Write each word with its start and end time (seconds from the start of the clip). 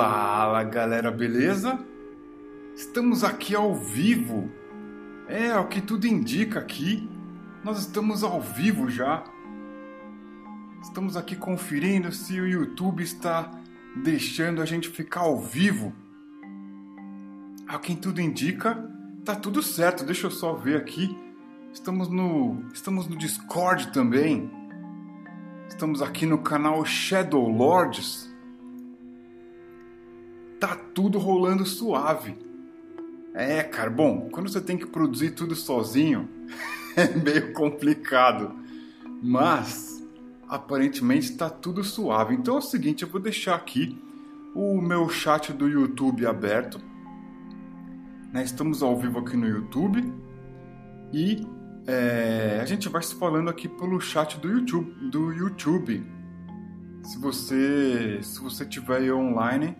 Fala 0.00 0.62
galera, 0.62 1.10
beleza? 1.10 1.76
Estamos 2.76 3.24
aqui 3.24 3.56
ao 3.56 3.74
vivo. 3.74 4.48
É, 5.26 5.58
o 5.58 5.66
que 5.66 5.80
tudo 5.80 6.06
indica 6.06 6.60
aqui, 6.60 7.10
nós 7.64 7.80
estamos 7.80 8.22
ao 8.22 8.40
vivo 8.40 8.88
já. 8.88 9.24
Estamos 10.80 11.16
aqui 11.16 11.34
conferindo 11.34 12.12
se 12.12 12.40
o 12.40 12.46
YouTube 12.46 13.02
está 13.02 13.50
deixando 13.96 14.62
a 14.62 14.64
gente 14.64 14.88
ficar 14.88 15.22
ao 15.22 15.36
vivo. 15.36 15.92
A 17.66 17.76
quem 17.80 17.96
tudo 17.96 18.20
indica, 18.20 18.88
tá 19.24 19.34
tudo 19.34 19.60
certo. 19.64 20.04
Deixa 20.04 20.28
eu 20.28 20.30
só 20.30 20.52
ver 20.52 20.76
aqui. 20.76 21.18
Estamos 21.72 22.08
no, 22.08 22.62
estamos 22.72 23.08
no 23.08 23.16
Discord 23.16 23.92
também. 23.92 24.48
Estamos 25.68 26.00
aqui 26.00 26.24
no 26.24 26.38
canal 26.38 26.84
Shadow 26.84 27.48
Lords. 27.48 28.27
Tá 30.58 30.76
tudo 30.94 31.18
rolando 31.18 31.64
suave. 31.64 32.36
É, 33.34 33.62
cara, 33.62 33.90
bom, 33.90 34.28
quando 34.30 34.48
você 34.48 34.60
tem 34.60 34.76
que 34.76 34.86
produzir 34.86 35.30
tudo 35.30 35.54
sozinho, 35.54 36.28
é 36.96 37.06
meio 37.14 37.52
complicado. 37.52 38.52
Mas 39.22 40.02
aparentemente 40.48 41.30
está 41.30 41.48
tudo 41.48 41.84
suave. 41.84 42.34
Então 42.34 42.56
é 42.56 42.58
o 42.58 42.62
seguinte, 42.62 43.02
eu 43.02 43.08
vou 43.08 43.20
deixar 43.20 43.54
aqui 43.54 43.96
o 44.54 44.80
meu 44.80 45.08
chat 45.08 45.52
do 45.52 45.68
YouTube 45.68 46.26
aberto. 46.26 46.80
Né, 48.32 48.42
estamos 48.42 48.82
ao 48.82 48.96
vivo 48.96 49.20
aqui 49.20 49.36
no 49.36 49.46
YouTube 49.46 50.12
e 51.12 51.46
é, 51.86 52.58
a 52.60 52.64
gente 52.66 52.88
vai 52.88 53.02
se 53.02 53.14
falando 53.14 53.48
aqui 53.48 53.68
pelo 53.68 54.00
chat 54.00 54.38
do 54.38 54.50
YouTube. 54.50 55.08
Do 55.10 55.32
YouTube. 55.32 56.04
Se 57.02 57.18
você 57.18 58.18
se 58.22 58.40
você 58.40 58.66
tiver 58.66 59.12
online, 59.12 59.76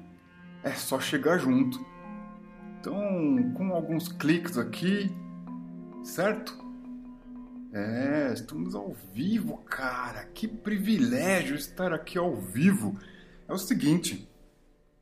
é 0.62 0.72
só 0.72 1.00
chegar 1.00 1.38
junto. 1.38 1.84
Então, 2.80 3.52
com 3.54 3.72
alguns 3.72 4.08
cliques 4.08 4.56
aqui, 4.56 5.10
certo? 6.02 6.56
É, 7.72 8.30
estamos 8.32 8.74
ao 8.74 8.94
vivo, 9.12 9.58
cara. 9.58 10.24
Que 10.24 10.48
privilégio 10.48 11.56
estar 11.56 11.92
aqui 11.92 12.16
ao 12.16 12.36
vivo. 12.36 12.96
É 13.46 13.52
o 13.52 13.58
seguinte, 13.58 14.28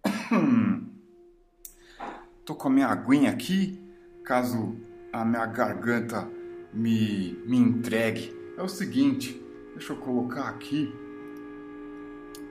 tô 2.45 2.55
com 2.55 2.69
a 2.69 2.71
minha 2.71 2.87
aguinha 2.87 3.31
aqui, 3.31 3.81
caso 4.25 4.77
a 5.13 5.25
minha 5.25 5.47
garganta 5.47 6.29
me, 6.73 7.33
me 7.47 7.57
entregue. 7.57 8.35
É 8.57 8.63
o 8.63 8.69
seguinte, 8.69 9.41
deixa 9.75 9.93
eu 9.93 9.97
colocar 9.97 10.49
aqui. 10.49 10.93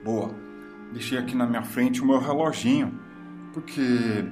Boa. 0.04 0.45
Deixei 0.92 1.18
aqui 1.18 1.34
na 1.36 1.46
minha 1.46 1.62
frente 1.62 2.00
o 2.00 2.06
meu 2.06 2.18
reloginho, 2.18 2.98
porque 3.52 4.24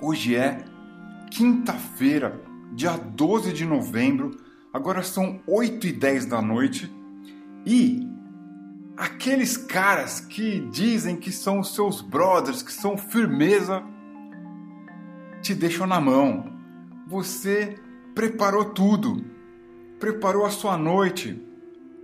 hoje 0.00 0.36
é 0.36 0.64
quinta-feira, 1.30 2.40
dia 2.72 2.96
12 2.96 3.52
de 3.52 3.64
novembro, 3.64 4.36
agora 4.72 5.02
são 5.02 5.40
8 5.46 5.86
e 5.86 5.92
10 5.92 6.26
da 6.26 6.42
noite, 6.42 6.92
e 7.64 8.08
aqueles 8.96 9.56
caras 9.56 10.20
que 10.20 10.60
dizem 10.70 11.16
que 11.16 11.32
são 11.32 11.60
os 11.60 11.74
seus 11.74 12.00
brothers, 12.00 12.62
que 12.62 12.72
são 12.72 12.98
firmeza, 12.98 13.82
te 15.40 15.54
deixam 15.54 15.86
na 15.86 16.00
mão. 16.00 16.52
Você 17.06 17.76
preparou 18.14 18.66
tudo, 18.66 19.24
preparou 19.98 20.44
a 20.44 20.50
sua 20.50 20.76
noite, 20.76 21.42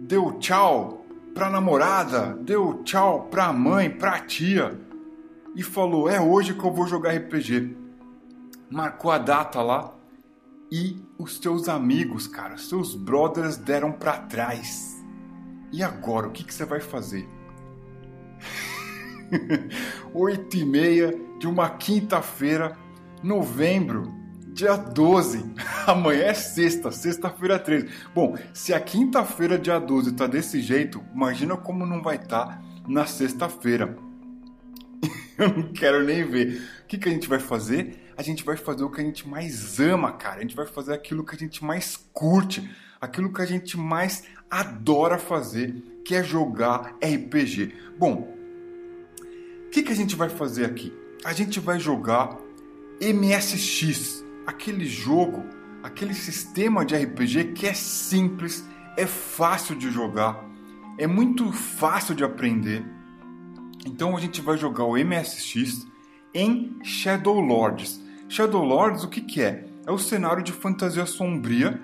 deu 0.00 0.38
tchau 0.38 0.95
pra 1.36 1.50
namorada, 1.50 2.34
deu 2.40 2.82
tchau 2.82 3.28
pra 3.30 3.52
mãe, 3.52 3.90
pra 3.90 4.18
tia 4.20 4.80
e 5.54 5.62
falou: 5.62 6.08
É 6.08 6.18
hoje 6.18 6.54
que 6.54 6.64
eu 6.64 6.72
vou 6.72 6.86
jogar 6.86 7.14
RPG. 7.14 7.76
Marcou 8.70 9.10
a 9.10 9.18
data 9.18 9.60
lá 9.60 9.92
e 10.72 10.98
os 11.18 11.38
teus 11.38 11.68
amigos, 11.68 12.26
cara, 12.26 12.56
seus 12.56 12.94
brothers 12.94 13.58
deram 13.58 13.92
para 13.92 14.16
trás. 14.16 14.96
E 15.70 15.82
agora, 15.82 16.26
o 16.26 16.30
que, 16.30 16.42
que 16.42 16.54
você 16.54 16.64
vai 16.64 16.80
fazer? 16.80 17.28
Oito 20.14 20.56
e 20.56 20.64
meia 20.64 21.14
de 21.38 21.46
uma 21.46 21.68
quinta-feira, 21.68 22.74
novembro 23.22 24.10
dia 24.54 24.74
12. 24.74 25.52
Amanhã 25.88 26.24
é 26.24 26.34
sexta, 26.34 26.90
sexta-feira 26.90 27.58
13. 27.60 27.88
Bom, 28.12 28.36
se 28.52 28.74
a 28.74 28.80
quinta-feira, 28.80 29.56
dia 29.56 29.78
12, 29.78 30.12
tá 30.12 30.26
desse 30.26 30.60
jeito, 30.60 31.00
imagina 31.14 31.56
como 31.56 31.86
não 31.86 32.02
vai 32.02 32.16
estar 32.16 32.46
tá 32.46 32.62
na 32.88 33.06
sexta-feira. 33.06 33.96
Eu 35.38 35.48
não 35.48 35.72
quero 35.72 36.02
nem 36.02 36.24
ver. 36.24 36.60
O 36.82 36.86
que, 36.86 36.98
que 36.98 37.08
a 37.08 37.12
gente 37.12 37.28
vai 37.28 37.38
fazer? 37.38 38.12
A 38.16 38.22
gente 38.22 38.42
vai 38.42 38.56
fazer 38.56 38.82
o 38.82 38.90
que 38.90 39.00
a 39.00 39.04
gente 39.04 39.28
mais 39.28 39.78
ama, 39.78 40.10
cara. 40.12 40.38
A 40.38 40.42
gente 40.42 40.56
vai 40.56 40.66
fazer 40.66 40.92
aquilo 40.92 41.24
que 41.24 41.36
a 41.36 41.38
gente 41.38 41.64
mais 41.64 41.96
curte, 42.12 42.68
aquilo 43.00 43.32
que 43.32 43.42
a 43.42 43.46
gente 43.46 43.78
mais 43.78 44.24
adora 44.50 45.18
fazer, 45.18 45.72
que 46.04 46.16
é 46.16 46.22
jogar 46.22 46.96
RPG. 46.96 47.74
Bom, 47.96 48.34
o 49.66 49.70
que, 49.70 49.82
que 49.82 49.92
a 49.92 49.96
gente 49.96 50.16
vai 50.16 50.28
fazer 50.28 50.64
aqui? 50.64 50.92
A 51.24 51.32
gente 51.32 51.60
vai 51.60 51.78
jogar 51.78 52.38
MSX 53.00 54.24
aquele 54.46 54.86
jogo, 54.86 55.44
aquele 55.86 56.14
sistema 56.14 56.84
de 56.84 56.96
RPG 56.96 57.52
que 57.52 57.66
é 57.66 57.72
simples, 57.72 58.68
é 58.96 59.06
fácil 59.06 59.76
de 59.76 59.90
jogar, 59.90 60.44
é 60.98 61.06
muito 61.06 61.52
fácil 61.52 62.14
de 62.14 62.24
aprender. 62.24 62.84
Então 63.86 64.16
a 64.16 64.20
gente 64.20 64.40
vai 64.40 64.56
jogar 64.56 64.84
o 64.84 64.96
MSX 64.96 65.86
em 66.34 66.76
Shadow 66.82 67.38
Lords. 67.38 68.00
Shadow 68.28 68.64
Lords 68.64 69.04
o 69.04 69.08
que, 69.08 69.20
que 69.20 69.40
é? 69.40 69.64
É 69.86 69.92
o 69.92 69.98
cenário 69.98 70.42
de 70.42 70.52
fantasia 70.52 71.06
sombria 71.06 71.80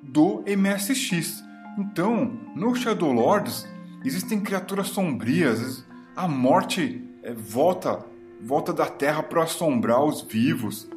do 0.00 0.44
MSX. 0.46 1.42
Então, 1.76 2.38
no 2.54 2.74
Shadow 2.76 3.12
Lords 3.12 3.66
existem 4.04 4.40
criaturas 4.40 4.88
sombrias, 4.88 5.84
a 6.14 6.28
morte 6.28 7.02
é, 7.22 7.32
volta 7.32 8.04
volta 8.44 8.72
da 8.72 8.86
terra 8.86 9.22
para 9.22 9.44
assombrar 9.44 10.02
os 10.04 10.22
vivos. 10.22 10.88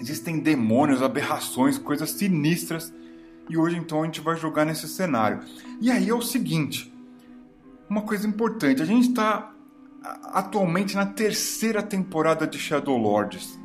Existem 0.00 0.40
demônios, 0.40 1.02
aberrações, 1.02 1.78
coisas 1.78 2.10
sinistras. 2.10 2.92
E 3.48 3.56
hoje 3.56 3.76
então 3.76 4.02
a 4.02 4.04
gente 4.04 4.20
vai 4.20 4.36
jogar 4.36 4.64
nesse 4.64 4.88
cenário. 4.88 5.40
E 5.80 5.90
aí 5.90 6.08
é 6.08 6.14
o 6.14 6.22
seguinte: 6.22 6.92
uma 7.88 8.02
coisa 8.02 8.26
importante, 8.26 8.82
a 8.82 8.86
gente 8.86 9.08
está 9.08 9.52
atualmente 10.24 10.94
na 10.94 11.06
terceira 11.06 11.82
temporada 11.82 12.46
de 12.46 12.58
Shadow 12.58 12.96
Lords. 12.96 13.58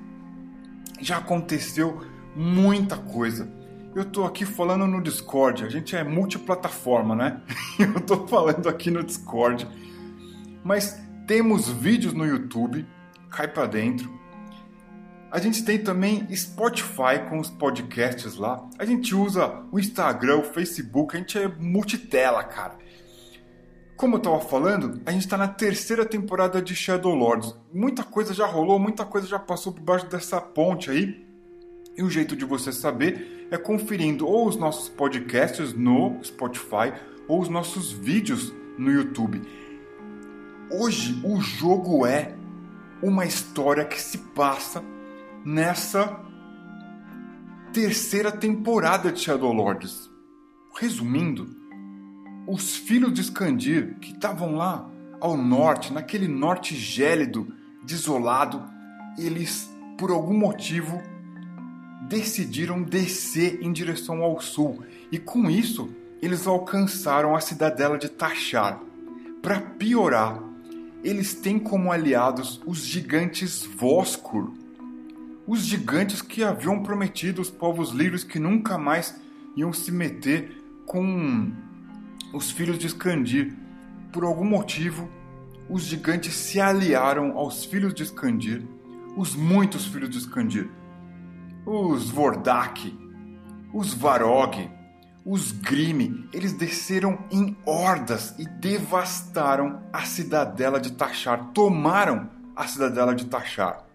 Já 0.99 1.17
aconteceu 1.17 2.01
muita 2.35 2.97
coisa. 2.97 3.49
Eu 3.95 4.03
estou 4.03 4.25
aqui 4.25 4.45
falando 4.45 4.85
no 4.85 5.01
Discord, 5.01 5.63
a 5.63 5.69
gente 5.69 5.95
é 5.95 6.03
multiplataforma, 6.03 7.15
né? 7.15 7.41
Eu 7.79 7.97
estou 7.97 8.27
falando 8.27 8.69
aqui 8.69 8.91
no 8.91 9.03
Discord. 9.03 9.67
Mas 10.63 11.01
temos 11.25 11.67
vídeos 11.69 12.13
no 12.13 12.25
YouTube, 12.25 12.85
cai 13.29 13.47
para 13.47 13.65
dentro. 13.65 14.16
A 15.29 15.39
gente 15.39 15.63
tem 15.65 15.77
também 15.77 16.25
Spotify 16.33 17.19
com 17.29 17.37
os 17.37 17.49
podcasts 17.49 18.37
lá. 18.37 18.65
A 18.79 18.85
gente 18.85 19.13
usa 19.13 19.61
o 19.71 19.77
Instagram, 19.77 20.37
o 20.37 20.43
Facebook, 20.43 21.15
a 21.15 21.19
gente 21.19 21.37
é 21.37 21.49
multitela, 21.49 22.43
cara. 22.45 22.77
Como 23.97 24.15
eu 24.15 24.19
tava 24.19 24.39
falando, 24.39 25.01
a 25.05 25.11
gente 25.11 25.25
está 25.25 25.37
na 25.37 25.47
terceira 25.47 26.05
temporada 26.05 26.61
de 26.61 26.73
Shadow 26.73 27.13
Lords. 27.13 27.53
Muita 27.73 28.03
coisa 28.03 28.33
já 28.33 28.45
rolou, 28.45 28.79
muita 28.79 29.03
coisa 29.03 29.27
já 29.27 29.37
passou 29.37 29.73
por 29.73 29.81
baixo 29.81 30.05
dessa 30.07 30.39
ponte 30.39 30.89
aí. 30.89 31.25
E 31.97 32.03
o 32.03 32.09
jeito 32.09 32.33
de 32.33 32.45
você 32.45 32.71
saber 32.71 33.47
é 33.51 33.57
conferindo 33.57 34.25
ou 34.25 34.47
os 34.47 34.55
nossos 34.55 34.87
podcasts 34.87 35.73
no 35.73 36.23
Spotify 36.23 36.93
ou 37.27 37.41
os 37.41 37.49
nossos 37.49 37.91
vídeos 37.91 38.53
no 38.77 38.89
YouTube. 38.89 39.41
Hoje 40.71 41.19
o 41.25 41.41
jogo 41.41 42.05
é 42.05 42.33
uma 43.01 43.25
história 43.25 43.83
que 43.83 44.01
se 44.01 44.19
passa 44.19 44.83
nessa 45.45 46.19
terceira 47.73 48.31
temporada 48.31 49.11
de 49.11 49.19
Shadow 49.19 49.53
Lords. 49.53 50.09
Resumindo, 50.79 51.55
os 52.47 52.75
filhos 52.75 53.13
de 53.13 53.21
Skandir 53.21 53.97
que 53.99 54.11
estavam 54.11 54.55
lá 54.55 54.89
ao 55.19 55.35
norte, 55.35 55.91
naquele 55.91 56.27
norte 56.27 56.75
gélido, 56.75 57.53
desolado, 57.83 58.63
eles, 59.17 59.69
por 59.97 60.11
algum 60.11 60.37
motivo, 60.37 61.01
decidiram 62.07 62.81
descer 62.81 63.59
em 63.61 63.71
direção 63.71 64.23
ao 64.23 64.39
sul 64.39 64.83
e 65.11 65.17
com 65.17 65.49
isso 65.49 65.89
eles 66.21 66.47
alcançaram 66.47 67.35
a 67.35 67.41
cidadela 67.41 67.97
de 67.97 68.09
Tachar. 68.09 68.81
Para 69.41 69.59
piorar, 69.59 70.41
eles 71.03 71.33
têm 71.33 71.59
como 71.59 71.91
aliados 71.91 72.61
os 72.65 72.79
gigantes 72.79 73.63
Voskur, 73.63 74.51
os 75.47 75.61
gigantes 75.61 76.21
que 76.21 76.43
haviam 76.43 76.83
prometido 76.83 77.39
aos 77.39 77.49
povos 77.49 77.91
lírios 77.91 78.23
que 78.23 78.37
nunca 78.37 78.77
mais 78.77 79.15
iam 79.55 79.71
se 79.71 79.91
meter 79.91 80.61
com 80.85 81.51
os 82.33 82.51
filhos 82.51 82.77
de 82.77 82.87
Skandir. 82.87 83.55
Por 84.11 84.25
algum 84.25 84.43
motivo, 84.43 85.09
os 85.69 85.83
gigantes 85.83 86.35
se 86.35 86.59
aliaram 86.59 87.37
aos 87.37 87.63
filhos 87.63 87.93
de 87.93 88.03
Skandir, 88.03 88.61
os 89.15 89.35
muitos 89.35 89.85
filhos 89.85 90.09
de 90.09 90.17
Skandir, 90.17 90.69
os 91.65 92.09
Vordak, 92.09 92.93
os 93.73 93.93
Varog, 93.93 94.69
os 95.25 95.51
Grime, 95.51 96.27
eles 96.31 96.53
desceram 96.53 97.19
em 97.31 97.55
hordas 97.65 98.33
e 98.37 98.45
devastaram 98.45 99.81
a 99.91 100.03
cidadela 100.03 100.79
de 100.79 100.91
Tachar, 100.91 101.51
tomaram 101.53 102.29
a 102.55 102.65
cidadela 102.67 103.13
de 103.13 103.25
Tachar. 103.25 103.86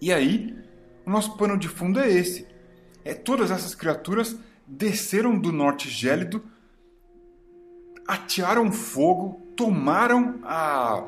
E 0.00 0.12
aí, 0.12 0.56
o 1.04 1.10
nosso 1.10 1.36
pano 1.36 1.58
de 1.58 1.68
fundo 1.68 2.00
é 2.00 2.08
esse. 2.10 2.46
É 3.04 3.14
todas 3.14 3.50
essas 3.50 3.74
criaturas 3.74 4.36
desceram 4.66 5.38
do 5.38 5.52
norte 5.52 5.88
gélido, 5.88 6.42
atearam 8.06 8.70
fogo, 8.70 9.40
tomaram 9.56 10.40
a 10.44 11.04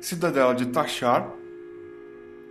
cidadela 0.00 0.54
de 0.54 0.66
Tachar 0.66 1.30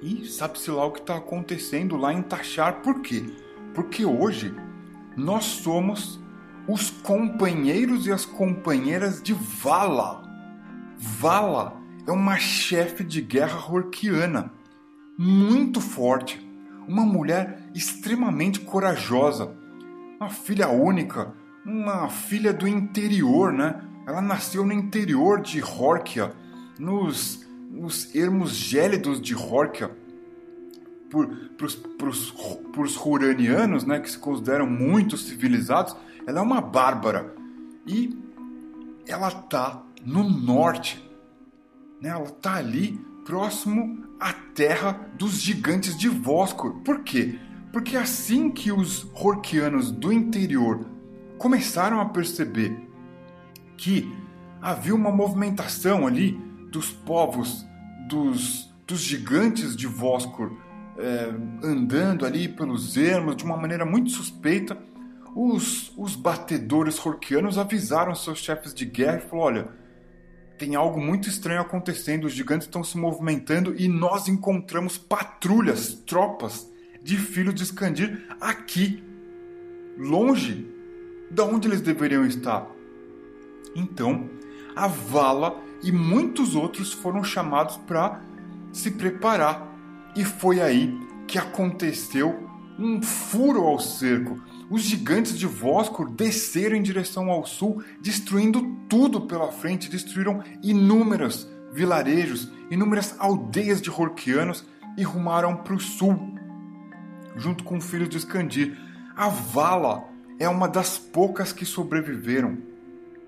e 0.02 0.26
sabe-se 0.26 0.70
lá 0.72 0.86
o 0.86 0.92
que 0.92 1.00
está 1.00 1.18
acontecendo 1.18 1.98
lá 1.98 2.14
em 2.14 2.22
Tachar. 2.22 2.82
Por 2.82 3.02
quê? 3.02 3.24
Porque 3.74 4.06
hoje 4.06 4.54
nós 5.16 5.46
somos 5.46 6.20
os 6.68 6.90
companheiros 6.90 8.08
e 8.08 8.12
as 8.12 8.26
companheiras 8.26 9.22
de 9.22 9.34
Vala. 9.34 10.24
Vala 10.98 11.82
é 12.08 12.12
uma 12.12 12.38
chefe 12.38 13.04
de 13.04 13.22
guerra 13.22 13.72
horquiana, 13.72 14.52
muito 15.18 15.80
forte, 15.82 16.46
uma 16.88 17.04
mulher 17.04 17.70
extremamente 17.74 18.60
corajosa, 18.60 19.56
uma 20.20 20.30
filha 20.30 20.70
única, 20.70 21.34
uma 21.66 22.10
filha 22.10 22.54
do 22.54 22.68
interior, 22.68 23.52
né? 23.52 23.82
Ela 24.08 24.22
nasceu 24.22 24.66
no 24.66 24.74
interior 24.74 25.42
de 25.42 25.64
Horkia, 25.64 26.32
nos, 26.78 27.46
nos 27.72 28.14
ermos 28.14 28.52
gélidos 28.52 29.20
de 29.20 29.36
Horkia 29.36 29.92
para 31.98 32.82
os 32.82 32.98
Huranianos, 32.98 33.86
né, 33.86 34.00
que 34.00 34.12
se 34.12 34.18
consideram 34.18 34.68
muito 34.68 35.18
civilizados, 35.18 35.96
ela 36.28 36.40
é 36.40 36.42
uma 36.42 36.62
bárbara. 36.62 37.34
E 37.86 38.18
ela 39.08 39.32
tá 39.32 39.84
no 40.04 40.30
norte. 40.30 41.04
Né? 42.02 42.10
Ela 42.10 42.30
tá 42.30 42.56
ali 42.56 43.00
próximo 43.26 44.06
à 44.20 44.32
terra 44.32 45.10
dos 45.18 45.42
gigantes 45.42 45.98
de 45.98 46.08
Voscor. 46.08 46.76
Por 46.82 47.04
quê? 47.04 47.40
Porque 47.74 47.98
assim 47.98 48.50
que 48.50 48.72
os 48.72 49.06
Horkianos 49.14 49.92
do 49.92 50.14
interior 50.14 50.86
começaram 51.38 52.00
a 52.00 52.06
perceber 52.06 52.88
que 53.76 54.10
havia 54.62 54.96
uma 54.96 55.12
movimentação 55.12 56.08
ali 56.08 56.40
dos 56.72 56.92
povos 56.92 57.66
dos, 58.08 58.74
dos 58.88 59.02
gigantes 59.02 59.76
de 59.76 59.88
Voscor 59.88 60.54
é, 60.98 61.34
andando 61.64 62.26
ali 62.26 62.48
pelos 62.48 62.96
ermos 62.96 63.36
de 63.36 63.44
uma 63.44 63.58
maneira 63.58 63.86
muito 63.86 64.12
suspeita, 64.12 64.78
os, 65.36 65.92
os 65.98 66.16
batedores 66.16 67.04
horquianos 67.06 67.58
avisaram 67.58 68.16
seus 68.16 68.40
chefes 68.40 68.74
de 68.74 68.86
guerra 68.86 69.18
e 69.18 69.30
falaram: 69.30 69.46
olha, 69.46 69.70
tem 70.58 70.76
algo 70.76 71.00
muito 71.00 71.28
estranho 71.28 71.62
acontecendo, 71.62 72.26
os 72.26 72.34
gigantes 72.34 72.68
estão 72.68 72.84
se 72.84 72.98
movimentando 72.98 73.76
e 73.78 73.88
nós 73.88 74.28
encontramos 74.28 74.98
patrulhas, 74.98 75.94
tropas 76.06 76.70
de 77.02 77.18
filhos 77.18 77.54
de 77.54 77.64
Skandir 77.64 78.26
aqui, 78.40 79.04
longe 79.98 80.68
da 81.30 81.44
onde 81.44 81.68
eles 81.68 81.82
deveriam 81.82 82.26
estar. 82.26 82.68
Então, 83.76 84.30
a 84.76 84.88
Vala 84.88 85.62
e 85.84 85.92
muitos 85.92 86.56
outros 86.56 86.94
foram 86.94 87.24
chamados 87.24 87.78
para 87.78 88.22
se 88.72 88.92
preparar 88.92 89.72
e 90.16 90.24
foi 90.24 90.62
aí 90.62 90.98
que 91.28 91.38
aconteceu 91.38 92.50
um 92.80 93.02
furo 93.02 93.64
ao 93.64 93.80
cerco. 93.80 94.42
Os 94.70 94.82
gigantes 94.82 95.38
de 95.38 95.46
Voscor 95.46 96.10
desceram 96.10 96.76
em 96.76 96.82
direção 96.82 97.30
ao 97.30 97.46
sul, 97.46 97.84
destruindo 98.02 98.78
tudo 98.90 99.22
pela 99.22 99.52
frente, 99.52 99.90
destruíram 99.90 100.44
inúmeros 100.64 101.48
vilarejos, 101.72 102.52
inúmeras 102.72 103.16
aldeias 103.20 103.82
de 103.82 103.92
Horquianos 103.92 104.66
e 104.98 105.04
rumaram 105.04 105.58
para 105.58 105.76
o 105.76 105.80
sul, 105.80 106.18
junto 107.36 107.64
com 107.64 107.78
o 107.78 107.82
filho 107.82 108.08
de 108.08 108.18
Skandir. 108.18 108.78
A 109.16 109.30
Vala 109.30 110.06
é 110.40 110.50
uma 110.50 110.68
das 110.68 110.98
poucas 110.98 111.52
que 111.52 111.66
sobreviveram. 111.66 112.58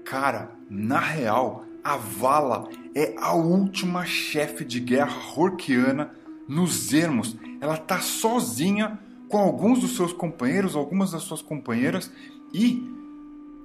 Cara, 0.03 0.51
na 0.69 0.99
real, 0.99 1.65
a 1.83 1.97
Vala 1.97 2.69
é 2.95 3.15
a 3.19 3.33
última 3.33 4.05
chefe 4.05 4.65
de 4.65 4.79
guerra 4.79 5.17
Horquiana 5.35 6.11
nos 6.47 6.93
ermos, 6.93 7.35
ela 7.59 7.75
está 7.75 7.99
sozinha 7.99 8.99
com 9.29 9.37
alguns 9.37 9.79
dos 9.79 9.95
seus 9.95 10.13
companheiros, 10.13 10.75
algumas 10.75 11.11
das 11.11 11.23
suas 11.23 11.41
companheiras, 11.41 12.11
e 12.53 12.81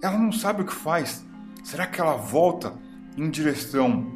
ela 0.03 0.19
não 0.19 0.33
sabe 0.33 0.63
o 0.63 0.67
que 0.67 0.75
faz. 0.75 1.25
Será 1.63 1.87
que 1.87 2.01
ela 2.01 2.17
volta 2.17 2.75
em 3.17 3.31
direção 3.31 4.13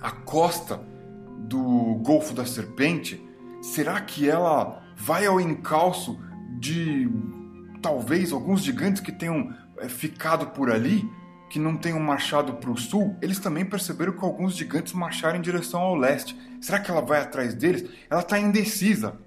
à 0.00 0.10
costa 0.10 0.80
do 1.38 2.00
Golfo 2.02 2.32
da 2.32 2.46
Serpente? 2.46 3.22
Será 3.60 4.00
que 4.00 4.28
ela 4.28 4.82
vai 4.96 5.26
ao 5.26 5.40
encalço 5.40 6.18
de 6.58 7.08
talvez 7.80 8.32
alguns 8.32 8.62
gigantes 8.62 9.02
que 9.02 9.12
tenham 9.12 9.52
eh, 9.78 9.88
ficado 9.88 10.46
por 10.48 10.70
ali? 10.70 11.08
que 11.52 11.58
não 11.58 11.76
tenham 11.76 12.00
marchado 12.00 12.54
para 12.54 12.70
o 12.70 12.78
sul, 12.78 13.14
eles 13.20 13.38
também 13.38 13.62
perceberam 13.62 14.14
que 14.14 14.24
alguns 14.24 14.56
gigantes 14.56 14.94
marcharam 14.94 15.36
em 15.36 15.42
direção 15.42 15.82
ao 15.82 15.94
leste. 15.94 16.34
Será 16.62 16.80
que 16.80 16.90
ela 16.90 17.02
vai 17.02 17.20
atrás 17.20 17.52
deles? 17.52 17.90
Ela 18.08 18.22
está 18.22 18.38
indecisa. 18.38 19.20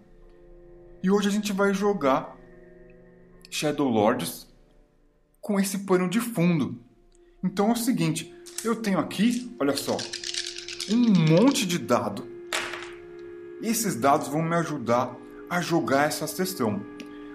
E 1.06 1.12
hoje 1.12 1.28
a 1.28 1.32
gente 1.32 1.54
vai 1.54 1.72
jogar 1.72 2.36
Shadow 3.52 3.88
Lords 3.88 4.48
com 5.40 5.60
esse 5.60 5.86
pano 5.86 6.10
de 6.10 6.20
fundo. 6.20 6.80
Então 7.44 7.70
é 7.70 7.74
o 7.74 7.76
seguinte, 7.76 8.34
eu 8.64 8.76
tenho 8.76 8.98
aqui, 8.98 9.56
olha 9.60 9.78
só, 9.78 9.96
um 10.90 11.14
monte 11.30 11.64
de 11.68 11.78
dado. 11.78 12.28
Esses 13.62 13.96
dados 13.96 14.30
vão 14.30 14.42
me 14.42 14.56
ajudar 14.56 15.16
a 15.48 15.62
jogar 15.62 16.08
essa 16.08 16.26
sessão. 16.26 16.82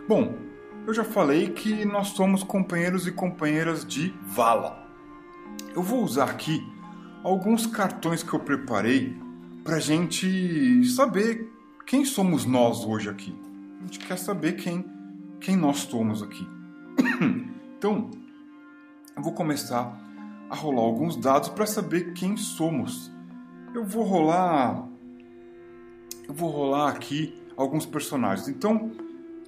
Bom, 0.09 0.35
eu 0.85 0.93
já 0.93 1.05
falei 1.05 1.51
que 1.51 1.85
nós 1.85 2.09
somos 2.09 2.43
companheiros 2.43 3.07
e 3.07 3.13
companheiras 3.13 3.85
de 3.85 4.12
vala. 4.27 4.85
Eu 5.77 5.83
vou 5.85 6.03
usar 6.03 6.29
aqui 6.29 6.61
alguns 7.23 7.69
cartões 7.69 8.25
que 8.25 8.35
eu 8.35 8.41
preparei 8.41 9.17
para 9.62 9.79
gente 9.79 10.85
saber 10.89 11.49
quem 11.87 12.05
somos 12.05 12.45
nós 12.45 12.85
hoje 12.85 13.09
aqui. 13.09 13.50
A 13.81 13.83
gente 13.83 13.99
quer 13.99 14.19
saber 14.19 14.53
quem, 14.53 14.85
quem 15.41 15.57
nós 15.57 15.79
somos 15.79 16.23
aqui. 16.23 16.47
então, 17.77 18.11
eu 19.17 19.23
vou 19.23 19.33
começar 19.33 19.99
a 20.49 20.55
rolar 20.55 20.83
alguns 20.83 21.17
dados 21.17 21.49
para 21.49 21.67
saber 21.67 22.13
quem 22.13 22.37
somos. 22.37 23.11
Eu 23.75 23.85
vou 23.85 24.05
rolar 24.05 24.89
eu 26.29 26.35
vou 26.35 26.49
rolar 26.49 26.91
aqui 26.91 27.35
alguns 27.57 27.85
personagens. 27.85 28.47
Então, 28.47 28.93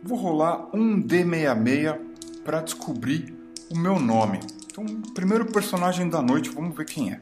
Vou 0.04 0.18
rolar 0.18 0.68
um 0.74 1.00
D66 1.00 1.96
para 2.44 2.60
descobrir 2.60 3.32
o 3.70 3.78
meu 3.78 4.00
nome. 4.00 4.40
Então, 4.66 4.84
primeiro 5.14 5.46
personagem 5.46 6.08
da 6.08 6.20
noite, 6.20 6.50
vamos 6.50 6.76
ver 6.76 6.86
quem 6.86 7.12
é. 7.12 7.20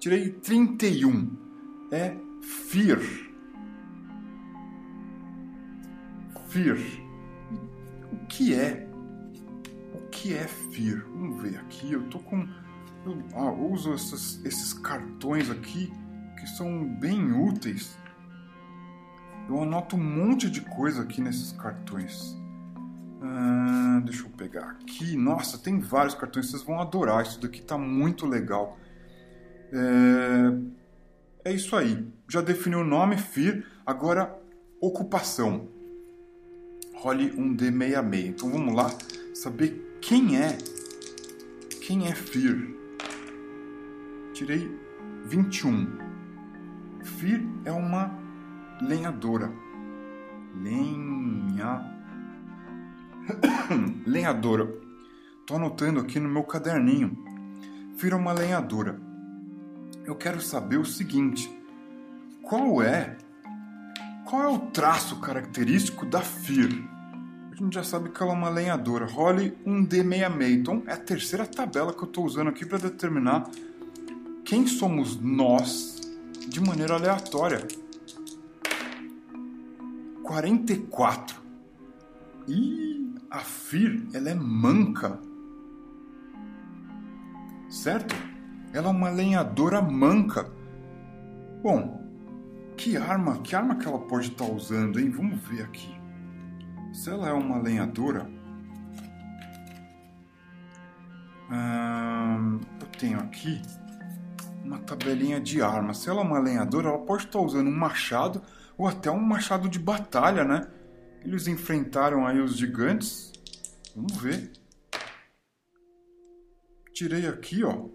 Tirei 0.00 0.30
31. 0.30 1.30
É 1.92 2.16
Fear. 2.42 3.00
Fear. 6.48 6.78
O 8.12 8.26
que 8.26 8.54
é? 8.54 8.88
O 9.94 10.08
que 10.10 10.34
é 10.34 10.46
Fear? 10.46 11.04
Vamos 11.10 11.42
ver 11.42 11.58
aqui. 11.58 11.92
Eu 11.92 12.02
tô 12.04 12.18
com. 12.18 12.48
Eu, 13.06 13.22
ah, 13.34 13.52
uso 13.52 13.94
esses, 13.94 14.44
esses 14.44 14.72
cartões 14.72 15.50
aqui 15.50 15.92
que 16.38 16.46
são 16.46 16.84
bem 16.96 17.32
úteis 17.32 17.96
eu 19.48 19.62
anoto 19.62 19.96
um 19.96 19.98
monte 19.98 20.50
de 20.50 20.60
coisa 20.60 21.02
aqui 21.02 21.22
nesses 21.22 21.52
cartões. 21.52 22.36
Ah, 23.22 24.00
deixa 24.04 24.24
eu 24.24 24.30
pegar 24.30 24.68
aqui. 24.72 25.16
Nossa, 25.16 25.56
tem 25.56 25.80
vários 25.80 26.14
cartões. 26.14 26.50
Vocês 26.50 26.62
vão 26.62 26.78
adorar. 26.78 27.22
Isso 27.22 27.40
daqui 27.40 27.62
tá 27.62 27.78
muito 27.78 28.26
legal. 28.26 28.76
É, 29.72 31.50
é 31.50 31.52
isso 31.52 31.74
aí. 31.74 32.06
Já 32.28 32.42
defini 32.42 32.76
o 32.76 32.84
nome, 32.84 33.16
FIR. 33.16 33.66
Agora, 33.86 34.38
ocupação. 34.82 35.68
Role 37.00 37.32
um 37.38 37.54
D66. 37.54 38.26
Então 38.26 38.50
vamos 38.50 38.74
lá 38.74 38.90
saber 39.32 39.98
quem 40.00 40.36
é. 40.36 40.58
Quem 41.80 42.08
é 42.08 42.14
FIR? 42.14 42.76
Tirei 44.34 44.68
21. 45.26 45.86
FIR 47.02 47.46
é 47.64 47.70
uma 47.70 48.12
lenhadora. 48.82 49.52
Lenha. 50.60 51.84
lenhadora. 54.04 54.66
Tô 55.46 55.54
anotando 55.54 56.00
aqui 56.00 56.18
no 56.18 56.28
meu 56.28 56.42
caderninho. 56.42 57.16
Fira 57.96 58.16
uma 58.16 58.32
lenhadora. 58.32 59.00
eu 60.04 60.16
quero 60.16 60.40
saber 60.40 60.78
o 60.78 60.84
seguinte: 60.84 61.48
qual 62.42 62.82
é 62.82 63.16
qual 64.28 64.42
é 64.42 64.48
o 64.48 64.58
traço 64.58 65.16
característico 65.20 66.04
da 66.04 66.20
FIR? 66.20 66.86
A 67.50 67.56
gente 67.56 67.74
já 67.74 67.82
sabe 67.82 68.10
que 68.10 68.22
ela 68.22 68.32
é 68.32 68.36
uma 68.36 68.50
lenhadora. 68.50 69.06
Role 69.06 69.56
um 69.64 69.84
D66. 69.86 70.52
Então 70.52 70.82
é 70.86 70.92
a 70.92 70.96
terceira 70.98 71.46
tabela 71.46 71.94
que 71.94 72.00
eu 72.00 72.08
estou 72.08 72.26
usando 72.26 72.48
aqui 72.48 72.66
para 72.66 72.76
determinar 72.76 73.48
quem 74.44 74.66
somos 74.66 75.18
nós 75.18 75.98
de 76.46 76.60
maneira 76.60 76.94
aleatória. 76.94 77.66
44. 80.22 81.40
E 82.46 83.14
a 83.30 83.38
Fir, 83.38 84.06
ela 84.12 84.28
é 84.28 84.34
manca. 84.34 85.18
Certo? 87.70 88.14
Ela 88.74 88.88
é 88.88 88.90
uma 88.90 89.08
lenhadora 89.08 89.80
manca. 89.80 90.50
Bom, 91.62 91.97
que 92.78 92.96
arma, 92.96 93.38
que 93.42 93.56
arma 93.56 93.74
que 93.74 93.88
ela 93.88 93.98
pode 93.98 94.28
estar 94.28 94.46
tá 94.46 94.52
usando, 94.52 95.00
hein? 95.00 95.10
Vamos 95.10 95.40
ver 95.48 95.62
aqui. 95.64 95.92
Se 96.92 97.10
ela 97.10 97.28
é 97.28 97.32
uma 97.32 97.58
lenhadora, 97.58 98.30
hum, 101.50 102.60
eu 102.80 102.86
tenho 102.98 103.18
aqui 103.18 103.60
uma 104.64 104.78
tabelinha 104.78 105.40
de 105.40 105.60
armas. 105.60 105.98
Se 105.98 106.08
ela 106.08 106.20
é 106.20 106.24
uma 106.24 106.38
lenhadora, 106.38 106.88
ela 106.88 106.98
pode 106.98 107.24
estar 107.24 107.40
tá 107.40 107.44
usando 107.44 107.66
um 107.66 107.76
machado 107.76 108.40
ou 108.78 108.86
até 108.86 109.10
um 109.10 109.20
machado 109.20 109.68
de 109.68 109.78
batalha, 109.78 110.44
né? 110.44 110.68
Eles 111.24 111.48
enfrentaram 111.48 112.26
aí 112.26 112.40
os 112.40 112.56
gigantes. 112.56 113.32
Vamos 113.94 114.16
ver. 114.16 114.52
Tirei 116.94 117.26
aqui, 117.26 117.64
ó, 117.64 117.88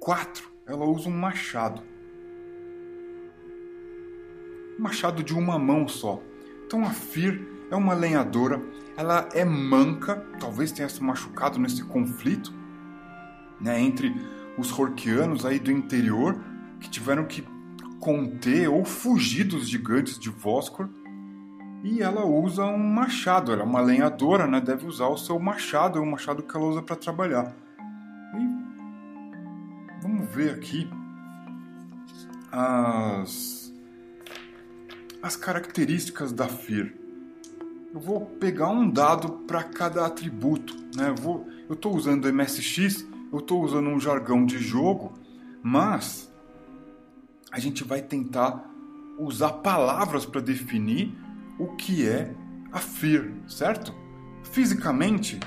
quatro. 0.00 0.50
Ela 0.66 0.86
usa 0.86 1.08
um 1.10 1.18
machado. 1.18 1.91
Machado 4.78 5.22
de 5.22 5.34
uma 5.34 5.58
mão 5.58 5.86
só. 5.86 6.22
Então 6.66 6.84
a 6.84 6.90
Fir 6.90 7.66
é 7.70 7.76
uma 7.76 7.94
lenhadora. 7.94 8.60
Ela 8.96 9.28
é 9.32 9.44
manca. 9.44 10.16
Talvez 10.38 10.72
tenha 10.72 10.88
se 10.88 11.02
machucado 11.02 11.58
nesse 11.58 11.84
conflito, 11.84 12.52
né, 13.60 13.80
entre 13.80 14.14
os 14.58 14.76
Horkianos 14.76 15.46
aí 15.46 15.58
do 15.58 15.70
interior 15.70 16.38
que 16.80 16.90
tiveram 16.90 17.24
que 17.24 17.44
conter 18.00 18.68
ou 18.68 18.84
fugir 18.84 19.44
dos 19.44 19.68
gigantes 19.68 20.18
de 20.18 20.28
Voskor. 20.28 20.88
E 21.84 22.02
ela 22.02 22.24
usa 22.24 22.64
um 22.64 22.78
machado, 22.78 23.52
ela 23.52 23.62
é 23.62 23.64
uma 23.64 23.80
lenhadora, 23.80 24.46
né? 24.46 24.60
Deve 24.60 24.86
usar 24.86 25.06
o 25.06 25.16
seu 25.16 25.38
machado, 25.38 25.98
é 25.98 26.02
um 26.02 26.10
machado 26.10 26.42
que 26.42 26.56
ela 26.56 26.66
usa 26.66 26.82
para 26.82 26.96
trabalhar. 26.96 27.54
E 28.34 30.02
vamos 30.02 30.28
ver 30.34 30.50
aqui 30.50 30.88
as 32.52 33.61
as 35.22 35.36
características 35.36 36.32
da 36.32 36.48
FIR. 36.48 36.94
Eu 37.94 38.00
vou 38.00 38.26
pegar 38.26 38.70
um 38.70 38.90
dado 38.90 39.30
para 39.46 39.62
cada 39.62 40.04
atributo, 40.04 40.74
né? 40.96 41.10
Eu 41.10 41.14
vou, 41.14 41.46
eu 41.68 41.74
estou 41.74 41.94
usando 41.94 42.32
MSX, 42.32 43.06
eu 43.32 43.38
estou 43.38 43.62
usando 43.62 43.88
um 43.88 44.00
jargão 44.00 44.44
de 44.44 44.58
jogo, 44.58 45.12
mas 45.62 46.32
a 47.52 47.60
gente 47.60 47.84
vai 47.84 48.02
tentar 48.02 48.68
usar 49.18 49.52
palavras 49.52 50.26
para 50.26 50.40
definir 50.40 51.14
o 51.58 51.76
que 51.76 52.08
é 52.08 52.34
a 52.72 52.78
FIR, 52.78 53.32
certo? 53.46 53.94
Fisicamente, 54.42 55.38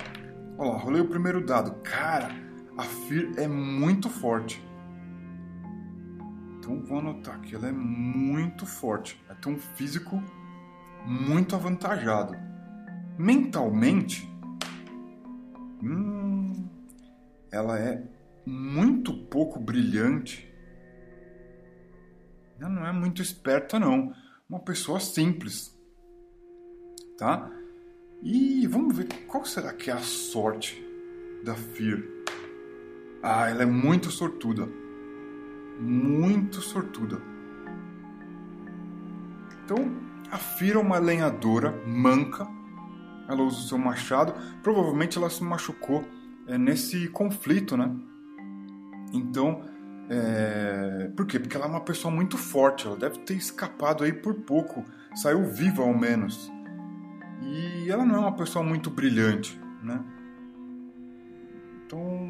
olha 0.57 0.71
lá, 0.71 0.77
rolei 0.77 1.01
o 1.01 1.07
primeiro 1.07 1.43
dado. 1.43 1.71
Cara, 1.81 2.29
a 2.77 2.83
FIR 2.83 3.33
é 3.37 3.47
muito 3.47 4.09
forte. 4.09 4.63
Então 6.57 6.81
vou 6.81 6.99
anotar 6.99 7.41
que 7.41 7.55
ela 7.55 7.67
é 7.67 7.71
muito 7.71 8.65
forte. 8.65 9.19
Ela 9.35 9.41
tem 9.41 9.53
um 9.53 9.57
físico 9.57 10.23
muito 11.05 11.55
avantajado. 11.55 12.35
Mentalmente, 13.17 14.29
hum, 15.81 16.51
ela 17.51 17.79
é 17.79 18.03
muito 18.45 19.13
pouco 19.27 19.59
brilhante 19.59 20.55
ela 22.59 22.69
não 22.69 22.85
é 22.85 22.91
muito 22.91 23.21
esperta, 23.21 23.79
não. 23.79 24.13
Uma 24.49 24.59
pessoa 24.59 24.99
simples. 24.99 25.77
Tá? 27.17 27.51
E 28.23 28.65
vamos 28.67 28.95
ver 28.95 29.07
qual 29.27 29.45
será 29.45 29.73
que 29.73 29.89
é 29.89 29.93
a 29.93 29.99
sorte 29.99 30.83
da 31.43 31.55
Fear. 31.55 32.01
Ah, 33.21 33.49
ela 33.49 33.63
é 33.63 33.65
muito 33.65 34.09
sortuda. 34.09 34.67
Muito 35.79 36.61
sortuda. 36.61 37.21
Então, 39.65 39.77
a 40.31 40.37
Fear 40.37 40.77
é 40.77 40.79
uma 40.79 40.99
lenhadora 40.99 41.71
manca. 41.87 42.47
Ela 43.27 43.41
usa 43.41 43.57
o 43.57 43.63
seu 43.63 43.77
machado. 43.79 44.33
Provavelmente 44.61 45.17
ela 45.17 45.29
se 45.29 45.43
machucou 45.43 46.05
é, 46.47 46.55
nesse 46.55 47.07
conflito, 47.07 47.75
né? 47.75 47.91
Então, 49.11 49.63
é... 50.07 51.09
Por 51.15 51.25
quê? 51.25 51.39
Porque 51.39 51.57
ela 51.57 51.65
é 51.65 51.69
uma 51.69 51.81
pessoa 51.81 52.13
muito 52.13 52.37
forte, 52.37 52.85
ela 52.85 52.95
deve 52.95 53.17
ter 53.19 53.33
escapado 53.33 54.03
aí 54.03 54.13
por 54.13 54.35
pouco, 54.35 54.85
saiu 55.15 55.43
viva 55.45 55.81
ao 55.81 55.97
menos. 55.97 56.51
E 57.41 57.89
ela 57.89 58.05
não 58.05 58.15
é 58.15 58.19
uma 58.19 58.35
pessoa 58.35 58.63
muito 58.63 58.91
brilhante, 58.91 59.59
né? 59.81 59.99
Então, 61.85 62.29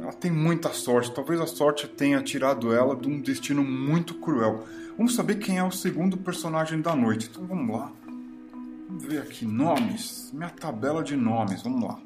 ela 0.00 0.12
tem 0.12 0.30
muita 0.30 0.70
sorte. 0.70 1.12
Talvez 1.12 1.40
a 1.40 1.46
sorte 1.46 1.86
tenha 1.86 2.22
tirado 2.22 2.72
ela 2.72 2.96
de 2.96 3.08
um 3.08 3.20
destino 3.20 3.62
muito 3.62 4.14
cruel. 4.14 4.64
Vamos 4.96 5.14
saber 5.14 5.36
quem 5.36 5.58
é 5.58 5.64
o 5.64 5.70
segundo 5.70 6.16
personagem 6.16 6.80
da 6.80 6.94
noite. 6.94 7.28
Então 7.30 7.46
vamos 7.46 7.76
lá. 7.76 7.92
Vamos 8.88 9.04
ver 9.04 9.22
aqui 9.22 9.46
nomes. 9.46 10.30
Minha 10.32 10.50
tabela 10.50 11.02
de 11.02 11.16
nomes. 11.16 11.62
Vamos 11.62 11.82
lá. 11.82 11.98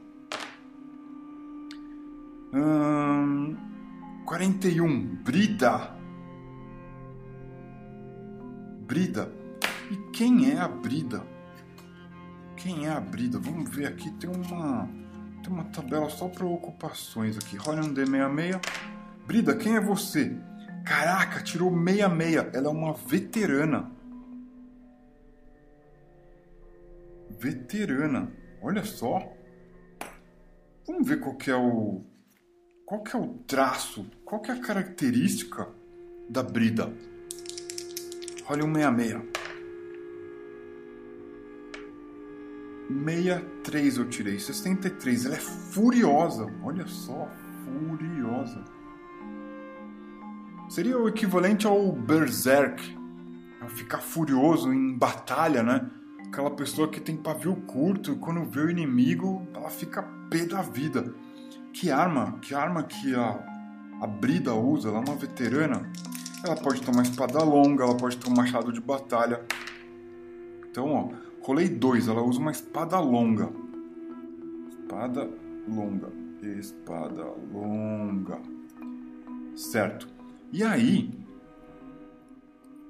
Hum... 2.54 3.56
41. 4.26 5.16
Brida. 5.22 5.96
Brida. 8.86 9.32
E 9.90 9.96
quem 10.12 10.50
é 10.50 10.58
a 10.58 10.66
Brida? 10.66 11.22
Quem 12.56 12.86
é 12.86 12.90
a 12.90 13.00
Brida? 13.00 13.38
Vamos 13.38 13.70
ver 13.70 13.86
aqui. 13.86 14.10
Tem 14.12 14.28
uma, 14.28 14.88
tem 15.42 15.52
uma 15.52 15.64
tabela 15.64 16.10
só 16.10 16.28
para 16.28 16.44
ocupações 16.44 17.38
aqui. 17.38 17.56
Um 17.56 17.94
D66. 17.94 18.60
Brida, 19.26 19.56
quem 19.56 19.76
é 19.76 19.80
você? 19.80 20.36
Caraca, 20.86 21.42
tirou 21.42 21.68
66. 21.68 22.54
Ela 22.54 22.68
é 22.68 22.70
uma 22.70 22.92
veterana. 22.94 23.90
Veterana. 27.28 28.32
Olha 28.62 28.84
só. 28.84 29.20
Vamos 30.86 31.08
ver 31.08 31.18
qual 31.18 31.34
que 31.34 31.50
é 31.50 31.56
o 31.56 32.02
qual 32.86 33.02
que 33.02 33.16
é 33.16 33.18
o 33.18 33.34
traço, 33.48 34.08
qual 34.24 34.40
que 34.40 34.52
é 34.52 34.54
a 34.54 34.60
característica 34.60 35.68
da 36.30 36.40
brida? 36.40 36.92
Olha 38.48 38.64
o 38.64 38.72
66. 38.72 39.22
63 42.88 43.98
eu 43.98 44.08
tirei, 44.08 44.38
63. 44.38 45.26
Ela 45.26 45.34
é 45.34 45.40
furiosa, 45.40 46.46
olha 46.62 46.86
só, 46.86 47.28
furiosa. 47.64 48.75
Seria 50.68 50.98
o 50.98 51.08
equivalente 51.08 51.66
ao 51.66 51.92
berserk, 51.92 52.96
ficar 53.68 53.98
furioso 53.98 54.72
em 54.72 54.96
batalha, 54.96 55.62
né? 55.62 55.88
Aquela 56.26 56.50
pessoa 56.50 56.88
que 56.88 57.00
tem 57.00 57.16
pavio 57.16 57.56
curto 57.66 58.12
e 58.12 58.16
quando 58.16 58.44
vê 58.44 58.60
o 58.60 58.70
inimigo, 58.70 59.46
ela 59.54 59.70
fica 59.70 60.02
pé 60.28 60.44
da 60.44 60.62
vida 60.62 61.14
que 61.72 61.90
arma, 61.90 62.38
que 62.40 62.54
arma 62.54 62.82
que 62.82 63.14
a, 63.14 63.38
a 64.00 64.06
Brida 64.06 64.54
usa, 64.54 64.88
ela 64.88 64.98
é 64.98 65.00
uma 65.00 65.14
veterana. 65.14 65.90
Ela 66.42 66.56
pode 66.56 66.80
ter 66.80 66.90
uma 66.90 67.02
espada 67.02 67.42
longa, 67.42 67.84
ela 67.84 67.96
pode 67.96 68.16
ter 68.16 68.30
um 68.30 68.34
machado 68.34 68.72
de 68.72 68.80
batalha. 68.80 69.44
Então, 70.68 70.92
ó, 70.92 71.08
rolei 71.42 71.68
dois, 71.68 72.08
ela 72.08 72.22
usa 72.22 72.40
uma 72.40 72.50
espada 72.50 72.98
longa. 72.98 73.50
Espada 74.70 75.30
longa, 75.68 76.08
espada 76.42 77.24
longa. 77.52 78.40
Certo. 79.54 80.15
E 80.56 80.64
aí, 80.64 81.10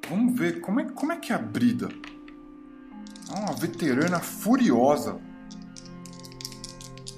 vamos 0.09 0.39
ver 0.39 0.61
como 0.61 0.79
é, 0.79 0.85
como 0.85 1.11
é 1.11 1.17
que 1.17 1.33
é 1.33 1.35
a 1.35 1.39
Brida. 1.39 1.89
É 3.29 3.37
uma 3.37 3.55
veterana 3.55 4.21
furiosa. 4.21 5.19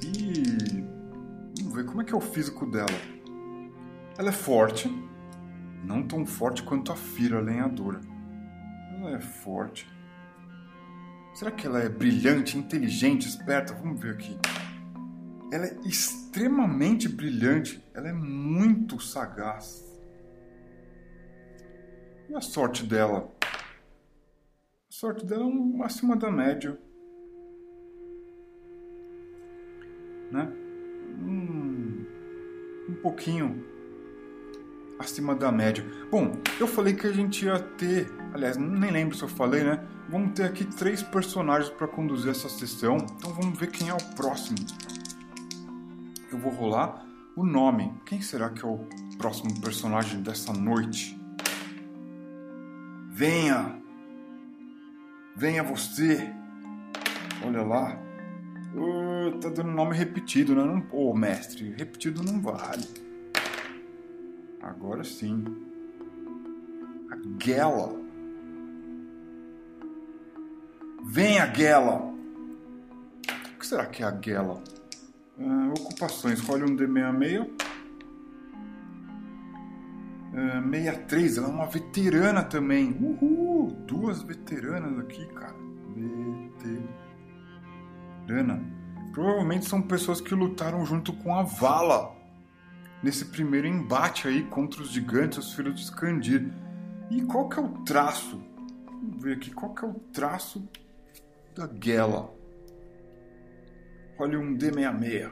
E 0.02 0.82
ver 1.70 1.84
como 1.84 2.00
é 2.00 2.04
que 2.06 2.14
é 2.14 2.16
o 2.16 2.20
físico 2.22 2.64
dela. 2.64 2.88
Ela 4.16 4.30
é 4.30 4.32
forte, 4.32 4.88
não 5.84 6.02
tão 6.02 6.24
forte 6.24 6.62
quanto 6.62 6.92
a 6.92 6.96
Fira 6.96 7.42
lenhadora. 7.42 8.00
Ela 8.96 9.16
é 9.16 9.20
forte. 9.20 9.86
Será 11.34 11.50
que 11.50 11.66
ela 11.66 11.80
é 11.80 11.90
brilhante, 11.90 12.56
inteligente, 12.56 13.28
esperta? 13.28 13.74
Vamos 13.74 14.00
ver 14.00 14.14
aqui. 14.14 14.38
Ela 15.52 15.66
é 15.66 15.76
extremamente 15.84 17.06
brilhante, 17.06 17.84
ela 17.92 18.08
é 18.08 18.14
muito 18.14 18.98
sagaz. 18.98 19.87
E 22.28 22.34
a 22.34 22.40
sorte 22.42 22.84
dela? 22.84 23.32
A 23.42 24.92
sorte 24.92 25.24
dela 25.24 25.44
é 25.44 25.46
um, 25.46 25.82
acima 25.82 26.14
da 26.14 26.30
média. 26.30 26.78
Né? 30.30 30.52
Um, 31.20 32.04
um 32.90 32.94
pouquinho 33.00 33.64
acima 34.98 35.34
da 35.34 35.50
média. 35.50 35.82
Bom, 36.10 36.32
eu 36.60 36.66
falei 36.66 36.92
que 36.92 37.06
a 37.06 37.12
gente 37.12 37.46
ia 37.46 37.58
ter, 37.58 38.12
aliás, 38.34 38.58
nem 38.58 38.90
lembro 38.90 39.16
se 39.16 39.22
eu 39.22 39.28
falei, 39.28 39.64
né? 39.64 39.82
Vamos 40.10 40.32
ter 40.32 40.44
aqui 40.44 40.66
três 40.66 41.02
personagens 41.02 41.70
para 41.70 41.88
conduzir 41.88 42.30
essa 42.30 42.48
sessão. 42.48 42.98
Então 43.16 43.32
vamos 43.32 43.58
ver 43.58 43.70
quem 43.70 43.88
é 43.88 43.94
o 43.94 44.14
próximo. 44.14 44.58
Eu 46.30 46.38
vou 46.38 46.52
rolar 46.52 47.06
o 47.34 47.44
nome. 47.44 47.90
Quem 48.04 48.20
será 48.20 48.50
que 48.50 48.62
é 48.62 48.68
o 48.68 48.86
próximo 49.16 49.58
personagem 49.62 50.20
dessa 50.22 50.52
noite? 50.52 51.17
Venha! 53.18 53.82
Venha 55.34 55.64
você! 55.64 56.32
Olha 57.44 57.64
lá. 57.64 58.00
Uh, 58.72 59.36
tá 59.40 59.48
dando 59.48 59.72
nome 59.72 59.96
repetido, 59.96 60.54
né? 60.54 60.62
Não, 60.62 60.86
oh, 60.92 61.12
mestre, 61.12 61.74
repetido 61.76 62.22
não 62.22 62.40
vale. 62.40 62.86
Agora 64.62 65.02
sim. 65.02 65.44
A 67.10 67.44
Gela. 67.44 67.92
Venha, 71.02 71.52
Gela! 71.52 71.96
O 71.96 73.58
que 73.58 73.66
será 73.66 73.86
que 73.86 74.04
é 74.04 74.06
a 74.06 74.16
Gela? 74.22 74.62
Uh, 75.36 75.70
ocupações, 75.70 76.38
escolhe 76.38 76.62
um 76.62 76.76
D66. 76.76 77.57
Uh, 80.38 80.70
63, 80.70 81.38
ela 81.38 81.48
é 81.48 81.50
uma 81.50 81.66
veterana 81.66 82.44
também. 82.44 82.92
Uhul! 83.00 83.72
Duas 83.86 84.22
veteranas 84.22 84.96
aqui, 85.00 85.26
cara. 85.34 85.56
Veterana. 88.24 88.62
Provavelmente 89.12 89.66
são 89.66 89.82
pessoas 89.82 90.20
que 90.20 90.32
lutaram 90.34 90.86
junto 90.86 91.12
com 91.12 91.34
a 91.34 91.42
Vala 91.42 92.16
nesse 93.02 93.24
primeiro 93.24 93.66
embate 93.66 94.28
aí 94.28 94.44
contra 94.44 94.80
os 94.80 94.90
gigantes, 94.90 95.38
os 95.38 95.54
filhos 95.54 95.74
de 95.74 95.82
Skandir. 95.82 96.52
E 97.10 97.22
qual 97.22 97.48
que 97.48 97.58
é 97.58 97.62
o 97.62 97.68
traço? 97.84 98.40
Vamos 98.86 99.20
ver 99.20 99.36
aqui, 99.36 99.50
qual 99.50 99.74
que 99.74 99.84
é 99.84 99.88
o 99.88 99.94
traço 100.12 100.68
da 101.56 101.68
Gela? 101.82 102.32
Olha 104.18 104.38
um 104.38 104.56
D66. 104.56 105.30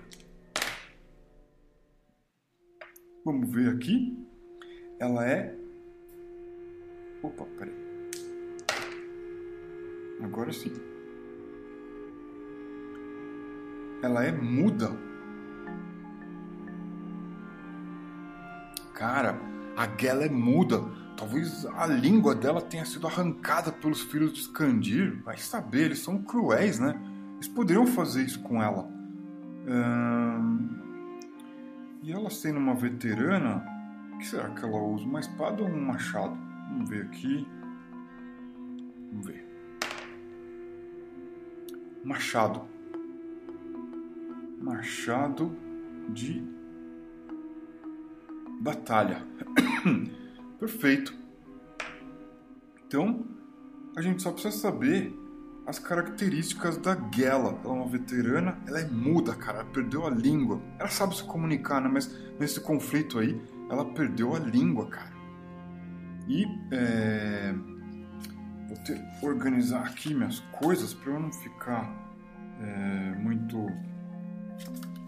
Vamos 3.25 3.51
ver 3.51 3.71
aqui. 3.71 4.26
Ela 4.99 5.29
é. 5.29 5.55
Opa, 7.23 7.45
peraí. 7.59 7.75
Agora 10.23 10.53
sim. 10.53 10.73
Ela 14.03 14.25
é 14.25 14.33
muda. 14.33 14.91
Cara, 18.95 19.39
a 19.77 19.87
Gela 20.01 20.25
é 20.25 20.29
muda. 20.29 20.81
Talvez 21.17 21.67
a 21.67 21.87
língua 21.87 22.35
dela 22.35 22.61
tenha 22.63 22.85
sido 22.85 23.07
arrancada 23.07 23.73
pelos 23.73 24.03
filhos 24.03 24.33
de 24.33 24.41
Skandir. 24.41 25.23
Vai 25.23 25.37
saber, 25.37 25.87
eles 25.87 25.99
são 25.99 26.23
cruéis, 26.23 26.79
né? 26.79 26.99
Eles 27.35 27.49
poderiam 27.49 27.87
fazer 27.87 28.23
isso 28.23 28.41
com 28.43 28.63
ela. 28.63 28.89
E 32.03 32.13
ela 32.13 32.31
sendo 32.31 32.59
uma 32.59 32.75
veterana, 32.75 33.65
que 34.19 34.27
será 34.27 34.51
que 34.51 34.65
ela 34.65 34.81
usa? 34.83 35.05
Uma 35.05 35.21
espada 35.21 35.63
ou 35.63 35.69
um 35.69 35.87
machado? 35.87 36.37
Vamos 36.71 36.89
ver 36.89 37.03
aqui. 37.03 37.47
Vamos 39.11 39.27
ver. 39.27 39.47
Machado. 42.05 42.63
Machado 44.61 45.57
de 46.09 46.43
batalha. 48.61 49.27
Perfeito. 50.59 51.15
Então, 52.87 53.27
a 53.97 54.01
gente 54.01 54.23
só 54.23 54.31
precisa 54.31 54.57
saber 54.57 55.13
as 55.67 55.79
características 55.79 56.77
da 56.79 56.97
Gela. 57.13 57.59
Ela 57.65 57.75
é 57.75 57.79
uma 57.79 57.89
veterana, 57.89 58.59
ela 58.67 58.81
é 58.81 58.87
muda, 58.87 59.35
cara, 59.35 59.61
ela 59.61 59.69
perdeu 59.69 60.07
a 60.07 60.11
língua. 60.11 60.61
Ela 60.79 60.89
sabe 60.89 61.17
se 61.17 61.25
comunicar, 61.25 61.81
né? 61.81 61.91
Mas 61.93 62.09
nesse 62.39 62.61
conflito 62.61 63.19
aí, 63.19 63.41
ela 63.71 63.85
perdeu 63.93 64.35
a 64.35 64.39
língua, 64.39 64.89
cara. 64.89 65.15
E 66.29 66.45
é... 66.73 67.55
vou 68.69 68.77
ter 68.85 69.01
organizar 69.23 69.87
aqui 69.87 70.15
minhas 70.15 70.41
coisas 70.59 70.93
para 70.95 71.13
eu 71.13 71.21
não 71.21 71.33
ficar 71.33 71.91
é, 72.61 73.15
muito 73.19 73.57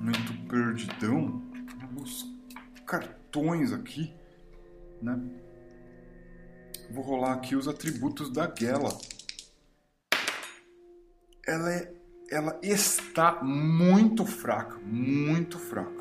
muito 0.01 0.49
perdidão. 0.49 1.43
Os 2.01 2.25
cartões 2.87 3.73
aqui, 3.73 4.15
né? 5.03 5.21
Vou 6.91 7.03
rolar 7.03 7.33
aqui 7.33 7.57
os 7.57 7.67
atributos 7.67 8.33
da 8.33 8.53
Gela 8.55 8.91
ela, 11.49 11.73
é, 11.73 11.93
ela 12.31 12.61
está 12.63 13.43
muito 13.43 14.27
fraca, 14.27 14.79
muito 14.85 15.59
fraca. 15.59 15.98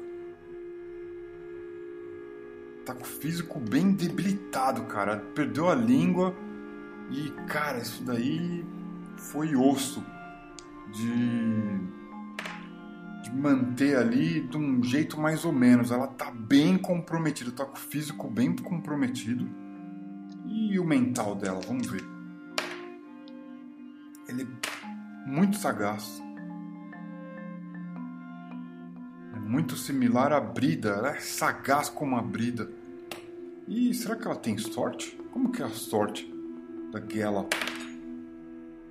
Tá 2.87 2.93
com 2.93 3.03
o 3.03 3.05
físico 3.05 3.59
bem 3.59 3.91
debilitado, 3.91 4.83
cara. 4.85 5.17
Perdeu 5.35 5.69
a 5.69 5.75
língua 5.75 6.33
e, 7.11 7.31
cara, 7.45 7.79
isso 7.79 8.01
daí 8.01 8.65
foi 9.17 9.57
osso 9.57 10.01
de, 10.93 11.81
de 13.23 13.35
manter 13.35 13.97
ali 13.97 14.39
de 14.39 14.55
um 14.55 14.81
jeito 14.81 15.19
mais 15.19 15.43
ou 15.43 15.51
menos. 15.51 15.91
Ela 15.91 16.07
tá 16.07 16.31
bem 16.31 16.77
comprometida, 16.77 17.51
tá 17.51 17.65
com 17.65 17.75
o 17.75 17.77
físico 17.77 18.29
bem 18.29 18.55
comprometido. 18.55 19.45
E 20.45 20.79
o 20.79 20.85
mental 20.85 21.35
dela, 21.35 21.59
vamos 21.67 21.87
ver. 21.87 22.05
Ele 24.29 24.47
muito 25.25 25.57
sagaz. 25.57 26.23
É 29.35 29.39
muito 29.41 29.75
similar 29.75 30.31
à 30.31 30.39
Brida, 30.39 30.91
ela 30.91 31.09
é 31.09 31.19
sagaz 31.19 31.89
como 31.89 32.15
a 32.15 32.21
Brida. 32.21 32.76
E 33.67 33.93
será 33.93 34.15
que 34.15 34.25
ela 34.25 34.35
tem 34.35 34.57
sorte? 34.57 35.17
Como 35.31 35.51
que 35.51 35.61
é 35.61 35.65
a 35.65 35.69
sorte 35.69 36.33
da 36.91 37.01
Gela? 37.05 37.47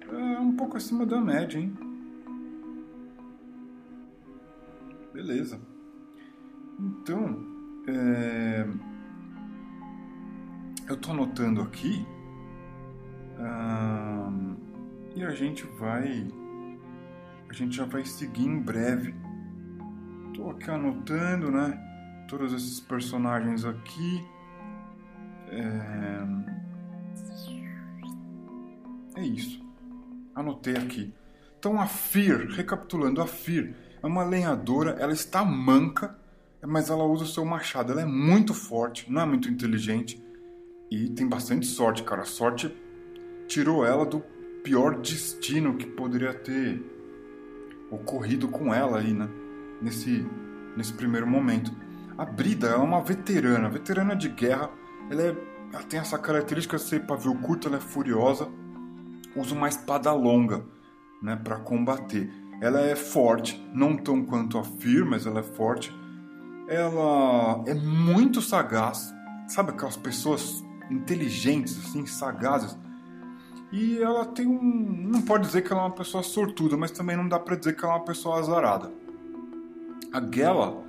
É 0.09 0.39
um 0.39 0.55
pouco 0.55 0.77
acima 0.77 1.07
da 1.07 1.21
média, 1.21 1.59
hein? 1.59 1.77
Beleza. 5.13 5.59
Então, 6.79 7.43
é... 7.89 8.67
eu 10.89 10.97
tô 10.99 11.11
anotando 11.11 11.63
aqui. 11.63 12.07
E 15.15 15.25
a 15.25 15.31
gente 15.31 15.65
vai. 15.79 16.29
A 17.49 17.53
gente 17.55 17.75
já 17.75 17.87
vai 17.87 18.05
seguir 18.05 18.45
em 18.45 18.61
breve. 18.61 19.15
Tô 20.35 20.51
aqui 20.51 20.71
anotando, 20.71 21.51
né? 21.51 21.83
Todos 22.29 22.53
esses 22.53 22.79
personagens 22.81 23.65
aqui. 23.65 24.23
É, 25.49 26.23
é 29.21 29.25
isso. 29.25 29.65
Anotei 30.35 30.77
aqui. 30.77 31.15
Então 31.59 31.81
a 31.81 31.87
Fear, 31.87 32.49
recapitulando, 32.49 33.21
a 33.21 33.27
Fear 33.27 33.75
é 34.03 34.07
uma 34.07 34.25
lenhadora, 34.25 34.97
ela 35.01 35.13
está 35.13 35.45
manca, 35.45 36.17
mas 36.67 36.91
ela 36.91 37.05
usa 37.05 37.25
o 37.25 37.29
seu 37.29 37.45
machado. 37.45 37.93
Ela 37.93 38.03
é 38.03 38.07
muito 38.07 38.55
forte, 38.55 39.11
não 39.11 39.23
é 39.23 39.27
muito 39.27 39.49
inteligente 39.49 40.23
e 40.91 41.09
tem 41.11 41.27
bastante 41.27 41.67
sorte, 41.67 42.03
cara. 42.03 42.23
A 42.23 42.27
sorte 42.27 42.75
tirou 43.49 43.85
ela 43.85 44.05
do 44.05 44.21
pior 44.63 45.01
destino 45.01 45.77
que 45.77 45.87
poderia 45.87 46.35
ter 46.35 46.83
ocorrido 47.91 48.49
com 48.49 48.75
ela 48.75 48.99
aí, 48.99 49.13
né? 49.13 49.29
Nesse, 49.81 50.27
nesse 50.77 50.93
primeiro 50.93 51.27
momento. 51.27 51.73
A 52.17 52.25
Brida 52.25 52.69
é 52.69 52.77
uma 52.77 53.03
veterana, 53.03 53.69
veterana 53.69 54.17
de 54.17 54.29
guerra. 54.29 54.71
Ela, 55.11 55.23
é, 55.23 55.37
ela 55.73 55.83
tem 55.85 56.01
essa 56.01 56.19
característica 56.19 56.77
de 56.77 56.83
ser 56.83 57.07
pavio 57.07 57.35
curto, 57.37 57.69
ela 57.69 57.77
é 57.77 57.81
furiosa, 57.81 58.49
usa 59.35 59.55
uma 59.55 59.69
espada 59.69 60.13
longa, 60.13 60.65
né, 61.23 61.37
para 61.37 61.57
combater. 61.57 62.31
Ela 62.61 62.81
é 62.81 62.97
forte, 62.97 63.63
não 63.73 63.97
tão 63.97 64.25
quanto 64.25 64.59
a 64.59 64.65
Fear, 64.65 65.05
mas 65.05 65.27
ela 65.27 65.41
é 65.41 65.43
forte. 65.43 65.95
Ela 66.69 67.63
é 67.67 67.75
muito 67.75 68.41
sagaz, 68.41 69.15
sabe 69.47 69.71
aquelas 69.71 69.97
pessoas 69.97 70.65
inteligentes, 70.91 71.79
assim, 71.79 72.07
sagazes 72.07 72.77
e 73.73 74.01
ela 74.01 74.25
tem 74.25 74.47
um. 74.47 75.09
Não 75.11 75.23
pode 75.23 75.47
dizer 75.47 75.63
que 75.63 75.73
ela 75.73 75.83
é 75.83 75.85
uma 75.87 75.95
pessoa 75.95 76.23
sortuda, 76.23 76.77
mas 76.77 76.91
também 76.91 77.17
não 77.17 77.29
dá 77.29 77.39
para 77.39 77.57
dizer 77.57 77.75
que 77.75 77.85
ela 77.85 77.95
é 77.95 77.97
uma 77.97 78.05
pessoa 78.05 78.39
azarada. 78.39 78.93
A 80.13 80.35
Gela 80.35 80.85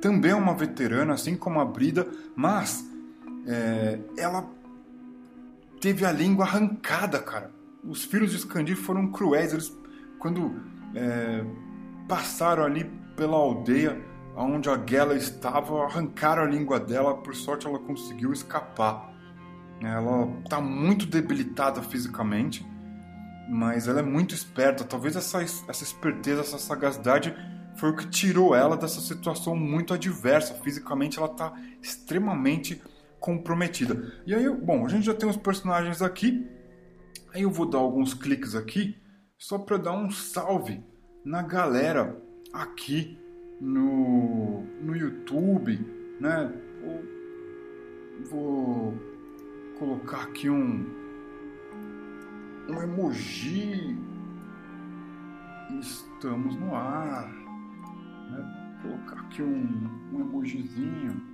também 0.00 0.32
é 0.32 0.34
uma 0.34 0.54
veterana, 0.54 1.12
assim 1.12 1.36
como 1.36 1.60
a 1.60 1.64
Brida, 1.64 2.08
mas 2.34 2.84
é, 3.46 3.98
ela 4.16 4.48
teve 5.80 6.04
a 6.04 6.12
língua 6.12 6.44
arrancada, 6.44 7.18
cara. 7.18 7.50
Os 7.84 8.04
filhos 8.04 8.30
de 8.30 8.36
Skandir 8.36 8.76
foram 8.76 9.10
cruéis. 9.10 9.52
Eles, 9.52 9.76
quando 10.18 10.54
é, 10.94 11.44
passaram 12.08 12.64
ali 12.64 12.84
pela 13.16 13.36
aldeia 13.36 14.00
onde 14.36 14.70
a 14.70 14.80
Gela 14.86 15.14
estava, 15.14 15.84
arrancaram 15.84 16.42
a 16.42 16.46
língua 16.46 16.78
dela. 16.80 17.16
Por 17.16 17.34
sorte, 17.34 17.66
ela 17.66 17.78
conseguiu 17.78 18.32
escapar. 18.32 19.12
Ela 19.80 20.28
está 20.44 20.60
muito 20.60 21.06
debilitada 21.06 21.82
fisicamente, 21.82 22.64
mas 23.50 23.88
ela 23.88 23.98
é 23.98 24.02
muito 24.02 24.34
esperta. 24.34 24.84
Talvez 24.84 25.16
essa, 25.16 25.42
essa 25.42 25.82
esperteza, 25.82 26.40
essa 26.42 26.58
sagacidade 26.58 27.34
foi 27.74 27.90
o 27.90 27.96
que 27.96 28.06
tirou 28.08 28.54
ela 28.54 28.76
dessa 28.76 29.00
situação 29.00 29.56
muito 29.56 29.92
adversa. 29.92 30.54
Fisicamente, 30.54 31.18
ela 31.18 31.30
está 31.30 31.52
extremamente 31.82 32.80
comprometida. 33.22 34.12
E 34.26 34.34
aí, 34.34 34.50
bom, 34.50 34.84
a 34.84 34.88
gente 34.88 35.06
já 35.06 35.14
tem 35.14 35.28
os 35.28 35.36
personagens 35.36 36.02
aqui. 36.02 36.46
Aí 37.32 37.42
eu 37.42 37.50
vou 37.50 37.64
dar 37.64 37.78
alguns 37.78 38.12
cliques 38.12 38.54
aqui 38.54 39.00
só 39.38 39.58
para 39.58 39.78
dar 39.78 39.92
um 39.92 40.10
salve 40.10 40.84
na 41.24 41.40
galera 41.40 42.20
aqui 42.52 43.18
no, 43.60 44.62
no 44.82 44.94
YouTube, 44.94 45.78
né? 46.20 46.52
Vou, 48.28 48.94
colocar 49.78 50.22
aqui 50.22 50.50
um 50.50 51.00
um 52.68 52.82
emoji. 52.82 53.96
Estamos 55.80 56.56
no 56.56 56.74
ar. 56.74 57.28
Né? 58.30 58.78
Vou 58.82 58.92
colocar 58.92 59.20
aqui 59.22 59.42
um, 59.42 59.90
um 60.12 60.20
emojizinho. 60.20 61.31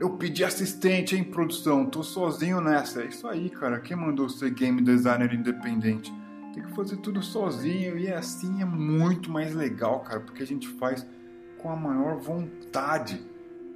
Eu 0.00 0.08
pedi 0.16 0.42
assistente 0.42 1.14
em 1.14 1.22
produção, 1.22 1.84
tô 1.84 2.02
sozinho 2.02 2.58
nessa. 2.58 3.02
É 3.02 3.08
isso 3.08 3.28
aí, 3.28 3.50
cara. 3.50 3.78
Quem 3.78 3.94
mandou 3.94 4.30
ser 4.30 4.48
game 4.48 4.80
designer 4.80 5.34
independente? 5.34 6.10
Tem 6.54 6.62
que 6.62 6.72
fazer 6.72 6.96
tudo 6.96 7.22
sozinho 7.22 7.98
e 7.98 8.08
assim 8.08 8.62
é 8.62 8.64
muito 8.64 9.30
mais 9.30 9.54
legal, 9.54 10.00
cara, 10.00 10.20
porque 10.20 10.42
a 10.42 10.46
gente 10.46 10.66
faz 10.66 11.06
com 11.58 11.68
a 11.68 11.76
maior 11.76 12.16
vontade. 12.16 13.22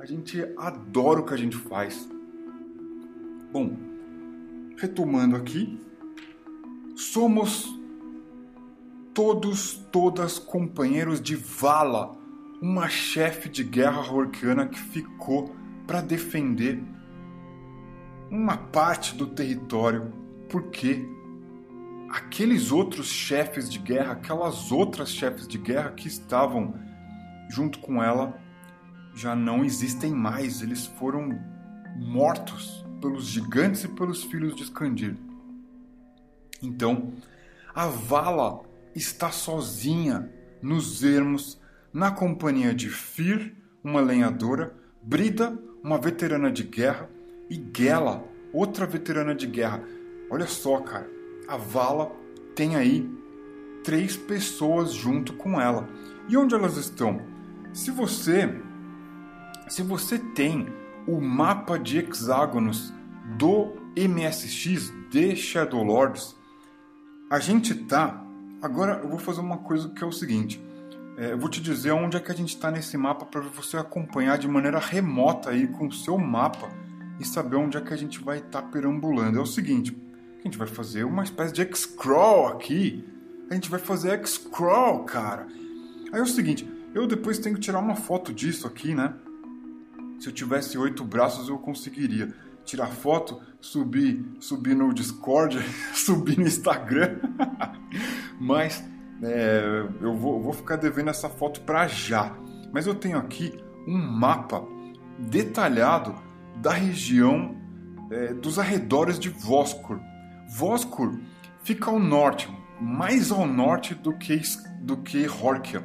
A 0.00 0.06
gente 0.06 0.42
adora 0.56 1.20
o 1.20 1.26
que 1.26 1.34
a 1.34 1.36
gente 1.36 1.58
faz. 1.58 2.08
Bom, 3.52 3.76
retomando 4.78 5.36
aqui, 5.36 5.78
somos 6.96 7.78
todos, 9.12 9.74
todas 9.92 10.38
companheiros 10.38 11.20
de 11.20 11.36
Vala, 11.36 12.16
uma 12.62 12.88
chefe 12.88 13.50
de 13.50 13.62
guerra 13.62 14.00
rorquiana 14.00 14.66
que 14.66 14.80
ficou 14.80 15.54
para 15.86 16.00
defender 16.00 16.82
uma 18.30 18.56
parte 18.56 19.14
do 19.14 19.26
território, 19.26 20.12
porque 20.48 21.06
aqueles 22.10 22.70
outros 22.70 23.06
chefes 23.06 23.70
de 23.70 23.78
guerra, 23.78 24.12
aquelas 24.12 24.72
outras 24.72 25.10
chefes 25.10 25.46
de 25.46 25.58
guerra 25.58 25.92
que 25.92 26.08
estavam 26.08 26.74
junto 27.48 27.78
com 27.78 28.02
ela, 28.02 28.38
já 29.14 29.36
não 29.36 29.64
existem 29.64 30.12
mais. 30.12 30.62
Eles 30.62 30.86
foram 30.86 31.38
mortos 31.96 32.84
pelos 33.00 33.26
gigantes 33.26 33.84
e 33.84 33.88
pelos 33.88 34.24
filhos 34.24 34.56
de 34.56 34.62
Skandir. 34.64 35.16
Então, 36.62 37.12
a 37.74 37.86
Vala 37.86 38.62
está 38.94 39.30
sozinha 39.30 40.30
nos 40.62 41.02
ermos, 41.02 41.60
na 41.92 42.10
companhia 42.10 42.74
de 42.74 42.88
Fir, 42.88 43.54
uma 43.82 44.00
lenhadora, 44.00 44.74
Brida, 45.02 45.56
uma 45.84 45.98
veterana 45.98 46.50
de 46.50 46.62
guerra, 46.62 47.10
e 47.50 47.62
Gela, 47.76 48.24
outra 48.52 48.86
veterana 48.86 49.34
de 49.34 49.46
guerra. 49.46 49.84
Olha 50.30 50.46
só, 50.46 50.78
cara, 50.78 51.08
a 51.46 51.58
Vala 51.58 52.10
tem 52.56 52.74
aí 52.74 53.06
três 53.84 54.16
pessoas 54.16 54.94
junto 54.94 55.34
com 55.34 55.60
ela. 55.60 55.86
E 56.26 56.38
onde 56.38 56.54
elas 56.54 56.78
estão? 56.78 57.20
Se 57.74 57.90
você 57.90 58.48
se 59.68 59.82
você 59.82 60.18
tem 60.18 60.66
o 61.06 61.20
mapa 61.20 61.78
de 61.78 61.98
hexágonos 61.98 62.92
do 63.36 63.72
MSX 63.96 64.92
de 65.10 65.36
Shadow 65.36 65.82
Lords, 65.82 66.36
a 67.30 67.38
gente 67.38 67.74
tá. 67.74 68.22
Agora 68.60 69.00
eu 69.02 69.08
vou 69.08 69.18
fazer 69.18 69.40
uma 69.40 69.58
coisa 69.58 69.88
que 69.90 70.02
é 70.02 70.06
o 70.06 70.12
seguinte: 70.12 70.62
é, 71.16 71.32
eu 71.32 71.38
vou 71.38 71.48
te 71.48 71.60
dizer 71.60 71.92
onde 71.92 72.16
é 72.16 72.20
que 72.20 72.32
a 72.32 72.34
gente 72.34 72.48
está 72.48 72.70
nesse 72.70 72.96
mapa 72.96 73.24
para 73.24 73.40
você 73.40 73.76
acompanhar 73.76 74.36
de 74.36 74.48
maneira 74.48 74.78
remota 74.78 75.50
aí 75.50 75.68
com 75.68 75.86
o 75.86 75.92
seu 75.92 76.18
mapa 76.18 76.68
e 77.20 77.24
saber 77.24 77.56
onde 77.56 77.76
é 77.76 77.80
que 77.80 77.94
a 77.94 77.96
gente 77.96 78.22
vai 78.22 78.38
estar 78.38 78.62
tá 78.62 78.68
perambulando. 78.68 79.38
É 79.38 79.40
o 79.40 79.46
seguinte, 79.46 79.96
a 80.40 80.42
gente 80.42 80.58
vai 80.58 80.66
fazer 80.66 81.04
uma 81.04 81.22
espécie 81.22 81.52
de 81.52 81.62
X-Crawl 81.62 82.48
aqui. 82.48 83.04
A 83.48 83.54
gente 83.54 83.70
vai 83.70 83.78
fazer 83.78 84.10
X-Crawl, 84.12 85.04
cara. 85.04 85.46
Aí 86.12 86.18
é 86.18 86.22
o 86.22 86.26
seguinte, 86.26 86.68
eu 86.92 87.06
depois 87.06 87.38
tenho 87.38 87.54
que 87.54 87.60
tirar 87.60 87.78
uma 87.78 87.94
foto 87.94 88.32
disso 88.32 88.66
aqui, 88.66 88.94
né? 88.94 89.14
Se 90.18 90.28
eu 90.28 90.32
tivesse 90.32 90.76
oito 90.76 91.04
braços, 91.04 91.48
eu 91.48 91.58
conseguiria 91.58 92.34
tirar 92.64 92.86
foto, 92.88 93.40
subir, 93.60 94.24
subir 94.40 94.74
no 94.74 94.92
Discord, 94.92 95.58
subir 95.94 96.38
no 96.38 96.46
Instagram. 96.46 97.18
Mas 98.40 98.82
é, 99.22 99.86
eu 100.00 100.14
vou, 100.14 100.40
vou 100.40 100.52
ficar 100.52 100.76
devendo 100.76 101.10
essa 101.10 101.28
foto 101.28 101.60
para 101.60 101.86
já. 101.86 102.36
Mas 102.72 102.86
eu 102.86 102.94
tenho 102.94 103.18
aqui 103.18 103.56
um 103.86 103.96
mapa 103.96 104.66
detalhado 105.18 106.14
da 106.56 106.72
região 106.72 107.56
é, 108.10 108.34
dos 108.34 108.58
arredores 108.58 109.18
de 109.18 109.28
Voskur. 109.28 110.00
Voskur 110.48 111.18
fica 111.62 111.90
ao 111.90 111.98
norte, 111.98 112.48
mais 112.80 113.30
ao 113.30 113.46
norte 113.46 113.94
do 113.94 114.16
que, 114.16 114.40
do 114.80 114.96
que 114.98 115.26
Horkia. 115.28 115.82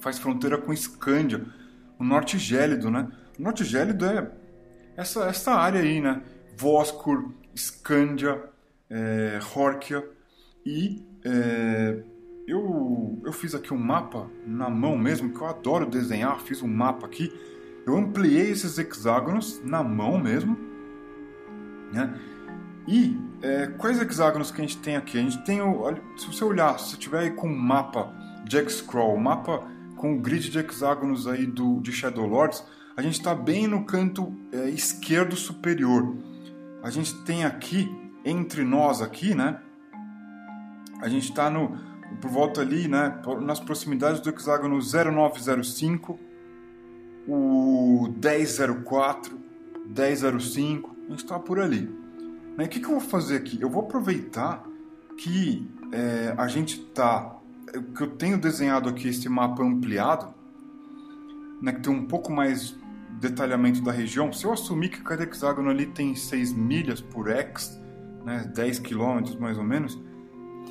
Faz 0.00 0.18
fronteira 0.18 0.58
com 0.58 0.72
Escândia, 0.72 1.44
o 1.98 2.04
norte 2.04 2.38
gélido, 2.38 2.90
né? 2.90 3.08
O 3.38 3.42
norte 3.42 3.64
gélido 3.64 4.04
é 4.04 4.30
essa, 4.96 5.24
essa 5.24 5.52
área 5.54 5.80
aí, 5.80 6.00
né? 6.00 6.22
Voskur, 6.56 7.32
Escândia, 7.54 8.42
é, 8.90 9.38
Horkia 9.54 10.04
e 10.64 11.07
é, 11.24 12.02
eu, 12.46 13.20
eu 13.24 13.32
fiz 13.32 13.54
aqui 13.54 13.74
um 13.74 13.78
mapa 13.78 14.30
na 14.46 14.70
mão 14.70 14.96
mesmo, 14.96 15.32
que 15.32 15.40
eu 15.40 15.46
adoro 15.46 15.86
desenhar, 15.86 16.40
fiz 16.40 16.62
um 16.62 16.68
mapa 16.68 17.06
aqui. 17.06 17.32
Eu 17.86 17.96
ampliei 17.96 18.50
esses 18.50 18.78
hexágonos 18.78 19.60
na 19.64 19.82
mão 19.82 20.18
mesmo. 20.18 20.56
Né? 21.92 22.18
E 22.86 23.18
é, 23.42 23.66
quais 23.66 24.00
hexágonos 24.00 24.50
que 24.50 24.60
a 24.60 24.64
gente 24.64 24.78
tem 24.78 24.96
aqui? 24.96 25.18
A 25.18 25.22
gente 25.22 25.44
tem, 25.44 25.60
olha, 25.60 26.02
se 26.16 26.26
você 26.26 26.42
olhar, 26.42 26.78
se 26.78 26.90
você 26.90 26.96
tiver 26.96 27.20
aí 27.20 27.30
com 27.30 27.48
um 27.48 27.56
mapa 27.56 28.12
de 28.44 28.56
X-Scroll, 28.56 29.18
mapa 29.18 29.62
com 29.96 30.14
o 30.14 30.20
grid 30.20 30.50
de 30.50 30.58
hexágonos 30.58 31.26
aí 31.26 31.44
do, 31.44 31.80
de 31.80 31.92
Shadow 31.92 32.26
Lords, 32.26 32.64
a 32.96 33.02
gente 33.02 33.14
está 33.14 33.34
bem 33.34 33.66
no 33.66 33.84
canto 33.84 34.34
é, 34.52 34.70
esquerdo 34.70 35.36
superior. 35.36 36.16
A 36.82 36.90
gente 36.90 37.14
tem 37.24 37.44
aqui, 37.44 37.94
entre 38.24 38.64
nós 38.64 39.02
aqui, 39.02 39.34
né? 39.34 39.60
A 41.00 41.08
gente 41.08 41.30
está 41.30 41.48
no, 41.48 41.76
por 42.20 42.30
volta 42.30 42.60
ali, 42.60 42.88
né, 42.88 43.20
nas 43.42 43.60
proximidades 43.60 44.20
do 44.20 44.30
hexágono 44.30 44.78
0905, 44.80 46.18
o 47.26 48.08
1004, 48.22 49.38
1005, 49.86 50.96
a 51.06 51.10
gente 51.10 51.24
está 51.24 51.38
por 51.38 51.60
ali. 51.60 51.82
Né? 52.56 52.64
O 52.64 52.68
que, 52.68 52.80
que 52.80 52.86
eu 52.86 52.92
vou 52.92 53.00
fazer 53.00 53.36
aqui? 53.36 53.60
Eu 53.60 53.68
vou 53.68 53.82
aproveitar 53.82 54.64
que 55.16 55.68
é, 55.92 56.34
a 56.36 56.48
gente 56.48 56.80
está, 56.80 57.36
que 57.96 58.02
eu 58.02 58.08
tenho 58.08 58.38
desenhado 58.38 58.88
aqui 58.88 59.08
esse 59.08 59.28
mapa 59.28 59.62
ampliado, 59.62 60.34
né, 61.60 61.72
que 61.72 61.80
tem 61.80 61.92
um 61.92 62.06
pouco 62.06 62.32
mais 62.32 62.76
detalhamento 63.20 63.82
da 63.82 63.92
região. 63.92 64.32
Se 64.32 64.44
eu 64.44 64.52
assumir 64.52 64.88
que 64.90 65.02
cada 65.02 65.24
hexágono 65.24 65.70
ali 65.70 65.86
tem 65.86 66.14
6 66.14 66.52
milhas 66.52 67.00
por 67.00 67.28
x, 67.28 67.78
né, 68.24 68.50
10 68.54 68.78
quilômetros 68.78 69.36
mais 69.36 69.58
ou 69.58 69.64
menos, 69.64 69.98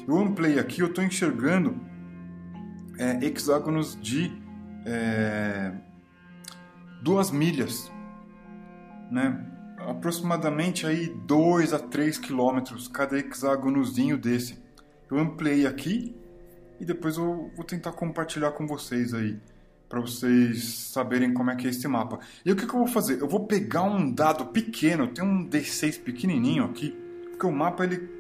eu 0.08 0.17
ampliei 0.17 0.58
aqui, 0.58 0.82
eu 0.82 0.88
estou 0.88 1.04
enxergando 1.04 1.80
é, 2.98 3.26
hexágonos 3.26 4.00
de 4.02 4.32
é, 4.86 5.74
duas 7.02 7.30
milhas, 7.30 7.91
né? 9.12 9.46
aproximadamente 9.78 10.86
aí 10.86 11.08
2 11.08 11.74
a 11.74 11.80
3 11.80 12.17
quilômetros 12.17 12.88
cada 12.88 13.17
hexágonozinho 13.17 14.17
desse. 14.17 14.58
Eu 15.10 15.17
ampliei 15.17 15.65
aqui 15.65 16.15
e 16.80 16.86
depois 16.86 17.17
eu 17.17 17.52
vou 17.56 17.65
tentar 17.65 17.91
compartilhar 17.93 18.52
com 18.52 18.67
vocês 18.67 19.13
aí 19.13 19.39
para 19.88 20.02
vocês 20.02 20.63
saberem 20.91 21.34
como 21.34 21.50
é 21.50 21.56
que 21.56 21.67
é 21.67 21.70
esse 21.70 21.88
mapa. 21.88 22.20
E 22.46 22.52
o 22.52 22.56
que, 22.56 22.65
que, 22.65 22.74
eu 22.74 22.80
vou 22.80 22.88
fazer? 22.88 23.22
Eu 23.22 23.28
vou 23.28 23.46
pegar 23.46 23.84
um 23.84 24.12
dado 24.12 24.48
pequeno, 24.48 25.08
tem 25.08 25.24
um 25.24 25.48
D6 25.48 26.02
pequenininho 26.02 26.65
aqui, 26.65 26.91
porque 27.30 27.46
o 27.46 27.52
mapa 27.52 27.86
ele 27.86 28.16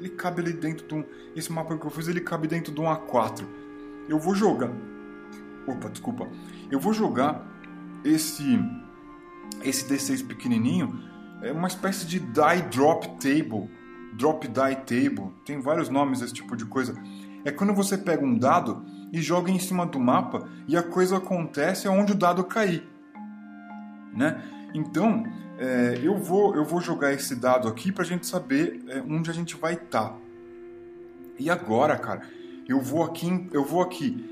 ele 0.00 0.08
cabe 0.08 0.40
ali 0.40 0.52
dentro 0.52 0.86
de 0.86 0.94
um. 0.94 1.04
Esse 1.36 1.52
mapa 1.52 1.76
que 1.76 1.86
eu 1.86 1.90
fiz, 1.90 2.08
ele 2.08 2.20
cabe 2.20 2.48
dentro 2.48 2.72
de 2.72 2.80
um 2.80 2.84
A4. 2.84 3.46
Eu 4.08 4.18
vou 4.18 4.34
jogar. 4.34 4.70
Opa, 5.66 5.88
desculpa. 5.90 6.26
Eu 6.70 6.80
vou 6.80 6.92
jogar 6.92 7.46
esse 8.02 8.58
esse 9.62 9.86
D6 9.86 10.26
pequenininho 10.26 11.02
é 11.42 11.52
uma 11.52 11.68
espécie 11.68 12.06
de 12.06 12.18
die 12.18 12.62
drop 12.70 13.06
table, 13.18 13.70
drop 14.14 14.46
die 14.46 14.76
table, 14.86 15.32
tem 15.44 15.60
vários 15.60 15.88
nomes 15.88 16.22
esse 16.22 16.32
tipo 16.32 16.56
de 16.56 16.64
coisa. 16.64 16.94
É 17.44 17.50
quando 17.50 17.74
você 17.74 17.96
pega 17.96 18.24
um 18.24 18.36
dado 18.36 18.84
e 19.12 19.20
joga 19.20 19.50
em 19.50 19.58
cima 19.58 19.86
do 19.86 19.98
mapa 19.98 20.48
e 20.66 20.76
a 20.76 20.82
coisa 20.82 21.16
acontece 21.16 21.88
onde 21.88 22.12
o 22.12 22.14
dado 22.14 22.44
cair, 22.44 22.86
né? 24.14 24.42
Então 24.74 25.24
é, 25.60 26.00
eu 26.02 26.16
vou 26.16 26.56
eu 26.56 26.64
vou 26.64 26.80
jogar 26.80 27.12
esse 27.12 27.36
dado 27.36 27.68
aqui 27.68 27.92
para 27.92 28.02
a 28.02 28.06
gente 28.06 28.26
saber 28.26 28.82
é, 28.88 29.02
onde 29.02 29.30
a 29.30 29.34
gente 29.34 29.56
vai 29.56 29.74
estar. 29.74 30.08
Tá. 30.08 30.16
E 31.38 31.50
agora, 31.50 31.98
cara, 31.98 32.22
eu 32.66 32.80
vou 32.80 33.04
aqui 33.04 33.46
eu 33.52 33.62
vou 33.62 33.82
aqui 33.82 34.26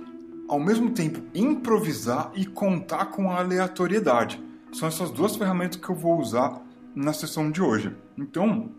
ao 0.49 0.59
mesmo 0.59 0.91
tempo 0.91 1.23
improvisar 1.35 2.33
e 2.35 2.47
contar 2.47 3.07
com 3.07 3.31
a 3.31 3.41
aleatoriedade. 3.41 4.43
São 4.73 4.89
essas 4.89 5.11
duas 5.11 5.37
ferramentas 5.37 5.79
que 5.79 5.91
eu 5.91 5.95
vou 5.95 6.19
usar 6.19 6.63
na 6.95 7.13
sessão 7.13 7.51
de 7.51 7.61
hoje. 7.61 7.95
Então, 8.17 8.71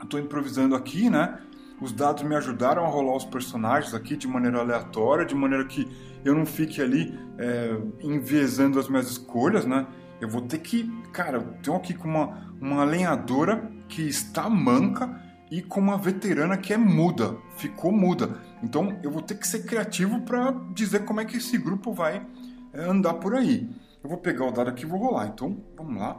estou 0.00 0.20
improvisando 0.20 0.76
aqui, 0.76 1.10
né? 1.10 1.40
Os 1.80 1.92
dados 1.92 2.22
me 2.22 2.36
ajudaram 2.36 2.84
a 2.84 2.88
rolar 2.88 3.16
os 3.16 3.24
personagens 3.24 3.92
aqui 3.92 4.16
de 4.16 4.28
maneira 4.28 4.60
aleatória, 4.60 5.24
de 5.24 5.34
maneira 5.34 5.64
que 5.64 5.88
eu 6.24 6.32
não 6.34 6.46
fique 6.46 6.80
ali 6.80 7.18
é, 7.36 7.76
enviesando 8.00 8.78
as 8.78 8.88
minhas 8.88 9.10
escolhas, 9.10 9.66
né? 9.66 9.84
Eu 10.24 10.28
vou 10.30 10.40
ter 10.40 10.58
que, 10.58 10.90
cara, 11.12 11.36
eu 11.36 11.52
tenho 11.62 11.76
aqui 11.76 11.92
com 11.92 12.08
uma, 12.08 12.50
uma 12.58 12.82
lenhadora 12.82 13.70
que 13.86 14.00
está 14.00 14.48
manca 14.48 15.22
e 15.50 15.60
com 15.60 15.78
uma 15.78 15.98
veterana 15.98 16.56
que 16.56 16.72
é 16.72 16.78
muda, 16.78 17.36
ficou 17.58 17.92
muda. 17.92 18.40
Então 18.62 18.98
eu 19.02 19.10
vou 19.10 19.20
ter 19.20 19.34
que 19.34 19.46
ser 19.46 19.66
criativo 19.66 20.22
para 20.22 20.50
dizer 20.72 21.04
como 21.04 21.20
é 21.20 21.26
que 21.26 21.36
esse 21.36 21.58
grupo 21.58 21.92
vai 21.92 22.26
é, 22.72 22.84
andar 22.84 23.12
por 23.14 23.34
aí. 23.34 23.70
Eu 24.02 24.08
vou 24.08 24.16
pegar 24.16 24.46
o 24.46 24.50
dado 24.50 24.70
aqui 24.70 24.84
e 24.84 24.88
vou 24.88 24.98
rolar. 24.98 25.26
Então 25.26 25.62
vamos 25.76 26.00
lá 26.00 26.18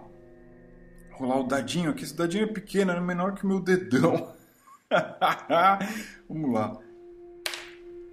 rolar 1.13 1.39
o 1.39 1.47
dadinho 1.47 1.89
aqui. 1.89 2.03
Esse 2.03 2.15
dadinho 2.15 2.43
é 2.43 2.47
pequeno, 2.47 2.91
é 2.91 2.99
menor 3.01 3.33
que 3.33 3.43
o 3.43 3.47
meu 3.47 3.59
dedão. 3.59 4.35
Vamos 6.29 6.53
lá. 6.53 6.77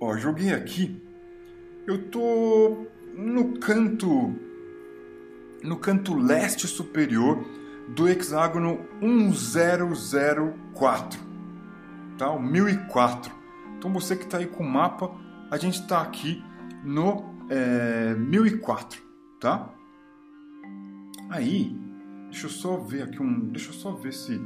Ó, 0.00 0.16
joguei 0.16 0.54
aqui. 0.54 1.06
Eu 1.86 2.08
tô 2.10 2.86
no 3.14 3.58
canto 3.58 4.34
no 5.62 5.76
canto 5.76 6.14
leste 6.14 6.66
superior 6.66 7.44
do 7.88 8.08
hexágono 8.08 8.80
1004, 9.00 11.20
tá? 12.16 12.30
O 12.30 12.40
1004. 12.40 13.32
Então 13.78 13.92
você 13.92 14.16
que 14.16 14.24
está 14.24 14.38
aí 14.38 14.46
com 14.46 14.62
o 14.62 14.68
mapa, 14.68 15.10
a 15.50 15.56
gente 15.56 15.80
está 15.80 16.00
aqui 16.00 16.42
no 16.84 17.34
é, 17.48 18.14
1004, 18.14 19.02
tá? 19.40 19.68
Aí 21.30 21.82
Deixa 22.32 22.46
eu 22.46 22.50
só 22.50 22.78
ver 22.78 23.02
aqui 23.02 23.22
um. 23.22 23.50
Deixa 23.50 23.68
eu 23.68 23.74
só 23.74 23.92
ver 23.92 24.14
se. 24.14 24.40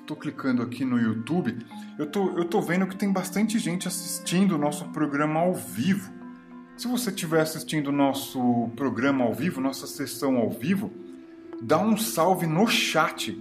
Estou 0.00 0.16
clicando 0.16 0.62
aqui 0.62 0.84
no 0.84 0.98
YouTube. 0.98 1.56
Eu 1.96 2.10
tô, 2.10 2.36
eu 2.36 2.44
tô 2.44 2.60
vendo 2.60 2.88
que 2.88 2.96
tem 2.96 3.12
bastante 3.12 3.56
gente 3.58 3.86
assistindo 3.86 4.56
o 4.56 4.58
nosso 4.58 4.84
programa 4.86 5.40
ao 5.40 5.54
vivo. 5.54 6.12
Se 6.76 6.86
você 6.86 7.08
estiver 7.08 7.40
assistindo 7.40 7.86
o 7.86 7.92
nosso 7.92 8.70
programa 8.76 9.24
ao 9.24 9.32
vivo, 9.32 9.62
nossa 9.62 9.86
sessão 9.86 10.36
ao 10.36 10.50
vivo, 10.50 10.92
dá 11.62 11.78
um 11.78 11.96
salve 11.96 12.46
no 12.46 12.66
chat. 12.66 13.32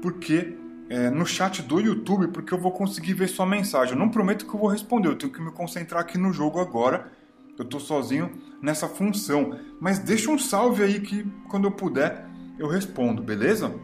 Porque. 0.00 0.58
É, 0.88 1.08
no 1.08 1.24
chat 1.24 1.62
do 1.62 1.80
YouTube, 1.80 2.28
porque 2.28 2.52
eu 2.52 2.58
vou 2.58 2.70
conseguir 2.70 3.14
ver 3.14 3.26
sua 3.26 3.46
mensagem. 3.46 3.94
Eu 3.94 3.98
não 3.98 4.10
prometo 4.10 4.44
que 4.44 4.54
eu 4.54 4.60
vou 4.60 4.68
responder, 4.68 5.08
eu 5.08 5.16
tenho 5.16 5.32
que 5.32 5.40
me 5.40 5.50
concentrar 5.50 6.02
aqui 6.02 6.18
no 6.18 6.32
jogo 6.34 6.60
agora. 6.60 7.10
Eu 7.58 7.64
estou 7.64 7.80
sozinho 7.80 8.30
nessa 8.60 8.86
função. 8.86 9.58
Mas 9.80 9.98
deixa 9.98 10.30
um 10.30 10.38
salve 10.38 10.82
aí 10.82 11.00
que 11.00 11.24
quando 11.48 11.64
eu 11.64 11.70
puder 11.72 12.26
eu 12.58 12.68
respondo, 12.68 13.22
beleza? 13.22 13.74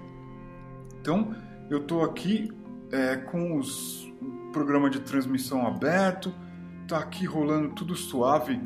Então, 1.01 1.35
eu 1.70 1.79
estou 1.79 2.05
aqui 2.05 2.53
é, 2.92 3.16
com 3.16 3.57
os, 3.57 4.05
o 4.20 4.51
programa 4.53 4.90
de 4.90 5.01
transmissão 5.01 5.66
aberto, 5.66 6.35
tá 6.87 6.98
aqui 6.98 7.24
rolando 7.24 7.70
tudo 7.70 7.94
suave 7.96 8.61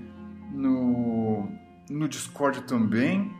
no, 0.52 1.48
no 1.90 2.08
Discord 2.08 2.62
também. 2.62 3.32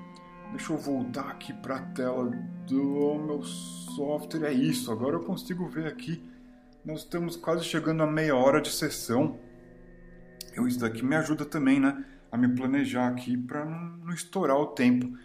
Deixa 0.50 0.72
eu 0.72 0.78
voltar 0.78 1.28
aqui 1.30 1.52
para 1.52 1.76
a 1.76 1.80
tela 1.80 2.30
do 2.66 3.14
meu 3.26 3.42
software. 3.42 4.48
É 4.48 4.52
isso, 4.52 4.90
agora 4.92 5.16
eu 5.16 5.20
consigo 5.20 5.66
ver 5.68 5.86
aqui. 5.86 6.22
Nós 6.84 7.00
estamos 7.00 7.36
quase 7.36 7.64
chegando 7.64 8.02
a 8.02 8.06
meia 8.06 8.34
hora 8.34 8.60
de 8.60 8.70
sessão. 8.70 9.38
Eu, 10.54 10.66
isso 10.66 10.80
daqui 10.80 11.04
me 11.04 11.16
ajuda 11.16 11.44
também, 11.44 11.80
né? 11.80 12.04
A 12.30 12.36
me 12.36 12.48
planejar 12.48 13.08
aqui 13.08 13.36
para 13.36 13.64
não 13.64 14.12
estourar 14.12 14.56
o 14.56 14.66
tempo. 14.66 15.16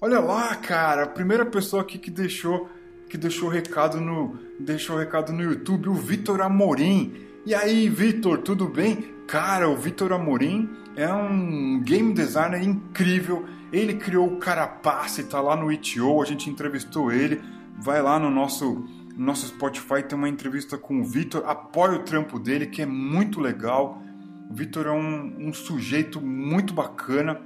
Olha 0.00 0.20
lá, 0.20 0.54
cara, 0.56 1.04
a 1.04 1.08
primeira 1.08 1.46
pessoa 1.46 1.82
aqui 1.82 1.98
que 1.98 2.10
deixou 2.10 2.68
que 3.08 3.16
deixou 3.16 3.48
recado 3.48 3.98
no 4.00 4.38
deixou 4.60 4.98
recado 4.98 5.32
no 5.32 5.42
YouTube, 5.42 5.88
o 5.88 5.94
Vitor 5.94 6.42
Amorim. 6.42 7.14
E 7.46 7.54
aí, 7.54 7.88
Vitor, 7.88 8.38
tudo 8.38 8.68
bem? 8.68 9.14
Cara, 9.26 9.68
o 9.68 9.76
Vitor 9.76 10.12
Amorim 10.12 10.68
é 10.98 11.12
um 11.12 11.80
game 11.80 12.12
designer 12.12 12.60
incrível. 12.60 13.46
Ele 13.72 13.94
criou 13.94 14.26
o 14.26 14.36
Carapace, 14.38 15.22
tá 15.22 15.40
lá 15.40 15.54
no 15.54 15.70
Itio, 15.70 16.20
a 16.20 16.24
gente 16.24 16.50
entrevistou 16.50 17.12
ele. 17.12 17.40
Vai 17.78 18.02
lá 18.02 18.18
no 18.18 18.28
nosso 18.28 18.84
nosso 19.16 19.46
Spotify, 19.46 20.02
tem 20.02 20.18
uma 20.18 20.28
entrevista 20.28 20.76
com 20.76 21.00
o 21.00 21.04
Vitor. 21.04 21.44
Apoia 21.46 21.94
o 21.94 22.02
trampo 22.04 22.38
dele, 22.38 22.66
que 22.66 22.82
é 22.82 22.86
muito 22.86 23.40
legal. 23.40 24.02
O 24.50 24.54
Vitor 24.54 24.86
é 24.86 24.92
um, 24.92 25.48
um 25.48 25.52
sujeito 25.52 26.20
muito 26.20 26.74
bacana. 26.74 27.40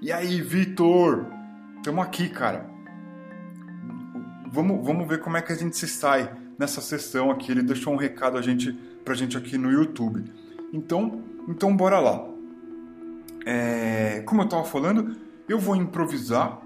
E 0.00 0.12
aí, 0.12 0.40
Vitor? 0.40 1.26
Estamos 1.78 2.04
aqui, 2.04 2.28
cara. 2.28 2.70
Vamos, 4.50 4.84
vamos 4.84 5.08
ver 5.08 5.20
como 5.20 5.36
é 5.36 5.42
que 5.42 5.52
a 5.52 5.56
gente 5.56 5.76
se 5.76 5.88
sai 5.88 6.30
nessa 6.56 6.80
sessão 6.80 7.32
aqui. 7.32 7.50
Ele 7.50 7.62
deixou 7.62 7.92
um 7.92 7.96
recado 7.96 8.36
a 8.36 8.42
gente, 8.42 8.72
pra 9.04 9.14
gente 9.14 9.36
aqui 9.36 9.58
no 9.58 9.70
YouTube. 9.72 10.24
Então, 10.72 11.22
então 11.48 11.76
bora 11.76 11.98
lá. 11.98 12.31
É, 13.44 14.22
como 14.26 14.42
eu 14.42 14.44
estava 14.44 14.64
falando, 14.64 15.16
eu 15.48 15.58
vou 15.58 15.76
improvisar 15.76 16.60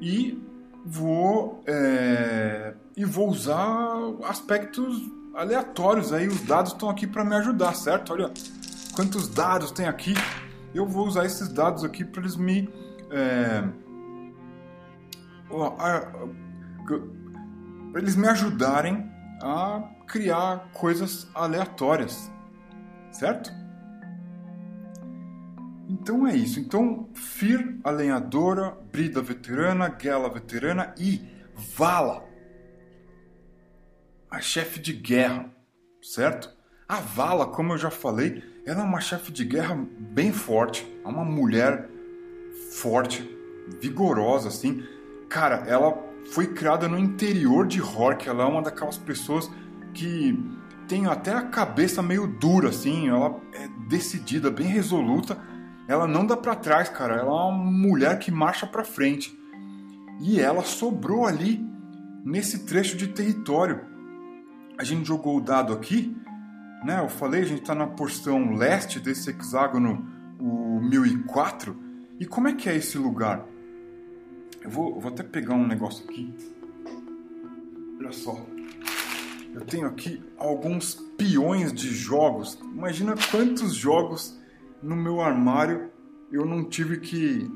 e 0.00 0.40
vou 0.84 1.62
é, 1.66 2.74
e 2.96 3.04
vou 3.04 3.28
usar 3.28 3.96
aspectos 4.24 5.02
aleatórios 5.34 6.12
aí. 6.12 6.26
Os 6.26 6.42
dados 6.42 6.72
estão 6.72 6.90
aqui 6.90 7.06
para 7.06 7.24
me 7.24 7.34
ajudar, 7.36 7.74
certo? 7.74 8.12
Olha 8.12 8.30
quantos 8.94 9.28
dados 9.28 9.70
tem 9.70 9.86
aqui. 9.86 10.14
Eu 10.74 10.86
vou 10.86 11.06
usar 11.06 11.24
esses 11.24 11.48
dados 11.48 11.84
aqui 11.84 12.04
para 12.04 12.20
eles 12.22 12.36
me 12.36 12.68
é, 13.10 13.62
para 17.92 18.00
eles 18.00 18.16
me 18.16 18.26
ajudarem 18.28 19.10
a 19.42 19.82
criar 20.06 20.70
coisas 20.72 21.28
aleatórias, 21.34 22.30
certo? 23.10 23.61
Então 25.92 26.26
é 26.26 26.34
isso. 26.34 26.58
Então, 26.58 27.08
Fir, 27.14 27.78
a 27.84 27.90
lenhadora, 27.90 28.76
Brida 28.90 29.20
veterana, 29.20 29.94
Gela 30.00 30.30
veterana 30.30 30.94
e 30.98 31.20
Vala, 31.76 32.24
a 34.30 34.40
chefe 34.40 34.80
de 34.80 34.94
guerra, 34.94 35.50
certo? 36.02 36.50
A 36.88 36.96
Vala, 37.00 37.46
como 37.46 37.74
eu 37.74 37.78
já 37.78 37.90
falei, 37.90 38.42
ela 38.64 38.80
é 38.80 38.84
uma 38.84 39.00
chefe 39.00 39.30
de 39.30 39.44
guerra 39.44 39.76
bem 39.98 40.32
forte, 40.32 40.86
é 41.04 41.08
uma 41.08 41.24
mulher 41.24 41.88
forte, 42.72 43.28
vigorosa 43.80 44.48
assim, 44.48 44.82
cara, 45.28 45.64
ela 45.66 45.96
foi 46.30 46.46
criada 46.46 46.88
no 46.88 46.98
interior 46.98 47.66
de 47.66 47.80
Hork. 47.80 48.28
Ela 48.28 48.44
é 48.44 48.46
uma 48.46 48.62
daquelas 48.62 48.98
pessoas 48.98 49.50
que 49.92 50.38
tem 50.88 51.06
até 51.06 51.32
a 51.32 51.42
cabeça 51.42 52.02
meio 52.02 52.26
dura, 52.26 52.68
assim. 52.68 53.08
Ela 53.08 53.40
é 53.52 53.68
decidida, 53.88 54.50
bem 54.50 54.66
resoluta. 54.66 55.38
Ela 55.88 56.06
não 56.06 56.26
dá 56.26 56.36
para 56.36 56.54
trás, 56.54 56.88
cara. 56.88 57.16
Ela 57.16 57.30
é 57.30 57.44
uma 57.44 57.52
mulher 57.52 58.18
que 58.18 58.30
marcha 58.30 58.66
para 58.66 58.84
frente. 58.84 59.36
E 60.20 60.40
ela 60.40 60.62
sobrou 60.62 61.26
ali 61.26 61.64
nesse 62.24 62.60
trecho 62.60 62.96
de 62.96 63.08
território. 63.08 63.80
A 64.78 64.84
gente 64.84 65.06
jogou 65.06 65.36
o 65.36 65.40
dado 65.40 65.72
aqui, 65.72 66.16
né? 66.84 67.00
Eu 67.00 67.08
falei, 67.08 67.42
a 67.42 67.46
gente 67.46 67.62
está 67.62 67.74
na 67.74 67.86
porção 67.86 68.54
leste 68.54 69.00
desse 69.00 69.30
hexágono, 69.30 70.06
o 70.38 70.80
1004. 70.80 71.76
E 72.18 72.26
como 72.26 72.48
é 72.48 72.52
que 72.52 72.68
é 72.68 72.76
esse 72.76 72.96
lugar? 72.98 73.44
Eu 74.62 74.70
vou, 74.70 75.00
vou 75.00 75.10
até 75.10 75.22
pegar 75.22 75.54
um 75.54 75.66
negócio 75.66 76.04
aqui. 76.04 76.32
Olha 77.98 78.12
só. 78.12 78.46
Eu 79.54 79.60
tenho 79.62 79.86
aqui 79.86 80.22
alguns 80.38 80.94
peões 81.16 81.72
de 81.72 81.88
jogos. 81.88 82.58
Imagina 82.62 83.14
quantos 83.30 83.74
jogos 83.74 84.40
no 84.82 84.96
meu 84.96 85.20
armário 85.20 85.90
eu 86.30 86.44
não 86.44 86.64
tive 86.64 86.98
que 86.98 87.50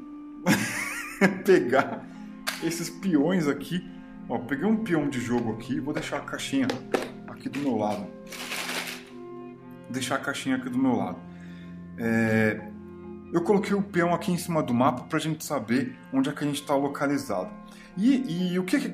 pegar 1.45 2.07
esses 2.63 2.89
peões 2.89 3.49
aqui. 3.49 3.91
Ó, 4.29 4.39
peguei 4.39 4.67
um 4.67 4.77
peão 4.77 5.09
de 5.09 5.21
jogo 5.21 5.53
aqui, 5.53 5.81
vou 5.81 5.95
deixar 5.95 6.19
a 6.19 6.21
caixinha 6.21 6.67
aqui 7.27 7.49
do 7.49 7.59
meu 7.61 7.77
lado. 7.77 8.07
Vou 9.85 9.93
deixar 9.93 10.17
a 10.17 10.19
caixinha 10.19 10.57
aqui 10.57 10.69
do 10.69 10.79
meu 10.79 10.95
lado. 10.95 11.19
É... 11.99 12.61
eu 13.33 13.41
coloquei 13.43 13.75
o 13.75 13.83
peão 13.83 14.13
aqui 14.15 14.31
em 14.31 14.37
cima 14.37 14.63
do 14.63 14.75
mapa 14.75 15.05
para 15.05 15.17
a 15.17 15.21
gente 15.21 15.45
saber 15.45 15.97
onde 16.13 16.29
é 16.29 16.33
que 16.33 16.45
a 16.45 16.47
gente 16.47 16.61
está 16.61 16.75
localizado. 16.75 17.51
E, 17.97 18.53
e, 18.53 18.59
o 18.59 18.65
que, 18.65 18.93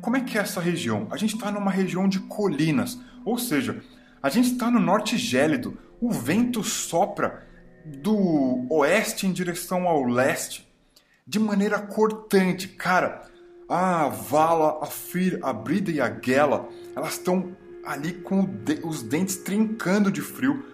como 0.00 0.16
é 0.16 0.22
que 0.22 0.38
é 0.38 0.40
essa 0.40 0.58
região? 0.58 1.06
A 1.10 1.18
gente 1.18 1.34
está 1.34 1.50
numa 1.50 1.70
região 1.70 2.08
de 2.08 2.20
colinas, 2.20 2.98
ou 3.22 3.36
seja, 3.36 3.82
a 4.22 4.30
gente 4.30 4.52
está 4.52 4.70
no 4.70 4.80
norte 4.80 5.18
gélido. 5.18 5.76
O 6.00 6.10
vento 6.10 6.62
sopra 6.64 7.47
do 7.84 8.66
oeste 8.70 9.26
em 9.26 9.32
direção 9.32 9.86
ao 9.86 10.04
leste 10.04 10.68
de 11.26 11.38
maneira 11.38 11.78
cortante. 11.78 12.68
Cara, 12.68 13.22
a 13.68 14.08
Vala, 14.08 14.78
a 14.82 14.86
Fir, 14.86 15.38
a 15.42 15.52
Brida 15.52 15.90
e 15.90 16.00
a 16.00 16.18
Gela, 16.20 16.68
elas 16.96 17.12
estão 17.12 17.54
ali 17.84 18.12
com 18.12 18.48
os 18.84 19.02
dentes 19.02 19.36
trincando 19.36 20.10
de 20.10 20.22
frio. 20.22 20.64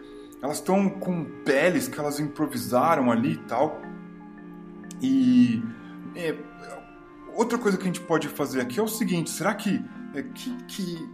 Elas 0.43 0.59
estão 0.59 0.89
com 0.89 1.25
peles 1.45 1.89
que 1.89 1.99
elas 1.99 2.21
improvisaram 2.21 3.11
ali 3.11 3.33
e 3.33 3.39
tal. 3.39 3.81
E 5.01 5.63
é, 6.15 6.37
outra 7.35 7.59
coisa 7.59 7.77
que 7.77 7.83
a 7.83 7.87
gente 7.87 8.01
pode 8.01 8.29
fazer 8.29 8.61
aqui 8.61 8.79
é 8.79 8.83
o 8.83 8.89
seguinte: 8.89 9.31
será 9.31 9.55
que, 9.55 9.83
é, 10.15 10.23
que, 10.23 10.55
que 10.65 11.09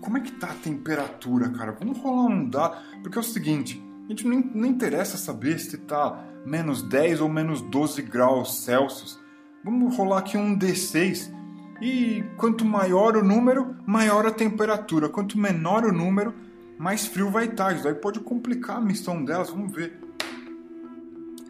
como 0.00 0.18
é 0.18 0.20
que 0.20 0.32
tá 0.32 0.48
a 0.48 0.54
temperatura, 0.54 1.48
cara? 1.50 1.72
Vamos 1.72 1.98
rolar 1.98 2.26
um 2.26 2.48
dado, 2.48 2.76
porque 3.02 3.16
é 3.16 3.20
o 3.20 3.24
seguinte: 3.24 3.82
gente 4.12 4.28
nem, 4.28 4.68
interessa 4.68 5.16
saber 5.16 5.58
se 5.58 5.76
tá 5.78 6.24
menos 6.44 6.82
10 6.82 7.20
ou 7.20 7.28
menos 7.28 7.60
12 7.60 8.02
graus 8.02 8.62
Celsius. 8.64 9.18
Vamos 9.64 9.96
rolar 9.96 10.18
aqui 10.18 10.36
um 10.36 10.56
D6 10.58 11.32
e 11.80 12.24
quanto 12.36 12.64
maior 12.64 13.16
o 13.16 13.24
número, 13.24 13.76
maior 13.86 14.26
a 14.26 14.30
temperatura. 14.30 15.08
Quanto 15.08 15.38
menor 15.38 15.84
o 15.84 15.92
número, 15.92 16.34
mais 16.78 17.06
frio 17.06 17.30
vai 17.30 17.46
estar. 17.46 17.74
Isso 17.74 17.88
aí 17.88 17.94
pode 17.94 18.20
complicar 18.20 18.76
a 18.76 18.80
missão 18.80 19.24
delas. 19.24 19.50
Vamos 19.50 19.72
ver. 19.72 19.98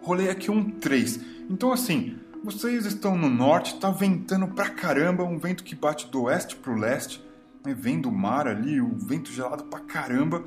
Rolei 0.01 0.31
aqui 0.31 0.51
um 0.51 0.70
3. 0.70 1.20
Então, 1.48 1.72
assim, 1.72 2.16
vocês 2.44 2.87
estão 2.87 3.16
no 3.16 3.29
norte, 3.29 3.79
tá 3.79 3.90
ventando 3.90 4.48
pra 4.48 4.68
caramba, 4.68 5.22
um 5.22 5.38
vento 5.38 5.62
que 5.62 5.75
bate 5.75 6.11
do 6.11 6.22
oeste 6.22 6.57
pro 6.57 6.75
leste, 6.75 7.25
né? 7.64 7.72
vem 7.72 8.01
do 8.01 8.11
mar 8.11 8.48
ali, 8.48 8.81
o 8.81 8.96
vento 8.96 9.31
gelado 9.31 9.64
pra 9.64 9.81
caramba. 9.81 10.44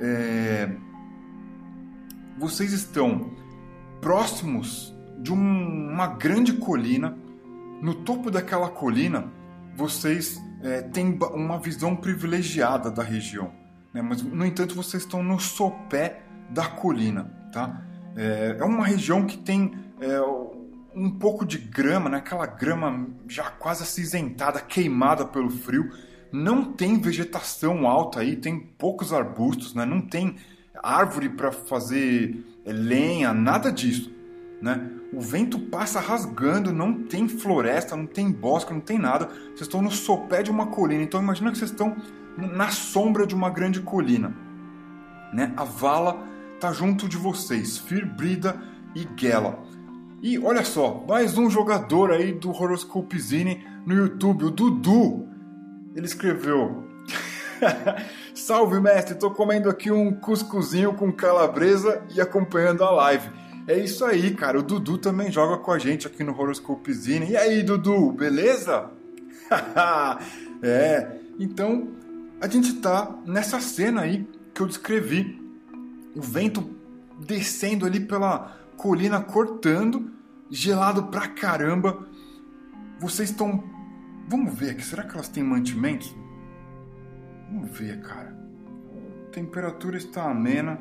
É... 0.00 0.76
Vocês 2.40 2.72
estão 2.72 3.32
próximos 4.00 4.94
de 5.18 5.30
um, 5.30 5.36
uma 5.92 6.06
grande 6.06 6.54
colina. 6.54 7.14
No 7.82 7.94
topo 7.96 8.30
daquela 8.30 8.70
colina, 8.70 9.30
vocês 9.76 10.40
é, 10.62 10.80
têm 10.80 11.18
uma 11.34 11.58
visão 11.58 11.94
privilegiada 11.94 12.90
da 12.90 13.02
região. 13.02 13.52
Né? 13.92 14.00
Mas, 14.00 14.22
no 14.22 14.46
entanto, 14.46 14.74
vocês 14.74 15.02
estão 15.02 15.22
no 15.22 15.38
sopé 15.38 16.22
da 16.48 16.66
colina. 16.66 17.24
Tá? 17.52 17.82
É, 18.16 18.56
é 18.58 18.64
uma 18.64 18.86
região 18.86 19.26
que 19.26 19.36
tem 19.36 19.74
é, 20.00 20.18
um 20.94 21.10
pouco 21.10 21.44
de 21.44 21.58
grama, 21.58 22.08
né? 22.08 22.16
aquela 22.16 22.46
grama 22.46 23.06
já 23.28 23.50
quase 23.50 23.82
acinzentada, 23.82 24.62
queimada 24.62 25.26
pelo 25.26 25.50
frio. 25.50 25.92
Não 26.32 26.72
tem 26.72 26.98
vegetação 26.98 27.86
alta 27.86 28.20
aí, 28.20 28.34
tem 28.34 28.58
poucos 28.58 29.12
arbustos, 29.12 29.74
né? 29.74 29.84
não 29.84 30.00
tem 30.00 30.36
árvore 30.82 31.28
para 31.28 31.52
fazer 31.52 32.44
é, 32.64 32.72
lenha, 32.72 33.32
nada 33.32 33.70
disso. 33.70 34.12
Né? 34.60 34.90
O 35.12 35.20
vento 35.20 35.58
passa 35.58 35.98
rasgando, 36.00 36.72
não 36.72 37.02
tem 37.04 37.28
floresta, 37.28 37.96
não 37.96 38.06
tem 38.06 38.30
bosque, 38.30 38.72
não 38.72 38.80
tem 38.80 38.98
nada. 38.98 39.26
Vocês 39.26 39.62
estão 39.62 39.82
no 39.82 39.90
sopé 39.90 40.42
de 40.42 40.50
uma 40.50 40.66
colina. 40.66 41.02
Então 41.02 41.20
imagina 41.20 41.50
que 41.50 41.58
vocês 41.58 41.70
estão 41.70 41.96
na 42.36 42.68
sombra 42.68 43.26
de 43.26 43.34
uma 43.34 43.50
grande 43.50 43.80
colina. 43.80 44.34
Né? 45.32 45.52
A 45.56 45.64
vala 45.64 46.24
está 46.54 46.72
junto 46.72 47.08
de 47.08 47.16
vocês, 47.16 47.78
Firbrida 47.78 48.60
e 48.94 49.06
Gela. 49.16 49.58
E 50.22 50.38
olha 50.38 50.62
só, 50.64 51.02
mais 51.08 51.38
um 51.38 51.48
jogador 51.48 52.10
aí 52.10 52.32
do 52.32 52.50
Horoscopezine 52.50 53.66
no 53.86 53.94
YouTube, 53.94 54.44
o 54.44 54.50
Dudu. 54.50 55.26
Ele 55.96 56.04
escreveu: 56.04 56.84
Salve 58.40 58.80
mestre, 58.80 59.14
tô 59.14 59.30
comendo 59.30 59.68
aqui 59.68 59.90
um 59.92 60.14
cuscuzinho 60.14 60.94
com 60.94 61.12
calabresa 61.12 62.02
e 62.14 62.22
acompanhando 62.22 62.82
a 62.82 62.90
live. 62.90 63.30
É 63.68 63.78
isso 63.78 64.02
aí, 64.02 64.34
cara. 64.34 64.58
O 64.58 64.62
Dudu 64.62 64.96
também 64.96 65.30
joga 65.30 65.58
com 65.58 65.70
a 65.70 65.78
gente 65.78 66.06
aqui 66.06 66.24
no 66.24 66.36
Horoscopezine. 66.36 67.30
E 67.30 67.36
aí, 67.36 67.62
Dudu, 67.62 68.10
beleza? 68.12 68.90
é, 70.62 71.18
então 71.38 71.88
a 72.40 72.48
gente 72.48 72.72
tá 72.76 73.14
nessa 73.26 73.60
cena 73.60 74.00
aí 74.00 74.26
que 74.54 74.62
eu 74.62 74.66
descrevi. 74.66 75.38
O 76.16 76.22
vento 76.22 76.68
descendo 77.20 77.84
ali 77.84 78.00
pela 78.00 78.56
colina, 78.76 79.20
cortando, 79.20 80.10
gelado 80.50 81.04
pra 81.04 81.28
caramba. 81.28 82.08
Vocês 82.98 83.28
estão. 83.30 83.62
Vamos 84.26 84.54
ver 84.54 84.70
aqui, 84.70 84.84
será 84.84 85.02
que 85.02 85.12
elas 85.12 85.28
têm 85.28 85.44
mantimentos? 85.44 86.16
Vamos 87.50 87.76
ver, 87.76 88.00
cara. 88.00 88.32
A 89.26 89.30
temperatura 89.32 89.96
está 89.96 90.30
amena. 90.30 90.78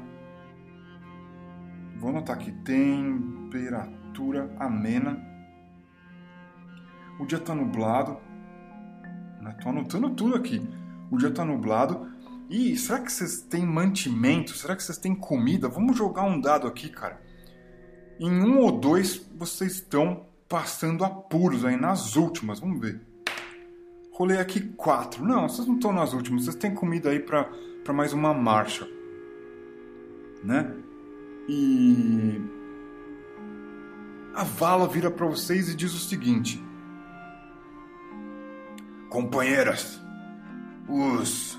Vou 1.98 2.12
anotar 2.12 2.36
aqui, 2.36 2.52
temperatura 2.64 4.54
amena. 4.60 5.20
O 7.20 7.26
dia 7.26 7.40
está 7.40 7.56
nublado. 7.56 8.18
Estou 9.50 9.74
né? 9.74 9.80
anotando 9.80 10.12
tudo 10.12 10.36
aqui. 10.36 10.62
O 11.12 11.18
dia 11.18 11.30
está 11.30 11.44
nublado. 11.44 12.08
E 12.50 12.78
será 12.78 13.00
que 13.00 13.12
vocês 13.12 13.42
têm 13.42 13.66
mantimento? 13.66 14.56
Será 14.56 14.76
que 14.76 14.84
vocês 14.84 14.98
têm 14.98 15.16
comida? 15.16 15.68
Vamos 15.68 15.98
jogar 15.98 16.24
um 16.24 16.40
dado 16.40 16.68
aqui, 16.68 16.90
cara. 16.90 17.20
Em 18.20 18.32
um 18.32 18.60
ou 18.60 18.80
dois 18.80 19.28
vocês 19.36 19.74
estão 19.74 20.28
passando 20.48 21.04
apuros 21.04 21.66
aí 21.66 21.76
nas 21.76 22.16
últimas. 22.16 22.60
Vamos 22.60 22.80
ver. 22.80 23.09
Rolei 24.20 24.38
aqui 24.38 24.60
quatro. 24.76 25.24
Não, 25.24 25.48
vocês 25.48 25.66
não 25.66 25.76
estão 25.76 25.94
nas 25.94 26.12
últimas. 26.12 26.44
Vocês 26.44 26.58
têm 26.58 26.76
comida 26.76 27.10
aí 27.10 27.22
para 27.22 27.48
mais 27.94 28.12
uma 28.12 28.34
marcha. 28.34 28.86
Né? 30.44 30.76
E 31.48 32.42
a 34.36 34.44
vala 34.44 34.90
vira 34.90 35.10
para 35.10 35.26
vocês 35.26 35.70
e 35.70 35.76
diz 35.76 35.94
o 35.94 36.00
seguinte: 36.00 36.62
Companheiras, 39.10 40.02
os 40.90 41.58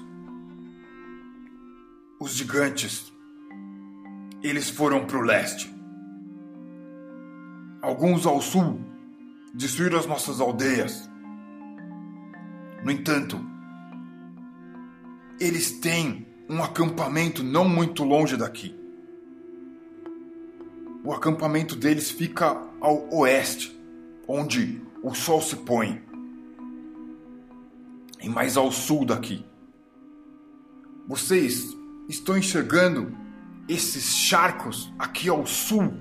os 2.21 2.33
gigantes 2.33 3.11
eles 4.43 4.69
foram 4.69 5.07
para 5.07 5.17
o 5.17 5.23
leste. 5.23 5.75
Alguns 7.81 8.27
ao 8.27 8.43
sul 8.43 8.79
destruíram 9.55 9.99
as 9.99 10.05
nossas 10.05 10.43
aldeias. 10.43 11.10
No 12.83 12.91
entanto, 12.91 13.39
eles 15.39 15.71
têm 15.81 16.27
um 16.49 16.63
acampamento 16.63 17.43
não 17.43 17.69
muito 17.69 18.05
longe 18.05 18.37
daqui. 18.37 18.75
O 21.05 21.13
acampamento 21.13 21.77
deles 21.77 22.11
fica 22.11 22.63
ao 22.81 23.09
oeste, 23.15 23.79
onde 24.27 24.83
o 25.03 25.15
sol 25.15 25.41
se 25.41 25.57
põe, 25.57 26.03
e 28.21 28.29
mais 28.29 28.57
ao 28.57 28.71
sul 28.71 29.05
daqui. 29.05 29.45
Vocês 31.09 31.65
estão 32.09 32.37
enxergando 32.37 33.17
esses 33.69 34.15
charcos 34.15 34.93
aqui 34.99 35.29
ao 35.29 35.47
sul? 35.47 35.95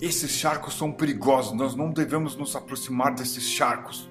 Esses 0.00 0.32
charcos 0.32 0.74
são 0.74 0.92
perigosos, 0.92 1.52
nós 1.52 1.74
não 1.74 1.90
devemos 1.90 2.36
nos 2.36 2.54
aproximar 2.54 3.14
desses 3.14 3.44
charcos. 3.44 4.08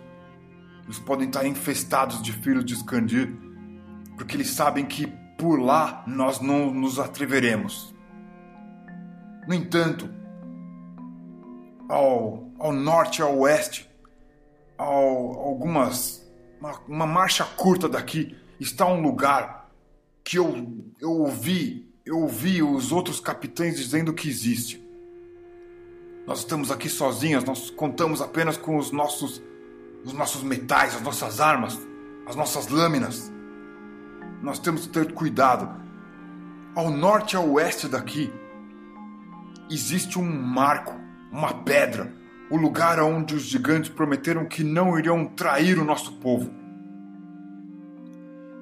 Eles 0.84 1.00
podem 1.00 1.28
estar 1.28 1.46
infestados 1.46 2.22
de 2.22 2.32
filhos 2.32 2.66
de 2.66 2.74
Escandir, 2.74 3.34
porque 4.18 4.36
eles 4.36 4.50
sabem 4.50 4.86
que 4.86 5.08
por 5.38 5.60
lá 5.60 6.04
nós 6.08 6.40
não 6.40 6.74
nos 6.74 7.00
atreveremos. 7.00 7.94
No 9.48 9.54
entanto, 9.54 10.10
ao, 11.90 12.50
ao 12.60 12.72
norte 12.72 13.20
e 13.20 13.22
ao 13.22 13.38
oeste, 13.40 13.90
ao, 14.78 15.40
algumas 15.40 16.24
uma, 16.60 16.80
uma, 16.88 17.08
marcha 17.08 17.44
curta 17.44 17.90
daqui, 17.90 18.38
está 18.58 18.86
um 18.86 19.02
lugar 19.02 19.70
que 20.24 20.38
eu, 20.38 20.86
eu 21.02 21.12
ouvi, 21.12 21.94
eu 22.06 22.20
ouvi 22.20 22.64
os 22.64 22.94
outros 22.94 23.20
capitães 23.20 23.76
dizendo 23.76 24.14
que 24.14 24.30
existe. 24.30 24.82
Nós 26.26 26.40
estamos 26.40 26.72
aqui 26.72 26.88
sozinhos, 26.88 27.44
nós 27.44 27.70
contamos 27.70 28.22
apenas 28.22 28.56
com 28.56 28.78
os 28.78 28.92
nossos 28.92 29.42
os 30.04 30.14
nossos 30.14 30.44
metais, 30.44 30.96
as 30.96 31.02
nossas 31.02 31.40
armas, 31.40 31.80
as 32.26 32.36
nossas 32.36 32.68
lâminas. 32.68 33.32
Nós 34.42 34.60
temos 34.60 34.88
que 34.88 34.94
ter 34.94 35.14
cuidado. 35.14 35.82
Ao 36.76 36.90
norte 36.90 37.34
e 37.34 37.36
ao 37.38 37.50
oeste 37.52 37.88
daqui, 37.88 38.34
existe 39.70 40.20
um 40.20 40.26
marco, 40.26 40.94
uma 41.32 41.54
pedra, 41.64 42.14
o 42.50 42.58
lugar 42.58 43.00
onde 43.00 43.36
os 43.36 43.44
gigantes 43.44 43.90
prometeram 43.90 44.46
que 44.46 44.64
não 44.64 44.98
iriam 44.98 45.26
trair 45.26 45.80
o 45.80 45.86
nosso 45.86 46.14
povo. 46.14 46.52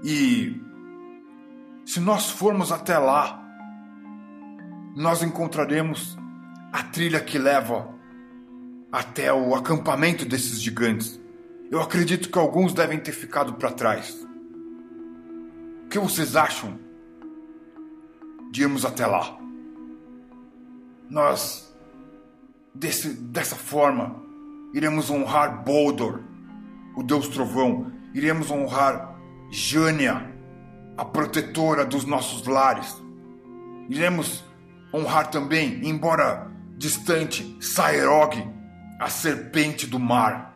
E 0.03 0.61
se 1.85 1.99
nós 1.99 2.29
formos 2.29 2.71
até 2.71 2.97
lá, 2.97 3.39
nós 4.95 5.23
encontraremos 5.23 6.17
a 6.71 6.83
trilha 6.83 7.19
que 7.19 7.37
leva 7.37 7.93
até 8.91 9.31
o 9.31 9.55
acampamento 9.55 10.25
desses 10.25 10.61
gigantes. 10.61 11.20
Eu 11.71 11.79
acredito 11.81 12.29
que 12.29 12.37
alguns 12.37 12.73
devem 12.73 12.99
ter 12.99 13.13
ficado 13.13 13.53
para 13.53 13.71
trás. 13.71 14.27
O 15.85 15.87
que 15.87 15.97
vocês 15.97 16.35
acham 16.35 16.77
de 18.51 18.63
irmos 18.63 18.83
até 18.83 19.07
lá? 19.07 19.37
Nós, 21.09 21.73
desse, 22.75 23.13
dessa 23.13 23.55
forma, 23.55 24.21
iremos 24.73 25.09
honrar 25.09 25.63
Boldor, 25.63 26.19
o 26.97 27.03
Deus 27.03 27.29
Trovão. 27.29 27.89
Iremos 28.13 28.51
honrar 28.51 29.17
Jânia, 29.49 30.29
a 30.97 31.05
protetora 31.05 31.85
dos 31.85 32.03
nossos 32.03 32.45
lares. 32.47 33.01
Iremos 33.87 34.43
honrar 34.93 35.31
também, 35.31 35.87
embora 35.87 36.51
distante, 36.77 37.57
Saerog, 37.61 38.45
a 38.99 39.07
serpente 39.07 39.87
do 39.87 39.97
mar. 39.97 40.50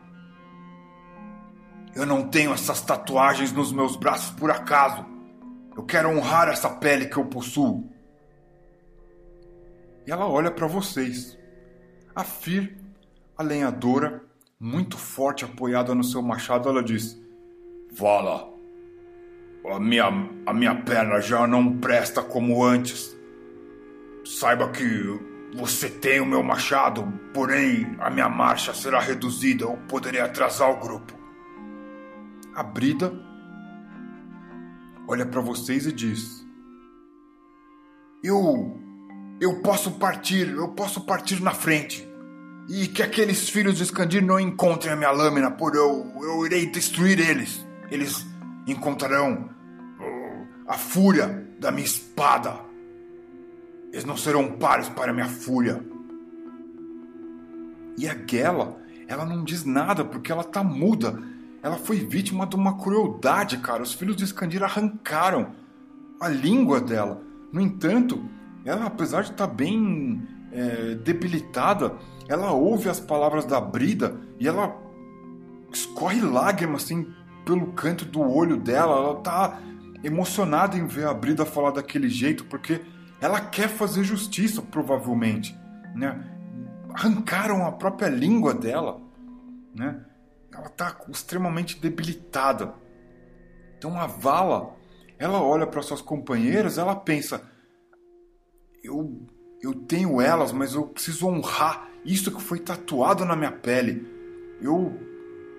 Eu 1.96 2.06
não 2.06 2.28
tenho 2.28 2.54
essas 2.54 2.82
tatuagens 2.82 3.54
nos 3.54 3.72
meus 3.72 3.96
braços 3.96 4.30
por 4.32 4.52
acaso. 4.52 5.06
Eu 5.78 5.84
quero 5.84 6.10
honrar 6.10 6.50
essa 6.50 6.70
pele 6.70 7.06
que 7.06 7.16
eu 7.16 7.26
possuo. 7.26 7.90
E 10.06 10.12
ela 10.12 10.28
olha 10.28 10.52
para 10.52 10.68
vocês. 10.68 11.38
A 12.14 12.24
Fir, 12.26 12.78
a 13.38 13.42
lenhadora, 13.42 14.22
muito 14.60 14.98
forte 14.98 15.46
apoiada 15.46 15.96
no 15.96 16.04
seu 16.04 16.22
machado, 16.22 16.68
ela 16.68 16.84
diz: 16.84 17.18
Vala, 17.98 18.50
a 19.66 19.80
minha, 19.80 20.06
a 20.46 20.54
minha 20.54 20.76
perna 20.76 21.22
já 21.22 21.48
não 21.48 21.78
presta 21.78 22.22
como 22.22 22.62
antes. 22.62 23.16
Saiba 24.26 24.70
que 24.70 24.84
você 25.56 25.90
tem 25.90 26.20
o 26.20 26.26
meu 26.26 26.44
machado, 26.44 27.08
porém 27.34 27.96
a 28.00 28.10
minha 28.10 28.28
marcha 28.28 28.74
será 28.74 29.00
reduzida 29.00 29.66
ou 29.66 29.78
poderei 29.88 30.20
atrasar 30.20 30.70
o 30.70 30.80
grupo. 30.80 31.25
A 32.56 32.64
Brida 32.64 33.14
olha 35.08 35.26
para 35.26 35.42
vocês 35.42 35.86
e 35.86 35.92
diz: 35.92 36.46
Eu 38.24 38.80
eu 39.40 39.62
posso 39.62 39.92
partir, 39.92 40.48
eu 40.48 40.70
posso 40.70 41.02
partir 41.02 41.42
na 41.42 41.52
frente. 41.52 42.08
E 42.70 42.88
que 42.88 43.04
aqueles 43.04 43.50
filhos 43.50 43.76
de 43.76 43.84
Escandir 43.84 44.24
não 44.24 44.40
encontrem 44.40 44.94
a 44.94 44.96
minha 44.96 45.12
lâmina, 45.12 45.52
por 45.52 45.76
eu, 45.76 46.12
eu 46.22 46.46
irei 46.46 46.66
destruir 46.66 47.20
eles. 47.20 47.64
Eles 47.92 48.26
encontrarão 48.66 49.50
a 50.66 50.74
fúria 50.74 51.48
da 51.60 51.72
minha 51.72 51.86
espada. 51.86 52.60
Eles 53.92 54.06
não 54.06 54.18
serão 54.18 54.54
pares 54.54 54.90
para 54.90 55.12
a 55.12 55.14
minha 55.14 55.28
fúria. 55.28 55.86
E 57.98 58.08
a 58.08 58.16
Gela, 58.26 58.82
ela 59.08 59.26
não 59.26 59.44
diz 59.44 59.64
nada 59.64 60.04
porque 60.04 60.32
ela 60.32 60.44
tá 60.44 60.64
muda. 60.64 61.22
Ela 61.66 61.78
foi 61.78 61.98
vítima 61.98 62.46
de 62.46 62.56
uma 62.56 62.78
crueldade, 62.78 63.58
cara. 63.58 63.82
Os 63.82 63.92
filhos 63.92 64.16
de 64.16 64.24
Escandir 64.24 64.62
arrancaram 64.62 65.56
a 66.22 66.28
língua 66.30 66.80
dela. 66.80 67.24
No 67.52 67.60
entanto, 67.60 68.24
ela, 68.64 68.86
apesar 68.86 69.24
de 69.24 69.32
estar 69.32 69.48
bem 69.48 70.22
é, 70.52 70.94
debilitada, 70.94 71.96
ela 72.28 72.52
ouve 72.52 72.88
as 72.88 73.00
palavras 73.00 73.46
da 73.46 73.60
Brida 73.60 74.16
e 74.40 74.48
ela 74.48 74.78
escorre 75.74 76.22
lágrimas 76.22 76.84
assim 76.84 77.12
pelo 77.44 77.74
canto 77.74 78.06
do 78.06 78.22
olho 78.22 78.58
dela. 78.58 78.98
Ela 78.98 79.16
tá 79.22 79.60
emocionada 80.04 80.78
em 80.78 80.86
ver 80.86 81.08
a 81.08 81.16
Brida 81.16 81.48
falar 81.48 81.72
daquele 81.72 82.10
jeito 82.10 82.46
porque 82.46 82.80
ela 83.20 83.42
quer 83.42 83.70
fazer 83.70 84.04
justiça, 84.04 84.62
provavelmente, 84.62 85.58
né? 85.96 86.30
Arrancaram 86.94 87.66
a 87.66 87.72
própria 87.72 88.08
língua 88.08 88.54
dela, 88.54 89.02
né? 89.74 90.05
Ela 90.56 90.70
tá 90.70 90.96
extremamente 91.10 91.80
debilitada. 91.80 92.74
Então 93.78 94.00
a 94.00 94.08
Vala, 94.08 94.76
ela 95.20 95.42
olha 95.42 95.68
para 95.68 95.82
suas 95.82 96.02
companheiras, 96.02 96.78
ela 96.78 96.96
pensa: 96.96 97.42
eu, 98.84 99.22
eu 99.62 99.74
tenho 99.74 100.22
elas, 100.22 100.52
mas 100.52 100.74
eu 100.74 100.88
preciso 100.88 101.28
honrar 101.28 101.90
isso 102.06 102.32
que 102.32 102.42
foi 102.42 102.60
tatuado 102.60 103.26
na 103.26 103.36
minha 103.36 103.52
pele. 103.52 104.08
Eu, 104.62 104.98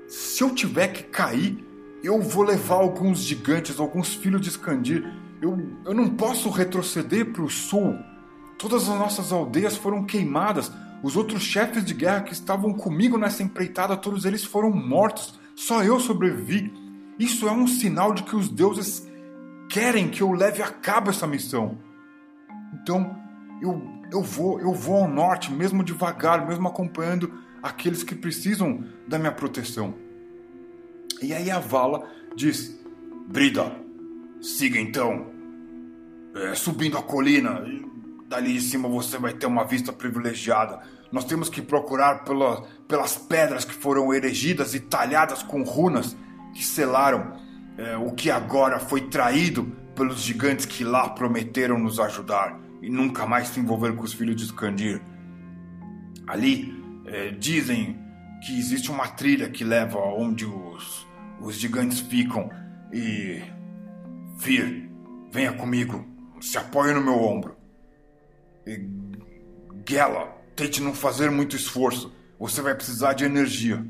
se 0.09 0.43
eu 0.43 0.55
tiver 0.55 0.89
que 0.89 1.03
cair, 1.03 1.63
eu 2.03 2.21
vou 2.23 2.45
levar 2.45 2.77
alguns 2.77 3.19
gigantes, 3.19 3.79
alguns 3.79 4.15
filhos 4.15 4.41
de 4.41 4.49
Escandir. 4.49 5.05
Eu, 5.43 5.59
eu 5.85 5.93
não 5.93 6.09
posso 6.09 6.49
retroceder 6.49 7.33
para 7.33 7.43
o 7.43 7.51
sul. 7.51 7.97
Todas 8.59 8.89
as 8.89 8.99
nossas 8.99 9.33
aldeias 9.33 9.77
foram 9.77 10.05
queimadas. 10.05 10.71
Os 11.03 11.17
outros 11.17 11.43
chefes 11.43 11.85
de 11.85 11.95
guerra 11.95 12.23
que 12.23 12.33
estavam 12.33 12.73
comigo 12.73 13.19
nessa 13.19 13.43
empreitada, 13.43 13.97
todos 13.97 14.25
eles 14.25 14.45
foram 14.45 14.71
mortos. 14.71 15.39
Só 15.55 15.83
eu 15.83 16.01
sobrevivi. 16.01 16.73
Isso 17.19 17.49
é 17.49 17.53
um 17.53 17.67
sinal 17.67 18.13
de 18.13 18.23
que 18.23 18.37
os 18.37 18.49
deuses 18.49 19.07
querem 19.69 20.09
que 20.09 20.23
eu 20.23 20.33
leve 20.33 20.63
a 20.63 20.69
cabo 20.69 21.11
essa 21.11 21.27
missão. 21.27 21.79
Então, 22.75 23.17
eu, 23.61 23.83
eu 24.13 24.23
vou, 24.23 24.61
eu 24.61 24.73
vou 24.73 25.03
ao 25.03 25.09
norte, 25.09 25.53
mesmo 25.53 25.83
devagar, 25.83 26.47
mesmo 26.47 26.69
acompanhando 26.69 27.33
aqueles 27.63 28.03
que 28.03 28.15
precisam 28.15 28.85
da 29.07 29.19
minha 29.19 29.33
proteção. 29.33 29.95
E 31.23 31.33
aí 31.33 31.51
a 31.51 31.59
Vala 31.59 32.09
diz: 32.35 32.79
Brida, 33.29 33.75
siga 34.41 34.79
então, 34.79 35.27
é, 36.35 36.55
subindo 36.55 36.99
a 36.99 37.03
colina. 37.03 37.65
Dali 38.29 38.55
de 38.55 38.61
cima 38.61 38.89
você 38.89 39.19
vai 39.19 39.33
ter 39.33 39.47
uma 39.47 39.65
vista 39.65 39.93
privilegiada. 39.93 40.81
Nós 41.13 41.25
temos 41.25 41.49
que 41.49 41.63
procurar 41.63 42.25
pela, 42.25 42.63
pelas 42.89 43.17
pedras 43.17 43.65
que 43.65 43.75
foram 43.75 44.13
erigidas 44.13 44.75
e 44.75 44.81
talhadas 44.81 45.43
com 45.43 45.63
runas 45.63 46.17
que 46.53 46.65
selaram 46.65 47.37
é, 47.79 47.97
o 47.97 48.13
que 48.13 48.31
agora 48.31 48.81
foi 48.81 49.03
traído 49.03 49.65
pelos 49.95 50.21
gigantes 50.21 50.67
que 50.67 50.83
lá 50.83 51.09
prometeram 51.11 51.79
nos 51.79 52.01
ajudar 52.01 52.59
e 52.83 52.91
nunca 52.91 53.27
mais 53.27 53.49
se 53.49 53.61
envolver 53.61 53.95
com 53.95 54.03
os 54.03 54.13
filhos 54.13 54.37
de 54.37 54.45
Skandir. 54.45 55.01
Ali 56.27 56.75
é, 57.07 57.31
dizem 57.31 57.99
que 58.45 58.59
existe 58.59 58.91
uma 58.91 59.09
trilha 59.09 59.49
que 59.49 59.65
leva 59.65 59.99
onde 59.99 60.45
os, 60.45 61.07
os 61.41 61.55
gigantes 61.55 62.01
ficam 62.01 62.51
e. 62.93 63.43
Fir, 64.39 64.91
venha 65.33 65.55
comigo, 65.55 66.05
se 66.43 66.59
apoie 66.59 66.93
no 66.93 67.01
meu 67.01 67.15
ombro. 67.15 67.56
Gela, 69.89 70.37
tente 70.55 70.83
não 70.83 70.95
fazer 70.95 71.31
muito 71.31 71.55
esforço, 71.55 72.13
você 72.39 72.61
vai 72.61 72.75
precisar 72.75 73.13
de 73.13 73.25
energia. 73.25 73.87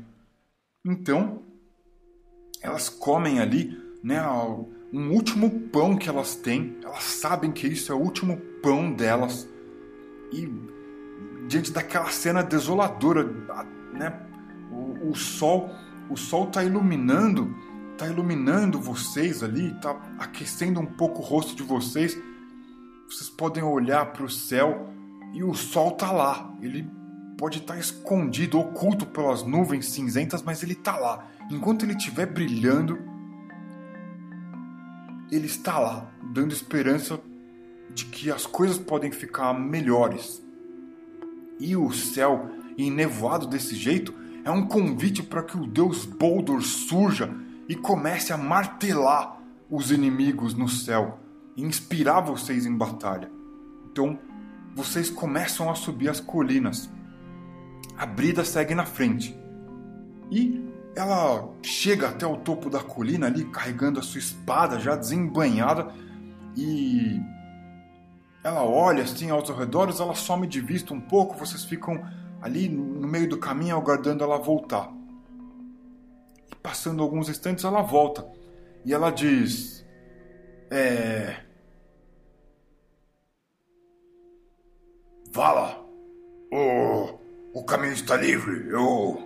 Então, 0.85 1.41
elas 2.61 2.89
comem 2.89 3.39
ali, 3.39 3.77
né, 4.03 4.21
um 4.93 5.11
último 5.11 5.49
pão 5.69 5.97
que 5.97 6.07
elas 6.07 6.35
têm. 6.35 6.77
Elas 6.83 7.03
sabem 7.03 7.51
que 7.51 7.67
isso 7.67 7.91
é 7.91 7.95
o 7.95 7.99
último 7.99 8.37
pão 8.61 8.91
delas. 8.91 9.47
E 10.31 10.47
diante 11.47 11.71
daquela 11.71 12.09
cena 12.09 12.43
desoladora, 12.43 13.23
né? 13.93 14.21
O, 14.71 15.11
o 15.11 15.15
sol, 15.15 15.69
o 16.09 16.17
sol 16.17 16.47
está 16.47 16.63
iluminando, 16.63 17.55
tá 17.97 18.07
iluminando 18.07 18.79
vocês 18.79 19.41
ali, 19.41 19.73
tá 19.81 19.91
aquecendo 20.19 20.79
um 20.79 20.85
pouco 20.85 21.21
o 21.21 21.25
rosto 21.25 21.55
de 21.55 21.63
vocês. 21.63 22.17
Vocês 23.09 23.29
podem 23.29 23.63
olhar 23.63 24.07
para 24.07 24.25
o 24.25 24.29
céu 24.29 24.89
e 25.33 25.41
o 25.41 25.53
sol 25.53 25.91
tá 25.91 26.11
lá. 26.11 26.53
Ele 26.61 26.85
pode 27.37 27.59
estar 27.59 27.75
tá 27.75 27.79
escondido, 27.79 28.59
oculto 28.59 29.05
pelas 29.05 29.43
nuvens 29.43 29.85
cinzentas, 29.87 30.41
mas 30.41 30.61
ele 30.61 30.75
tá 30.75 30.97
lá. 30.97 31.25
Enquanto 31.49 31.83
ele 31.83 31.93
estiver 31.93 32.25
brilhando, 32.25 32.99
ele 35.31 35.45
está 35.45 35.79
lá, 35.79 36.11
dando 36.33 36.53
esperança 36.53 37.19
de 37.93 38.05
que 38.05 38.29
as 38.29 38.45
coisas 38.45 38.77
podem 38.77 39.11
ficar 39.11 39.53
melhores. 39.53 40.43
E 41.61 41.77
o 41.77 41.89
céu, 41.93 42.49
enevoado 42.77 43.47
desse 43.47 43.75
jeito, 43.75 44.13
é 44.43 44.51
um 44.51 44.67
convite 44.67 45.23
para 45.23 45.43
que 45.43 45.57
o 45.57 45.65
deus 45.65 46.05
Boldor 46.05 46.61
surja 46.61 47.33
e 47.69 47.75
comece 47.75 48.33
a 48.33 48.37
martelar 48.37 49.41
os 49.69 49.91
inimigos 49.91 50.53
no 50.53 50.67
céu 50.67 51.19
e 51.57 51.63
inspirar 51.63 52.21
vocês 52.21 52.65
em 52.65 52.77
batalha. 52.77 53.29
Então, 53.91 54.17
vocês 54.75 55.09
começam 55.09 55.69
a 55.69 55.75
subir 55.75 56.07
as 56.07 56.19
colinas. 56.19 56.89
A 57.97 58.05
Brida 58.05 58.45
segue 58.45 58.75
na 58.75 58.85
frente. 58.85 59.35
E 60.31 60.63
ela 60.95 61.49
chega 61.63 62.09
até 62.09 62.27
o 62.27 62.37
topo 62.37 62.69
da 62.69 62.79
colina 62.79 63.25
ali, 63.25 63.43
carregando 63.45 63.99
a 63.99 64.03
sua 64.03 64.19
espada 64.19 64.79
já 64.79 64.95
desembanhada 64.95 65.91
e 66.55 67.19
ela 68.43 68.63
olha 68.63 69.03
assim 69.03 69.29
aos 69.29 69.49
arredores, 69.49 69.99
ela 69.99 70.15
some 70.15 70.47
de 70.47 70.61
vista 70.61 70.93
um 70.93 71.01
pouco, 71.01 71.37
vocês 71.37 71.65
ficam 71.65 72.03
ali 72.41 72.69
no 72.69 73.07
meio 73.07 73.27
do 73.27 73.37
caminho 73.37 73.75
aguardando 73.75 74.23
ela 74.23 74.37
voltar. 74.37 74.91
E 76.51 76.55
passando 76.55 77.03
alguns 77.03 77.29
instantes 77.29 77.63
ela 77.63 77.81
volta 77.81 78.25
e 78.85 78.93
ela 78.93 79.11
diz: 79.11 79.85
É. 80.71 81.46
Vala, 85.31 85.85
O, 86.51 87.19
o 87.53 87.63
caminho 87.65 87.93
está 87.93 88.15
livre. 88.15 88.67
Eu. 88.69 89.23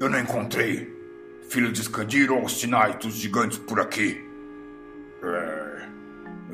Eu 0.00 0.08
não 0.08 0.20
encontrei 0.20 0.96
filho 1.48 1.72
de 1.72 1.80
Escandir 1.80 2.30
ou 2.30 2.44
os 2.44 2.60
sinais 2.60 2.94
dos 2.96 3.14
gigantes 3.14 3.58
por 3.58 3.80
aqui. 3.80 4.24
É, 5.22 5.88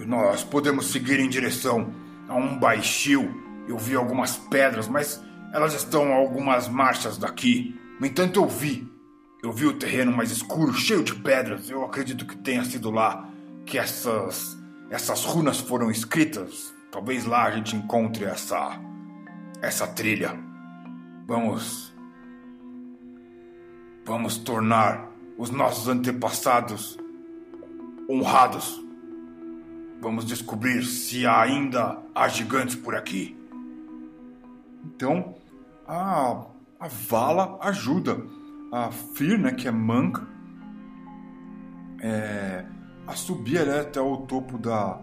nós 0.07 0.43
podemos 0.43 0.91
seguir 0.91 1.21
em 1.21 1.29
direção 1.29 1.93
a 2.29 2.35
um 2.35 2.59
baixio. 2.59 3.43
Eu 3.69 3.77
vi 3.79 3.95
algumas 3.95 4.37
pedras, 4.37 4.89
mas 4.89 5.23
elas 5.53 5.75
estão 5.75 6.13
a 6.13 6.17
algumas 6.17 6.69
marchas 6.69 7.19
daqui. 7.19 7.79
No 8.01 8.07
entanto, 8.07 8.41
eu 8.41 8.49
vi. 8.49 8.89
Eu 9.43 9.53
vi 9.53 9.67
o 9.67 9.75
terreno 9.75 10.11
mais 10.11 10.31
escuro, 10.31 10.73
cheio 10.73 11.05
de 11.05 11.15
pedras. 11.15 11.69
Eu 11.69 11.85
acredito 11.85 12.27
que 12.27 12.37
tenha 12.37 12.65
sido 12.65 12.91
lá 12.91 13.29
que 13.67 13.79
essas 13.79 14.59
essas 14.91 15.25
runas 15.25 15.61
foram 15.61 15.91
escritas. 15.91 16.75
Talvez 16.95 17.25
lá 17.25 17.47
a 17.47 17.51
gente 17.51 17.75
encontre 17.75 18.25
essa 18.25 18.81
essa 19.61 19.85
trilha. 19.85 20.31
Vamos 21.27 21.93
vamos 24.05 24.39
tornar 24.39 25.11
os 25.37 25.51
nossos 25.51 25.89
antepassados 25.89 26.97
honrados. 28.09 28.81
Vamos 30.01 30.25
descobrir 30.25 30.85
se 30.85 31.27
ainda 31.27 32.01
há 32.15 32.29
gigantes 32.29 32.77
por 32.77 32.95
aqui. 32.95 33.37
Então, 34.85 35.35
a, 35.89 36.47
a 36.79 36.87
Vala 36.87 37.59
ajuda. 37.61 38.25
A 38.71 38.93
Fir, 38.93 39.37
né, 39.37 39.51
que 39.51 39.67
é 39.67 39.73
manca, 39.73 40.29
é, 42.01 42.65
a 43.05 43.17
subir 43.17 43.69
até 43.69 44.01
o 44.01 44.19
topo 44.19 44.57
da 44.59 45.01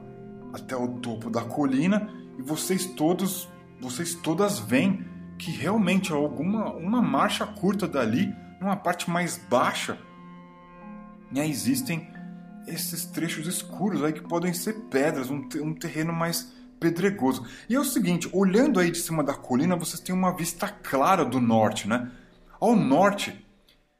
até 0.53 0.75
o 0.75 0.87
topo 0.99 1.29
da 1.29 1.41
colina 1.41 2.09
e 2.37 2.41
vocês 2.41 2.85
todos 2.85 3.49
vocês 3.79 4.13
todas 4.13 4.59
veem 4.59 5.03
que 5.39 5.49
realmente 5.49 6.13
há 6.13 6.15
alguma 6.15 6.71
uma 6.71 7.01
marcha 7.01 7.47
curta 7.47 7.87
dali, 7.87 8.33
numa 8.59 8.75
parte 8.75 9.09
mais 9.09 9.37
baixa, 9.49 9.97
e 11.33 11.39
aí 11.39 11.49
existem 11.49 12.07
esses 12.67 13.05
trechos 13.05 13.47
escuros 13.47 14.03
aí 14.03 14.13
que 14.13 14.21
podem 14.21 14.53
ser 14.53 14.73
pedras, 14.89 15.31
um, 15.31 15.47
um 15.63 15.73
terreno 15.73 16.13
mais 16.13 16.53
pedregoso. 16.79 17.45
E 17.67 17.75
é 17.75 17.79
o 17.79 17.83
seguinte, 17.85 18.29
olhando 18.33 18.79
aí 18.79 18.91
de 18.91 18.99
cima 18.99 19.23
da 19.23 19.33
colina, 19.33 19.75
vocês 19.75 19.99
têm 19.99 20.13
uma 20.13 20.35
vista 20.35 20.67
clara 20.67 21.25
do 21.25 21.39
norte, 21.39 21.87
né? 21.87 22.11
Ao 22.59 22.75
norte, 22.75 23.45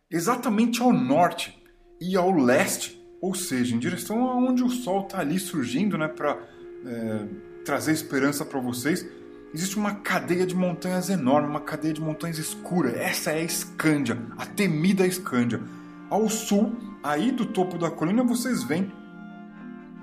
exatamente 0.09 0.81
ao 0.81 0.93
norte 0.93 1.59
e 1.99 2.15
ao 2.15 2.31
leste, 2.31 3.00
ou 3.21 3.35
seja, 3.35 3.75
em 3.75 3.79
direção 3.79 4.27
aonde 4.27 4.63
o 4.63 4.69
sol 4.69 5.01
está 5.01 5.19
ali 5.19 5.39
surgindo, 5.39 5.97
né, 5.97 6.07
para 6.07 6.39
é, 6.83 7.27
trazer 7.63 7.91
esperança 7.91 8.43
para 8.43 8.59
vocês, 8.59 9.05
existe 9.53 9.77
uma 9.77 9.93
cadeia 9.93 10.45
de 10.45 10.55
montanhas 10.55 11.09
enorme, 11.09 11.47
uma 11.47 11.61
cadeia 11.61 11.93
de 11.93 12.01
montanhas 12.01 12.39
escura. 12.39 12.89
Essa 12.97 13.31
é 13.31 13.41
a 13.41 13.43
Escândia, 13.43 14.17
a 14.37 14.45
temida 14.45 15.05
Escândia. 15.05 15.61
Ao 16.09 16.27
sul, 16.27 16.75
aí 17.03 17.31
do 17.31 17.45
topo 17.45 17.77
da 17.77 17.91
colina, 17.91 18.23
vocês 18.23 18.63
veem 18.63 18.91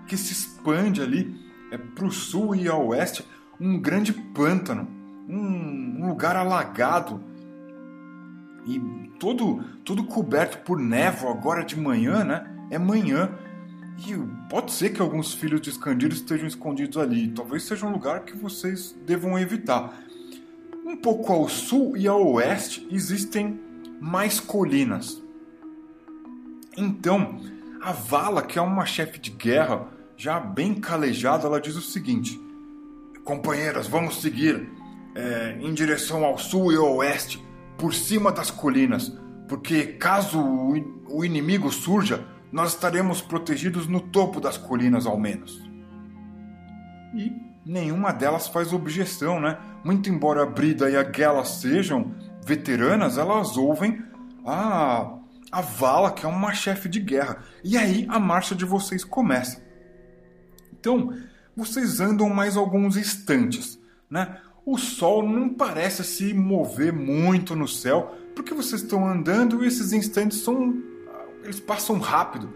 que 0.07 0.17
se 0.17 0.33
expande 0.33 1.03
ali 1.03 1.37
é, 1.73 1.77
para 1.77 2.07
o 2.07 2.13
sul 2.13 2.55
e 2.55 2.69
ao 2.69 2.87
oeste 2.87 3.27
um 3.61 3.81
grande 3.81 4.13
pântano, 4.13 4.89
um, 5.29 6.03
um 6.03 6.09
lugar 6.09 6.37
alagado 6.37 7.21
e 8.65 8.79
todo, 9.19 9.65
todo 9.85 10.05
coberto 10.05 10.59
por 10.59 10.79
névoa 10.79 11.33
agora 11.33 11.65
de 11.65 11.79
manhã, 11.79 12.23
né? 12.23 12.58
É 12.71 12.79
manhã. 12.79 13.31
E 14.07 14.15
pode 14.49 14.73
ser 14.73 14.91
que 14.91 15.03
alguns 15.03 15.35
filhos 15.35 15.61
de 15.61 15.71
Escandir 15.71 16.13
estejam 16.13 16.47
escondidos 16.47 16.97
ali. 16.97 17.29
Talvez 17.29 17.65
seja 17.65 17.87
um 17.87 17.93
lugar 17.93 18.21
que 18.21 18.37
vocês 18.37 18.97
devam 19.05 19.39
evitar. 19.39 19.93
Um 20.87 20.97
pouco 20.97 21.33
ao 21.33 21.49
sul 21.49 21.97
e 21.97 22.07
ao 22.07 22.25
oeste 22.33 22.87
existem 22.91 23.61
mais 24.01 24.39
colinas. 24.39 25.23
Então, 26.77 27.41
a 27.81 27.93
Vala, 27.93 28.43
que 28.43 28.59
é 28.59 28.63
uma 28.63 28.87
chefe 28.87 29.19
de 29.19 29.31
guerra 29.31 29.89
já 30.17 30.39
bem 30.39 30.75
calejada, 30.75 31.47
ela 31.47 31.61
diz 31.61 31.77
o 31.77 31.83
seguinte: 31.83 32.41
Companheiras, 33.25 33.87
vamos 33.87 34.21
seguir 34.21 34.69
é, 35.15 35.59
em 35.61 35.75
direção 35.75 36.25
ao 36.25 36.39
sul 36.39 36.73
e 36.73 36.77
ao 36.77 36.97
oeste, 36.97 37.45
por 37.77 37.93
cima 37.93 38.33
das 38.33 38.51
colinas, 38.51 39.13
porque 39.49 39.85
caso 39.85 40.41
o 40.41 41.25
inimigo 41.25 41.71
surja, 41.71 42.25
nós 42.51 42.75
estaremos 42.75 43.21
protegidos 43.21 43.87
no 43.87 44.01
topo 44.01 44.41
das 44.41 44.57
colinas 44.57 45.07
ao 45.07 45.19
menos. 45.19 45.63
E 47.15 47.33
nenhuma 47.65 48.13
delas 48.13 48.49
faz 48.49 48.73
objeção, 48.73 49.41
né? 49.41 49.59
Muito 49.85 50.09
embora 50.09 50.43
a 50.43 50.47
Brida 50.47 50.91
e 50.91 50.97
a 50.97 51.13
Gela 51.13 51.45
sejam 51.45 52.15
veteranas, 52.45 53.19
elas 53.19 53.57
ouvem 53.57 54.03
a, 54.45 55.15
a 55.53 55.61
Vala, 55.61 56.11
que 56.11 56.25
é 56.25 56.29
uma 56.29 56.55
chefe 56.55 56.89
de 56.89 57.01
guerra. 57.01 57.45
E 57.63 57.77
aí 57.77 58.07
a 58.09 58.19
marcha 58.19 58.55
de 58.55 58.65
vocês 58.65 59.05
começa. 59.05 59.63
Então, 60.73 61.13
vocês 61.55 62.01
andam 62.01 62.31
mais 62.31 62.57
alguns 62.57 62.97
instantes, 62.97 63.79
né? 64.11 64.39
O 64.65 64.79
sol 64.79 65.27
não 65.27 65.49
parece 65.49 66.05
se 66.05 66.35
mover 66.35 66.93
muito 66.93 67.57
no 67.57 67.67
céu, 67.67 68.15
porque 68.35 68.55
vocês 68.55 68.83
estão 68.83 69.07
andando 69.07 69.65
e 69.65 69.67
esses 69.67 69.93
instantes 69.93 70.41
são 70.41 70.83
eles 71.43 71.61
passam 71.61 71.99
rápido. 71.99 72.53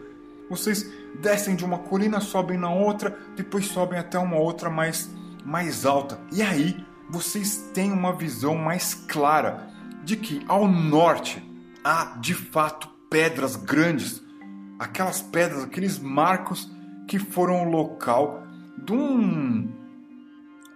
Vocês 0.49 0.91
descem 1.21 1.57
de 1.57 1.65
uma 1.65 1.79
colina, 1.79 2.21
sobem 2.21 2.59
na 2.59 2.71
outra, 2.71 3.17
depois 3.37 3.67
sobem 3.67 3.99
até 3.99 4.19
uma 4.19 4.37
outra 4.37 4.69
mais, 4.69 5.11
mais 5.45 5.87
alta. 5.87 6.19
E 6.31 6.43
aí 6.43 6.85
vocês 7.09 7.71
têm 7.75 7.93
uma 7.93 8.13
visão 8.15 8.55
mais 8.55 8.95
clara 8.95 9.69
de 10.05 10.17
que 10.17 10.43
ao 10.49 10.67
norte 10.67 11.43
há 11.85 12.17
de 12.21 12.35
fato 12.35 12.89
pedras 13.11 13.57
grandes, 13.57 14.23
aquelas 14.79 15.21
pedras, 15.21 15.65
aqueles 15.65 15.99
marcos 15.99 16.71
que 17.07 17.19
foram 17.19 17.67
o 17.67 17.71
local 17.71 18.43
de, 18.79 18.93
um, 18.93 19.71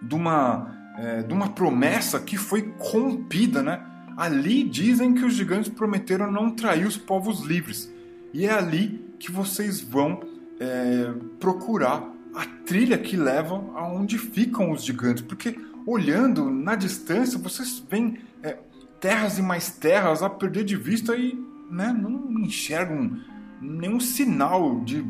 de, 0.01 0.15
uma, 0.15 0.93
é, 0.97 1.23
de 1.23 1.33
uma 1.33 1.49
promessa 1.49 2.19
que 2.19 2.37
foi 2.37 2.61
corrompida, 2.77 3.63
né? 3.63 3.83
Ali 4.15 4.63
dizem 4.63 5.13
que 5.13 5.25
os 5.25 5.33
gigantes 5.33 5.69
prometeram 5.69 6.31
não 6.31 6.51
trair 6.51 6.85
os 6.85 6.97
povos 6.97 7.41
livres. 7.41 7.91
E 8.33 8.45
é 8.45 8.53
ali 8.53 9.13
que 9.19 9.31
vocês 9.31 9.81
vão 9.81 10.21
é, 10.59 11.13
procurar 11.39 12.03
a 12.35 12.45
trilha 12.65 12.97
que 12.97 13.15
leva 13.15 13.55
aonde 13.75 14.17
ficam 14.17 14.71
os 14.71 14.83
gigantes, 14.83 15.23
porque 15.23 15.57
olhando 15.85 16.49
na 16.49 16.75
distância 16.75 17.39
vocês 17.39 17.83
veem 17.89 18.19
é, 18.43 18.57
terras 18.99 19.37
e 19.37 19.41
mais 19.41 19.71
terras 19.71 20.21
a 20.21 20.29
perder 20.29 20.63
de 20.63 20.75
vista 20.75 21.15
e 21.15 21.33
né, 21.69 21.95
não 21.97 22.39
enxergam 22.41 23.17
nenhum 23.61 23.99
sinal 23.99 24.81
de 24.81 25.05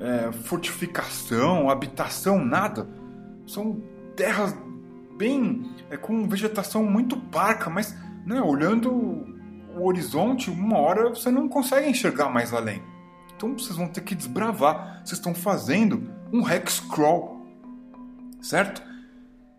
é, 0.00 0.30
fortificação, 0.32 1.70
habitação, 1.70 2.44
nada. 2.44 2.88
São 3.46 3.82
terras 4.14 4.54
bem 5.16 5.70
é, 5.90 5.96
com 5.96 6.28
vegetação 6.28 6.84
muito 6.84 7.16
parca, 7.16 7.70
mas 7.70 7.96
né, 8.26 8.40
olhando 8.40 9.37
o 9.76 9.86
horizonte, 9.86 10.50
uma 10.50 10.78
hora 10.78 11.08
você 11.08 11.30
não 11.30 11.48
consegue 11.48 11.88
enxergar 11.88 12.28
mais 12.28 12.52
além. 12.52 12.82
Então 13.36 13.56
vocês 13.56 13.76
vão 13.76 13.86
ter 13.86 14.00
que 14.00 14.14
desbravar. 14.14 15.00
Vocês 15.04 15.18
estão 15.18 15.34
fazendo 15.34 16.10
um 16.32 16.48
hex 16.48 16.80
crawl, 16.80 17.46
certo? 18.42 18.82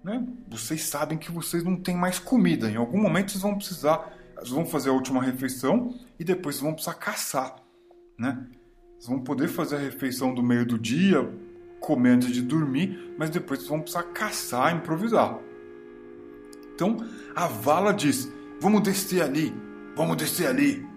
Né? 0.03 0.25
Vocês 0.49 0.83
sabem 0.83 1.17
que 1.17 1.31
vocês 1.31 1.63
não 1.63 1.75
têm 1.75 1.95
mais 1.95 2.19
comida. 2.19 2.69
Em 2.69 2.75
algum 2.75 3.01
momento 3.01 3.31
vocês 3.31 3.41
vão 3.41 3.55
precisar, 3.55 4.13
vocês 4.35 4.49
vão 4.49 4.65
fazer 4.65 4.89
a 4.89 4.93
última 4.93 5.23
refeição 5.23 5.97
e 6.19 6.23
depois 6.23 6.55
vocês 6.55 6.63
vão 6.63 6.73
precisar 6.73 6.95
caçar, 6.95 7.55
né? 8.17 8.45
Vocês 8.97 9.07
vão 9.07 9.19
poder 9.19 9.47
fazer 9.47 9.77
a 9.77 9.79
refeição 9.79 10.33
do 10.33 10.43
meio 10.43 10.65
do 10.65 10.77
dia, 10.77 11.29
comer 11.79 12.11
antes 12.11 12.31
de 12.31 12.41
dormir, 12.41 13.15
mas 13.17 13.29
depois 13.29 13.59
vocês 13.59 13.69
vão 13.69 13.79
precisar 13.79 14.03
caçar, 14.03 14.75
improvisar. 14.75 15.39
Então 16.73 16.97
a 17.33 17.47
Vala 17.47 17.93
diz: 17.93 18.29
Vamos 18.59 18.81
descer 18.83 19.21
ali, 19.21 19.53
Vamos 19.99 20.15
descer 20.15 20.47
ali, 20.47 20.87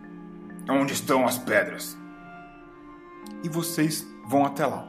onde 0.71 0.93
estão 0.93 1.27
as 1.27 1.37
pedras. 1.37 1.99
E 3.43 3.49
vocês 3.49 4.07
vão 4.29 4.47
até 4.47 4.65
lá. 4.65 4.87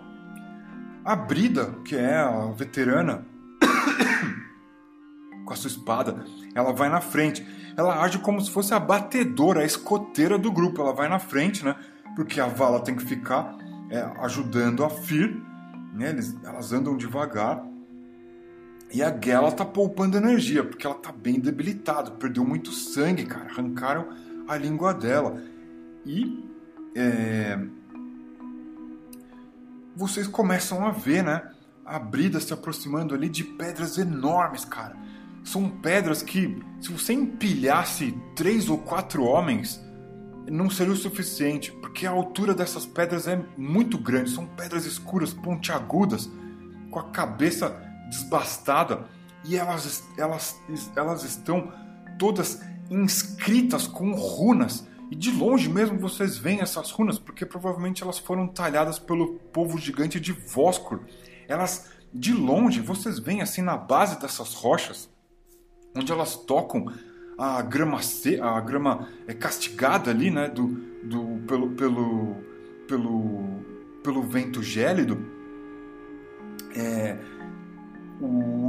A 1.03 1.16
Brida, 1.16 1.74
que 1.84 1.95
é 1.95 2.18
a 2.18 2.51
veterana, 2.51 3.26
com 5.43 5.51
a 5.51 5.55
sua 5.55 5.68
espada, 5.68 6.24
ela 6.53 6.72
vai 6.72 6.89
na 6.89 7.01
frente. 7.01 7.43
Ela 7.76 8.03
age 8.03 8.20
como 8.20 8.39
se 8.39 8.51
fosse 8.51 8.72
a 8.72 8.80
batedora, 8.80 9.61
a 9.61 9.66
escoteira 9.66 10.38
do 10.38 10.51
grupo. 10.51 10.80
Ela 10.80 10.93
vai 10.93 11.09
na 11.09 11.18
frente, 11.18 11.66
né? 11.66 11.76
Porque 12.16 12.39
a 12.39 12.45
Vala 12.45 12.82
tem 12.82 12.95
que 12.95 13.03
ficar 13.03 13.57
é, 13.89 13.99
ajudando 14.20 14.86
a 14.86 14.91
Fir. 14.91 15.41
Né? 15.91 16.11
Eles, 16.11 16.38
elas 16.43 16.72
andam 16.72 16.95
devagar. 16.95 17.66
E 18.93 19.01
a 19.01 19.11
Gela 19.19 19.51
tá 19.51 19.65
poupando 19.65 20.17
energia, 20.17 20.63
porque 20.63 20.85
ela 20.85 20.95
tá 20.95 21.11
bem 21.11 21.39
debilitada, 21.39 22.11
perdeu 22.11 22.45
muito 22.45 22.71
sangue, 22.71 23.25
cara. 23.25 23.49
Arrancaram 23.49 24.09
a 24.47 24.55
língua 24.55 24.93
dela. 24.93 25.41
E 26.05 26.47
é... 26.95 27.59
vocês 29.95 30.27
começam 30.27 30.85
a 30.85 30.91
ver, 30.91 31.23
né? 31.23 31.41
A 31.83 31.97
Brida 31.97 32.39
se 32.39 32.53
aproximando 32.53 33.15
ali 33.15 33.29
de 33.29 33.43
pedras 33.43 33.97
enormes, 33.97 34.63
cara. 34.63 34.95
são 35.43 35.69
pedras 35.69 36.21
que, 36.21 36.61
se 36.79 36.91
você 36.91 37.13
empilhasse 37.13 38.15
três 38.35 38.69
ou 38.69 38.77
quatro 38.77 39.23
homens, 39.23 39.83
não 40.47 40.69
seria 40.69 40.93
o 40.93 40.95
suficiente, 40.95 41.71
porque 41.81 42.05
a 42.05 42.11
altura 42.11 42.53
dessas 42.53 42.85
pedras 42.85 43.27
é 43.27 43.43
muito 43.57 43.97
grande. 43.97 44.29
São 44.29 44.45
pedras 44.45 44.85
escuras, 44.85 45.33
pontiagudas, 45.33 46.29
com 46.91 46.99
a 46.99 47.09
cabeça 47.09 47.91
desbastada, 48.14 49.05
e 49.43 49.57
elas, 49.57 50.03
elas, 50.18 50.59
elas 50.95 51.24
estão 51.24 51.74
todas 52.18 52.61
inscritas 52.89 53.88
com 53.88 54.14
runas. 54.14 54.88
E 55.11 55.16
de 55.16 55.32
longe 55.32 55.70
mesmo 55.70 55.99
vocês 55.99 56.38
veem 56.38 56.61
essas 56.61 56.91
runas, 56.91 57.20
porque 57.20 57.45
provavelmente 57.45 58.03
elas 58.03 58.20
foram 58.20 58.47
talhadas 58.47 58.97
pelo 58.99 59.36
povo 59.51 59.78
gigante 59.78 60.20
de 60.20 60.32
Voscor. 60.32 61.01
Elas, 61.47 61.89
de 62.14 62.34
longe, 62.34 62.80
vocês 62.80 63.20
veem 63.20 63.41
assim 63.41 63.61
na 63.61 63.76
base 63.76 64.20
dessas 64.20 64.53
rochas, 64.53 65.09
onde 65.95 66.11
elas 66.11 66.36
tocam 66.36 66.91
a 67.38 67.61
grama, 67.61 67.99
a 68.41 68.61
grama 68.61 69.09
é 69.28 69.34
castigada 69.34 70.09
ali, 70.11 70.32
né, 70.32 70.47
do, 70.47 70.68
do, 71.03 71.41
pelo, 71.47 71.70
pelo, 71.72 72.36
pelo, 72.88 73.43
pelo 74.03 74.24
vento 74.24 74.64
gélido. 74.64 75.34
É, 76.76 77.18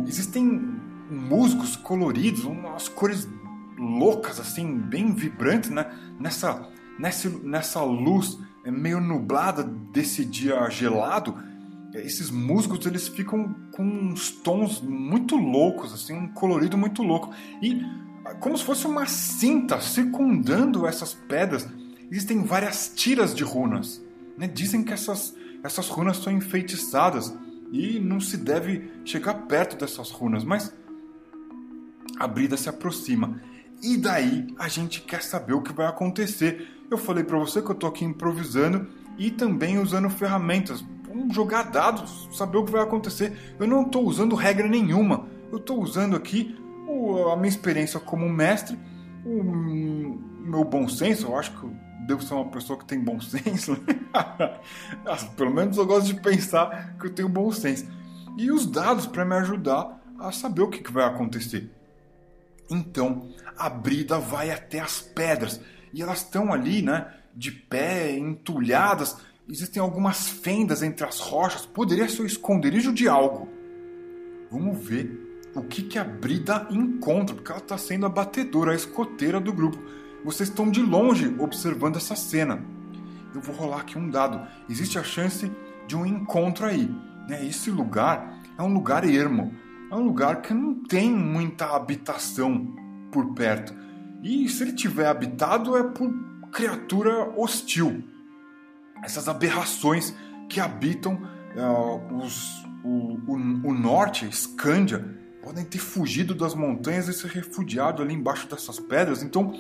existem 0.06 0.80
musgos 1.10 1.76
coloridos, 1.76 2.44
umas 2.44 2.88
cores 2.88 3.28
loucas, 3.78 4.40
assim, 4.40 4.76
bem 4.78 5.12
vibrantes, 5.12 5.70
né, 5.70 5.90
nessa, 6.18 6.68
nessa, 6.98 7.28
nessa 7.28 7.82
luz 7.82 8.38
meio 8.64 9.00
nublada 9.00 9.62
desse 9.62 10.24
dia 10.24 10.68
gelado 10.70 11.36
esses 11.94 12.30
musgos 12.30 12.84
eles 12.86 13.06
ficam 13.06 13.54
com 13.70 13.84
uns 13.84 14.30
tons 14.30 14.80
muito 14.80 15.36
loucos, 15.36 15.92
assim, 15.92 16.12
um 16.12 16.28
colorido 16.28 16.76
muito 16.76 17.02
louco. 17.02 17.32
E 17.62 17.80
como 18.40 18.56
se 18.58 18.64
fosse 18.64 18.86
uma 18.86 19.06
cinta 19.06 19.80
circundando 19.80 20.86
essas 20.86 21.14
pedras, 21.14 21.68
existem 22.10 22.42
várias 22.42 22.92
tiras 22.94 23.34
de 23.34 23.44
runas. 23.44 24.02
Né? 24.36 24.48
Dizem 24.48 24.82
que 24.82 24.92
essas, 24.92 25.34
essas 25.62 25.88
runas 25.88 26.16
são 26.16 26.32
enfeitiçadas 26.32 27.34
e 27.74 27.98
não 27.98 28.20
se 28.20 28.36
deve 28.36 28.88
chegar 29.04 29.34
perto 29.48 29.76
dessas 29.76 30.08
runas, 30.12 30.44
mas 30.44 30.72
a 32.16 32.28
Brida 32.28 32.56
se 32.56 32.68
aproxima. 32.68 33.40
E 33.82 33.96
daí 33.96 34.46
a 34.56 34.68
gente 34.68 35.00
quer 35.00 35.20
saber 35.20 35.54
o 35.54 35.60
que 35.60 35.72
vai 35.72 35.86
acontecer. 35.86 36.68
Eu 36.88 36.96
falei 36.96 37.24
para 37.24 37.36
você 37.36 37.60
que 37.60 37.68
eu 37.68 37.74
tô 37.74 37.88
aqui 37.88 38.04
improvisando 38.04 38.86
e 39.18 39.28
também 39.28 39.78
usando 39.78 40.08
ferramentas 40.08 40.84
vamos 41.08 41.34
jogar 41.34 41.64
dados, 41.64 42.28
saber 42.32 42.58
o 42.58 42.64
que 42.64 42.70
vai 42.70 42.82
acontecer. 42.82 43.54
Eu 43.58 43.66
não 43.66 43.82
estou 43.82 44.04
usando 44.04 44.36
regra 44.36 44.68
nenhuma. 44.68 45.26
Eu 45.50 45.58
estou 45.58 45.80
usando 45.80 46.14
aqui 46.14 46.56
a 47.32 47.36
minha 47.36 47.48
experiência 47.48 47.98
como 47.98 48.28
mestre, 48.28 48.78
o 49.24 49.42
meu 50.44 50.64
bom 50.64 50.88
senso. 50.88 51.26
Eu 51.26 51.36
acho 51.36 51.50
que 51.58 51.66
devo 52.06 52.22
ser 52.22 52.34
uma 52.34 52.50
pessoa 52.50 52.78
que 52.78 52.84
tem 52.84 52.98
bom 52.98 53.20
senso. 53.20 53.76
Pelo 55.36 55.54
menos 55.54 55.76
eu 55.76 55.86
gosto 55.86 56.06
de 56.06 56.20
pensar 56.20 56.96
que 56.98 57.06
eu 57.06 57.14
tenho 57.14 57.28
bom 57.28 57.50
senso. 57.50 57.86
E 58.36 58.50
os 58.50 58.66
dados 58.66 59.06
para 59.06 59.24
me 59.24 59.34
ajudar 59.36 60.00
a 60.18 60.32
saber 60.32 60.62
o 60.62 60.68
que, 60.68 60.82
que 60.82 60.92
vai 60.92 61.04
acontecer. 61.04 61.70
Então, 62.70 63.28
a 63.56 63.68
brida 63.68 64.18
vai 64.18 64.50
até 64.50 64.80
as 64.80 65.00
pedras 65.00 65.60
e 65.92 66.02
elas 66.02 66.18
estão 66.18 66.52
ali, 66.52 66.82
né, 66.82 67.12
de 67.34 67.52
pé, 67.52 68.16
entulhadas 68.16 69.16
Existem 69.48 69.82
algumas 69.82 70.28
fendas 70.28 70.82
entre 70.82 71.06
as 71.06 71.20
rochas. 71.20 71.66
Poderia 71.66 72.08
ser 72.08 72.22
o 72.22 72.26
esconderijo 72.26 72.92
de 72.92 73.08
algo. 73.08 73.48
Vamos 74.50 74.78
ver 74.78 75.20
o 75.54 75.62
que, 75.62 75.82
que 75.82 75.98
a 75.98 76.04
Brida 76.04 76.66
encontra, 76.70 77.34
porque 77.34 77.52
ela 77.52 77.60
está 77.60 77.76
sendo 77.76 78.06
a 78.06 78.08
batedora, 78.08 78.72
a 78.72 78.74
escoteira 78.74 79.38
do 79.38 79.52
grupo. 79.52 79.78
Vocês 80.24 80.48
estão 80.48 80.70
de 80.70 80.80
longe 80.80 81.34
observando 81.38 81.96
essa 81.96 82.16
cena. 82.16 82.64
Eu 83.34 83.40
vou 83.40 83.54
rolar 83.54 83.80
aqui 83.80 83.98
um 83.98 84.08
dado. 84.08 84.40
Existe 84.68 84.98
a 84.98 85.02
chance 85.02 85.50
de 85.86 85.96
um 85.96 86.06
encontro 86.06 86.66
aí. 86.66 86.90
Né? 87.28 87.46
Esse 87.46 87.70
lugar 87.70 88.40
é 88.56 88.62
um 88.62 88.72
lugar 88.72 89.04
ermo. 89.04 89.52
É 89.90 89.94
um 89.94 90.04
lugar 90.04 90.40
que 90.40 90.54
não 90.54 90.74
tem 90.74 91.10
muita 91.10 91.76
habitação 91.76 92.74
por 93.12 93.34
perto. 93.34 93.74
E 94.22 94.48
se 94.48 94.62
ele 94.62 94.72
tiver 94.72 95.06
habitado 95.06 95.76
é 95.76 95.82
por 95.82 96.10
criatura 96.50 97.30
hostil 97.36 98.02
essas 99.04 99.28
aberrações 99.28 100.14
que 100.48 100.60
habitam 100.60 101.14
uh, 101.56 102.16
os, 102.16 102.64
o, 102.82 103.18
o, 103.26 103.34
o 103.68 103.74
norte, 103.74 104.26
Escândia, 104.26 105.04
podem 105.42 105.64
ter 105.64 105.78
fugido 105.78 106.34
das 106.34 106.54
montanhas 106.54 107.06
e 107.08 107.12
se 107.12 107.26
refugiado 107.26 108.02
ali 108.02 108.14
embaixo 108.14 108.48
dessas 108.48 108.80
pedras. 108.80 109.22
Então, 109.22 109.52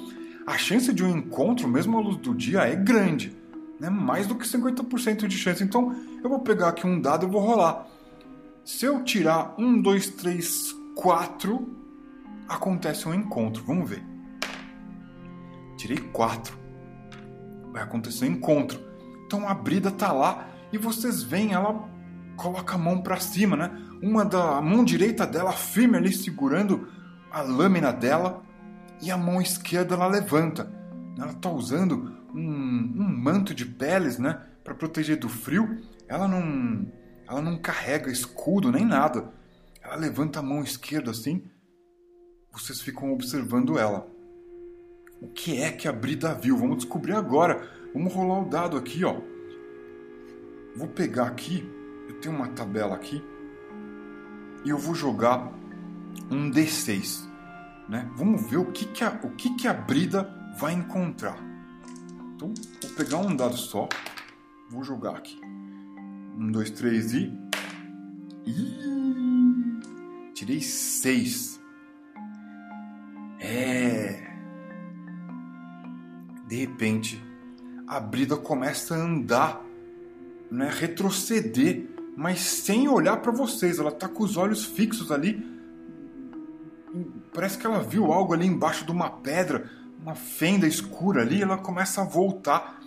a 0.46 0.58
chance 0.58 0.92
de 0.92 1.02
um 1.02 1.16
encontro, 1.16 1.66
mesmo 1.66 1.98
à 1.98 2.00
luz 2.00 2.16
do 2.16 2.34
dia, 2.34 2.60
é 2.60 2.74
grande. 2.74 3.36
Né? 3.80 3.88
Mais 3.88 4.26
do 4.26 4.34
que 4.34 4.46
50% 4.46 5.26
de 5.26 5.36
chance. 5.36 5.62
Então, 5.62 5.94
eu 6.22 6.28
vou 6.28 6.40
pegar 6.40 6.68
aqui 6.68 6.86
um 6.86 7.00
dado 7.00 7.26
e 7.26 7.30
vou 7.30 7.40
rolar. 7.40 7.86
Se 8.64 8.84
eu 8.84 9.02
tirar 9.04 9.54
um, 9.58 9.80
dois, 9.80 10.08
três, 10.08 10.74
quatro, 10.94 11.76
acontece 12.48 13.08
um 13.08 13.14
encontro. 13.14 13.62
Vamos 13.64 13.88
ver. 13.88 14.02
Tirei 15.76 15.98
quatro. 15.98 16.56
Vai 17.72 17.82
acontecer 17.82 18.24
um 18.24 18.32
encontro. 18.32 18.80
Então 19.26 19.48
a 19.48 19.54
Brida 19.54 19.90
tá 19.90 20.12
lá 20.12 20.48
e 20.72 20.78
vocês 20.78 21.22
veem 21.22 21.52
ela 21.52 21.88
coloca 22.36 22.74
a 22.74 22.78
mão 22.78 23.00
para 23.00 23.18
cima, 23.18 23.56
né? 23.56 23.70
Uma 24.02 24.24
da 24.24 24.58
a 24.58 24.62
mão 24.62 24.84
direita 24.84 25.26
dela 25.26 25.52
firme 25.52 25.96
ali 25.96 26.12
segurando 26.12 26.88
a 27.30 27.42
lâmina 27.42 27.92
dela 27.92 28.42
e 29.00 29.10
a 29.10 29.16
mão 29.16 29.40
esquerda 29.40 29.94
ela 29.94 30.06
levanta. 30.06 30.72
Ela 31.18 31.32
tá 31.34 31.50
usando 31.50 32.12
um, 32.34 32.40
um 32.40 33.16
manto 33.22 33.54
de 33.54 33.64
peles, 33.64 34.18
né, 34.18 34.42
para 34.62 34.74
proteger 34.74 35.18
do 35.18 35.28
frio. 35.28 35.80
Ela 36.08 36.28
não 36.28 36.86
ela 37.28 37.40
não 37.40 37.56
carrega 37.56 38.10
escudo 38.10 38.70
nem 38.70 38.84
nada. 38.84 39.32
Ela 39.82 39.96
levanta 39.96 40.40
a 40.40 40.42
mão 40.42 40.62
esquerda 40.62 41.10
assim. 41.10 41.44
Vocês 42.52 42.80
ficam 42.80 43.12
observando 43.12 43.78
ela. 43.78 44.06
O 45.20 45.28
que 45.28 45.60
é 45.60 45.72
que 45.72 45.88
a 45.88 45.92
Brida 45.92 46.34
viu? 46.34 46.56
Vamos 46.56 46.78
descobrir 46.78 47.14
agora. 47.14 47.68
Vamos 47.94 48.12
rolar 48.12 48.42
o 48.42 48.48
dado 48.48 48.76
aqui, 48.76 49.04
ó. 49.04 49.20
Vou 50.76 50.88
pegar 50.88 51.28
aqui, 51.28 51.64
eu 52.08 52.20
tenho 52.20 52.34
uma 52.34 52.48
tabela 52.48 52.96
aqui, 52.96 53.22
e 54.64 54.70
eu 54.70 54.76
vou 54.76 54.92
jogar 54.92 55.52
um 56.28 56.50
D6, 56.50 57.28
né? 57.88 58.10
Vamos 58.16 58.48
ver 58.48 58.58
o 58.58 58.72
que 58.72 58.84
que 58.86 59.04
a, 59.04 59.20
o 59.22 59.30
que 59.30 59.54
que 59.56 59.68
a 59.68 59.74
Brida 59.74 60.28
vai 60.58 60.72
encontrar. 60.72 61.38
Então, 62.34 62.52
vou 62.82 62.90
pegar 62.96 63.18
um 63.18 63.34
dado 63.34 63.56
só, 63.56 63.88
vou 64.70 64.82
jogar 64.82 65.16
aqui. 65.16 65.40
Um, 66.36 66.50
dois, 66.50 66.70
três 66.70 67.12
e... 67.12 67.32
Tirei 70.34 70.60
seis. 70.60 71.60
É... 73.38 74.32
De 76.46 76.56
repente, 76.56 77.22
a 77.86 78.00
Brida 78.00 78.36
começa 78.36 78.94
a 78.94 78.98
andar, 78.98 79.64
né, 80.50 80.70
retroceder, 80.72 81.88
mas 82.16 82.40
sem 82.40 82.88
olhar 82.88 83.18
para 83.18 83.32
vocês. 83.32 83.78
Ela 83.78 83.92
tá 83.92 84.08
com 84.08 84.24
os 84.24 84.36
olhos 84.36 84.64
fixos 84.64 85.10
ali. 85.10 85.53
Parece 87.34 87.58
que 87.58 87.66
ela 87.66 87.80
viu 87.80 88.12
algo 88.12 88.32
ali 88.32 88.46
embaixo 88.46 88.84
de 88.84 88.92
uma 88.92 89.10
pedra, 89.10 89.68
uma 90.00 90.14
fenda 90.14 90.68
escura 90.68 91.22
ali. 91.22 91.42
Ela 91.42 91.58
começa 91.58 92.00
a 92.00 92.04
voltar 92.04 92.80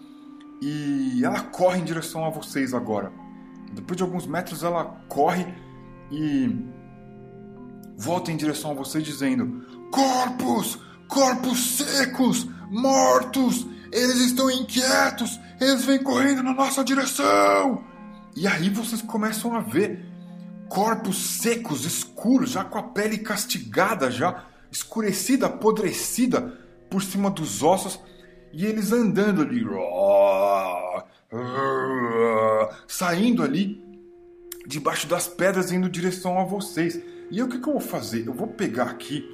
e 0.62 1.22
ela 1.24 1.42
corre 1.42 1.82
em 1.82 1.84
direção 1.84 2.24
a 2.24 2.30
vocês 2.30 2.74
agora. 2.74 3.12
Depois 3.74 3.98
de 3.98 4.04
alguns 4.04 4.26
metros, 4.26 4.64
ela 4.64 4.86
corre 5.10 5.46
e 6.10 6.66
volta 7.98 8.32
em 8.32 8.38
direção 8.38 8.72
a 8.72 8.76
vocês, 8.76 9.04
dizendo: 9.04 9.66
Corpos! 9.92 10.80
Corpos 11.10 11.78
secos! 11.78 12.48
Mortos! 12.70 13.68
Eles 13.92 14.18
estão 14.18 14.50
inquietos! 14.50 15.38
Eles 15.60 15.84
vêm 15.84 16.02
correndo 16.02 16.42
na 16.42 16.54
nossa 16.54 16.86
direção! 16.86 17.84
E 18.34 18.48
aí 18.48 18.70
vocês 18.70 19.02
começam 19.02 19.56
a 19.56 19.60
ver 19.60 20.06
corpos 20.70 21.40
secos, 21.40 21.86
escuros, 21.86 22.52
já 22.52 22.64
com 22.64 22.78
a 22.78 22.84
pele 22.84 23.18
castigada, 23.18 24.12
já 24.12 24.46
escurecida, 24.72 25.48
apodrecida 25.48 26.42
por 26.90 27.02
cima 27.02 27.30
dos 27.30 27.64
ossos, 27.64 28.00
e 28.52 28.66
eles 28.66 28.92
andando 28.92 29.42
ali, 29.42 29.66
saindo 32.88 33.44
ali 33.44 33.84
debaixo 34.66 35.08
das 35.08 35.28
pedras 35.28 35.72
indo 35.72 35.88
em 35.88 35.92
direção 35.92 36.40
a 36.40 36.44
vocês. 36.44 37.00
E 37.30 37.42
o 37.42 37.48
que, 37.48 37.60
que 37.60 37.68
eu 37.68 37.74
vou 37.74 37.82
fazer? 37.82 38.26
Eu 38.26 38.34
vou 38.34 38.48
pegar 38.48 38.86
aqui, 38.86 39.30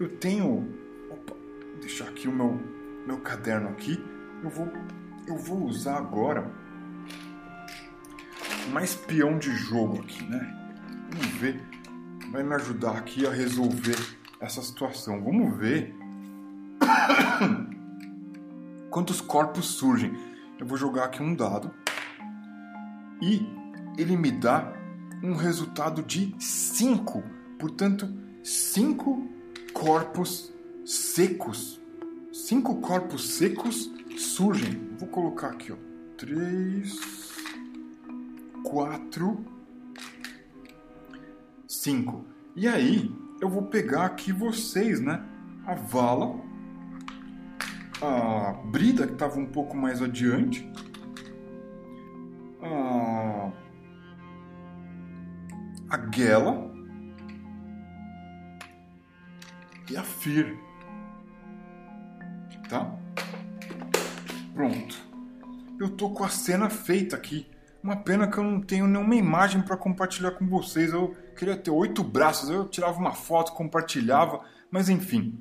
eu 0.00 0.08
tenho. 0.08 0.74
Opa, 1.10 1.34
deixar 1.80 2.08
aqui 2.08 2.26
o 2.26 2.32
meu 2.32 2.58
meu 3.08 3.18
caderno 3.18 3.70
aqui. 3.70 3.98
Eu 4.44 4.50
vou, 4.50 4.68
eu 5.26 5.36
vou 5.36 5.64
usar 5.64 5.96
agora 5.96 6.50
mais 8.70 8.94
peão 8.94 9.38
de 9.38 9.50
jogo 9.50 10.00
aqui, 10.02 10.22
né? 10.24 10.57
Vamos 11.10 11.26
ver. 11.38 11.60
Vai 12.30 12.42
me 12.42 12.54
ajudar 12.54 12.96
aqui 12.96 13.26
a 13.26 13.30
resolver 13.30 13.96
essa 14.40 14.62
situação. 14.62 15.22
Vamos 15.22 15.56
ver 15.56 15.94
quantos 18.90 19.20
corpos 19.20 19.66
surgem. 19.66 20.12
Eu 20.58 20.66
vou 20.66 20.76
jogar 20.76 21.04
aqui 21.04 21.22
um 21.22 21.34
dado 21.34 21.70
e 23.22 23.46
ele 23.96 24.16
me 24.16 24.30
dá 24.30 24.72
um 25.22 25.34
resultado 25.34 26.02
de 26.02 26.34
5. 26.38 27.22
Portanto, 27.58 28.08
5 28.42 29.28
corpos 29.72 30.52
secos. 30.84 31.80
5 32.32 32.80
corpos 32.80 33.30
secos 33.30 33.90
surgem. 34.16 34.88
Vou 34.98 35.08
colocar 35.08 35.48
aqui, 35.48 35.72
ó. 35.72 35.76
3 36.16 37.18
4 38.64 39.57
5. 41.68 42.24
E 42.56 42.66
aí, 42.66 43.14
eu 43.40 43.48
vou 43.48 43.62
pegar 43.64 44.06
aqui 44.06 44.32
vocês, 44.32 45.00
né? 45.00 45.22
A 45.66 45.74
Vala, 45.74 46.40
a 48.00 48.52
Brida, 48.70 49.06
que 49.06 49.12
estava 49.12 49.38
um 49.38 49.46
pouco 49.46 49.76
mais 49.76 50.00
adiante, 50.00 50.66
a, 52.62 53.52
a 55.90 56.10
Gela 56.10 56.72
e 59.90 59.96
a 59.96 60.02
Fir. 60.02 60.58
Tá? 62.70 62.98
Pronto. 64.54 64.96
Eu 65.78 65.90
tô 65.90 66.10
com 66.10 66.24
a 66.24 66.28
cena 66.28 66.68
feita 66.70 67.14
aqui. 67.14 67.46
Uma 67.82 67.96
pena 67.96 68.26
que 68.26 68.38
eu 68.38 68.44
não 68.44 68.60
tenho 68.60 68.86
nenhuma 68.86 69.14
imagem 69.14 69.62
para 69.62 69.76
compartilhar 69.76 70.32
com 70.32 70.46
vocês. 70.46 70.92
Eu 70.92 71.16
queria 71.38 71.56
ter 71.56 71.70
oito 71.70 72.02
braços, 72.02 72.50
eu 72.50 72.66
tirava 72.68 72.98
uma 72.98 73.14
foto, 73.14 73.52
compartilhava, 73.52 74.40
mas 74.70 74.88
enfim. 74.88 75.40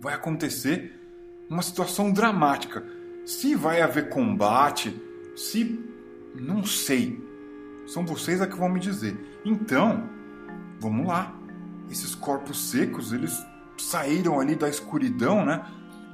Vai 0.00 0.14
acontecer 0.14 0.98
uma 1.48 1.62
situação 1.62 2.10
dramática. 2.10 2.84
Se 3.26 3.54
vai 3.54 3.82
haver 3.82 4.08
combate, 4.08 5.00
se. 5.36 5.78
não 6.34 6.64
sei. 6.64 7.22
São 7.86 8.06
vocês 8.06 8.40
a 8.40 8.46
que 8.46 8.56
vão 8.56 8.68
me 8.68 8.80
dizer. 8.80 9.16
Então, 9.44 10.08
vamos 10.80 11.06
lá. 11.06 11.36
Esses 11.90 12.14
corpos 12.14 12.70
secos, 12.70 13.12
eles 13.12 13.38
saíram 13.76 14.40
ali 14.40 14.56
da 14.56 14.68
escuridão, 14.68 15.44
né? 15.44 15.64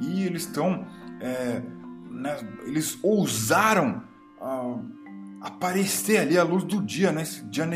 E 0.01 0.25
eles 0.25 0.43
estão. 0.43 0.87
É, 1.21 1.63
né? 2.11 2.37
Eles 2.67 2.99
ousaram 3.03 4.03
uh, 4.41 4.85
aparecer 5.41 6.19
ali 6.19 6.37
a 6.37 6.43
luz 6.43 6.65
do 6.65 6.83
dia, 6.83 7.13
né? 7.13 7.23
Esse 7.23 7.45
dia 7.45 7.67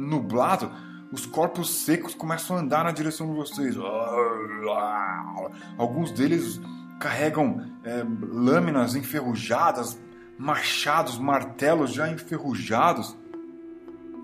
nublado, 0.00 0.70
os 1.12 1.26
corpos 1.26 1.70
secos 1.70 2.14
começam 2.14 2.56
a 2.56 2.60
andar 2.60 2.84
na 2.84 2.92
direção 2.92 3.26
de 3.28 3.34
vocês. 3.34 3.76
Alguns 5.76 6.12
deles 6.12 6.60
carregam 6.98 7.66
é, 7.82 8.04
lâminas 8.32 8.94
enferrujadas, 8.94 9.98
machados, 10.38 11.18
martelos 11.18 11.92
já 11.92 12.10
enferrujados 12.10 13.16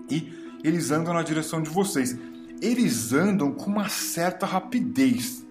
e 0.09 0.59
eles 0.63 0.91
andam 0.91 1.13
na 1.13 1.23
direção 1.23 1.61
de 1.61 1.69
vocês. 1.69 2.17
Eles 2.61 3.13
andam 3.13 3.51
com 3.51 3.69
uma 3.69 3.89
certa 3.89 4.45
rapidez. 4.45 5.45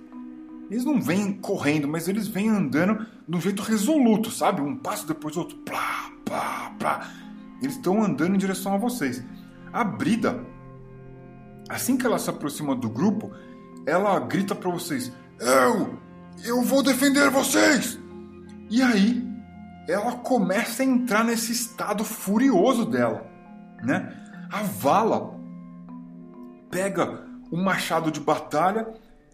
Eles 0.70 0.84
não 0.84 1.00
vêm 1.00 1.32
correndo, 1.32 1.86
mas 1.86 2.08
eles 2.08 2.26
vêm 2.26 2.48
andando 2.48 3.06
de 3.28 3.36
um 3.36 3.40
jeito 3.40 3.62
resoluto, 3.62 4.30
sabe? 4.30 4.60
Um 4.60 4.76
passo 4.76 5.06
depois 5.06 5.34
do 5.34 5.40
outro. 5.40 5.56
Plá, 5.58 6.10
plá, 6.24 6.74
plá. 6.78 7.10
Eles 7.62 7.76
estão 7.76 8.02
andando 8.02 8.34
em 8.34 8.38
direção 8.38 8.74
a 8.74 8.78
vocês. 8.78 9.22
A 9.76 9.84
Brida, 9.84 10.42
assim 11.68 11.98
que 11.98 12.06
ela 12.06 12.18
se 12.18 12.30
aproxima 12.30 12.74
do 12.74 12.88
grupo, 12.88 13.30
ela 13.84 14.18
grita 14.20 14.54
para 14.54 14.70
vocês: 14.70 15.12
Eu! 15.38 15.98
Eu 16.42 16.62
vou 16.62 16.82
defender 16.82 17.28
vocês! 17.28 17.98
E 18.70 18.80
aí, 18.80 19.22
ela 19.86 20.12
começa 20.12 20.82
a 20.82 20.86
entrar 20.86 21.22
nesse 21.24 21.52
estado 21.52 22.04
furioso 22.04 22.86
dela, 22.86 23.30
né? 23.84 24.16
A 24.50 24.62
Vala 24.62 25.38
pega 26.70 27.26
o 27.52 27.58
machado 27.58 28.10
de 28.10 28.18
batalha, 28.18 28.88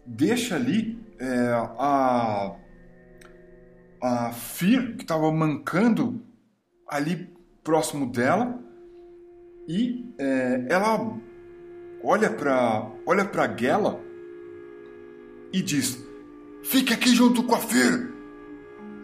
deixa 0.05 0.57
ali 0.57 1.01
é, 1.21 1.53
a, 1.79 2.53
a 4.01 4.31
Fir, 4.33 4.97
que 4.97 5.03
estava 5.03 5.31
mancando 5.31 6.21
ali 6.89 7.33
próximo 7.63 8.11
dela, 8.11 8.59
e 9.67 10.13
é, 10.17 10.65
ela 10.69 11.17
olha 12.03 12.29
para 12.29 12.91
olha 13.05 13.25
para 13.25 13.55
Gela 13.55 13.99
e 15.51 15.61
diz: 15.61 15.97
Fique 16.63 16.93
aqui 16.93 17.09
junto 17.09 17.43
com 17.43 17.55
a 17.55 17.59
Fir, 17.59 18.13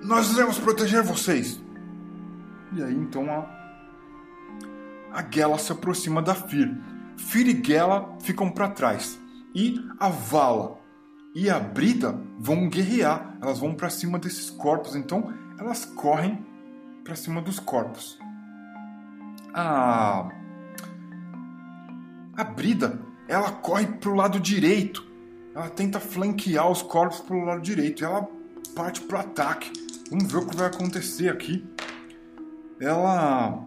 nós 0.03 0.31
iremos 0.33 0.59
proteger 0.59 1.03
vocês. 1.03 1.61
E 2.75 2.83
aí 2.83 2.93
então 2.93 3.29
a, 3.31 3.47
a 5.13 5.25
Gela 5.31 5.57
se 5.57 5.71
aproxima 5.71 6.21
da 6.21 6.35
Fir. 6.35 6.75
Fir 7.17 7.47
e 7.47 7.63
Gela 7.63 8.17
ficam 8.21 8.49
para 8.49 8.69
trás 8.69 9.19
e 9.55 9.75
a 9.99 10.09
Vala 10.09 10.79
e 11.35 11.49
a 11.49 11.59
Brida 11.59 12.19
vão 12.37 12.69
guerrear, 12.69 13.37
elas 13.41 13.59
vão 13.59 13.73
para 13.73 13.89
cima 13.89 14.17
desses 14.17 14.49
corpos, 14.49 14.95
então 14.95 15.33
elas 15.57 15.85
correm 15.85 16.45
para 17.03 17.15
cima 17.15 17.41
dos 17.41 17.59
corpos. 17.59 18.17
A 19.53 20.29
a 22.39 22.43
Brida, 22.43 22.99
ela 23.27 23.51
corre 23.51 23.85
pro 23.85 24.15
lado 24.15 24.39
direito. 24.39 25.07
Ela 25.53 25.69
tenta 25.69 25.99
flanquear 25.99 26.69
os 26.69 26.81
corpos 26.81 27.19
pro 27.19 27.43
lado 27.43 27.61
direito. 27.61 28.03
ela 28.03 28.27
parte 28.75 29.01
pro 29.01 29.19
ataque. 29.19 29.71
Vamos 30.09 30.31
ver 30.31 30.37
o 30.37 30.47
que 30.47 30.55
vai 30.55 30.67
acontecer 30.67 31.29
aqui. 31.29 31.67
Ela 32.79 33.63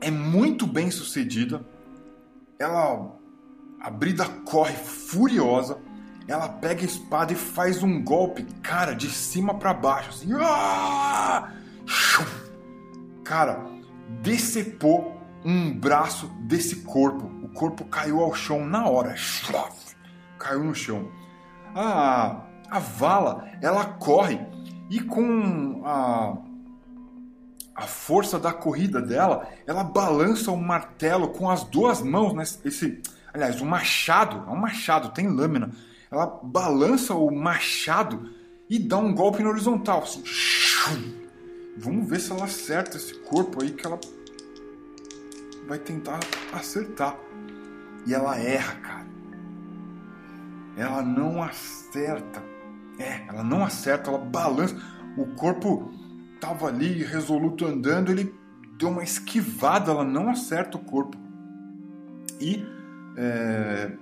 é 0.00 0.10
muito 0.10 0.66
bem 0.66 0.90
sucedida. 0.90 1.64
Ela 2.58 3.14
a 3.80 3.90
Brida 3.90 4.24
corre 4.44 4.74
furiosa 4.74 5.78
ela 6.28 6.48
pega 6.48 6.82
a 6.82 6.84
espada 6.84 7.32
e 7.32 7.36
faz 7.36 7.82
um 7.82 8.02
golpe, 8.02 8.42
cara, 8.60 8.94
de 8.94 9.08
cima 9.08 9.54
para 9.54 9.72
baixo, 9.72 10.10
assim. 10.10 10.28
Ah! 10.34 11.52
Cara, 13.22 13.64
decepou 14.22 15.15
um 15.46 15.72
braço 15.72 16.26
desse 16.40 16.76
corpo. 16.76 17.26
O 17.42 17.48
corpo 17.48 17.84
caiu 17.84 18.20
ao 18.20 18.34
chão 18.34 18.66
na 18.66 18.88
hora. 18.88 19.14
Caiu 20.38 20.64
no 20.64 20.74
chão. 20.74 21.10
A, 21.74 22.42
a 22.68 22.78
vala, 22.78 23.48
ela 23.62 23.84
corre 23.84 24.40
e 24.90 25.00
com 25.00 25.82
a, 25.84 26.36
a 27.74 27.82
força 27.82 28.38
da 28.38 28.52
corrida 28.52 29.00
dela, 29.00 29.48
ela 29.66 29.84
balança 29.84 30.50
o 30.50 30.56
martelo 30.56 31.28
com 31.28 31.48
as 31.48 31.62
duas 31.64 32.02
mãos. 32.02 32.32
Né? 32.34 32.42
Esse, 32.64 33.00
aliás, 33.32 33.60
o 33.60 33.64
machado, 33.66 34.44
é 34.48 34.52
um 34.52 34.56
machado, 34.56 35.10
tem 35.10 35.28
lâmina 35.28 35.70
ela 36.10 36.40
balança 36.42 37.14
o 37.14 37.30
machado 37.30 38.30
e 38.68 38.78
dá 38.78 38.96
um 38.96 39.14
golpe 39.14 39.42
na 39.42 39.50
horizontal. 39.50 40.02
Assim. 40.02 40.22
Vamos 41.76 42.08
ver 42.08 42.20
se 42.20 42.32
ela 42.32 42.44
acerta 42.44 42.96
esse 42.96 43.14
corpo 43.20 43.62
aí 43.62 43.70
que 43.70 43.86
ela 43.86 43.98
vai 45.66 45.78
tentar 45.78 46.20
acertar. 46.52 47.16
E 48.06 48.14
ela 48.14 48.38
erra, 48.38 48.74
cara. 48.76 49.06
Ela 50.76 51.02
não 51.02 51.42
acerta. 51.42 52.42
É, 52.98 53.26
ela 53.28 53.42
não 53.42 53.64
acerta, 53.64 54.10
ela 54.10 54.18
balança. 54.18 54.76
O 55.16 55.26
corpo 55.34 55.90
tava 56.40 56.68
ali 56.68 57.02
resoluto 57.02 57.66
andando, 57.66 58.10
ele 58.10 58.34
deu 58.78 58.90
uma 58.90 59.02
esquivada, 59.02 59.90
ela 59.90 60.04
não 60.04 60.28
acerta 60.28 60.76
o 60.76 60.80
corpo. 60.80 61.16
E 62.40 62.64
é, 63.16 63.92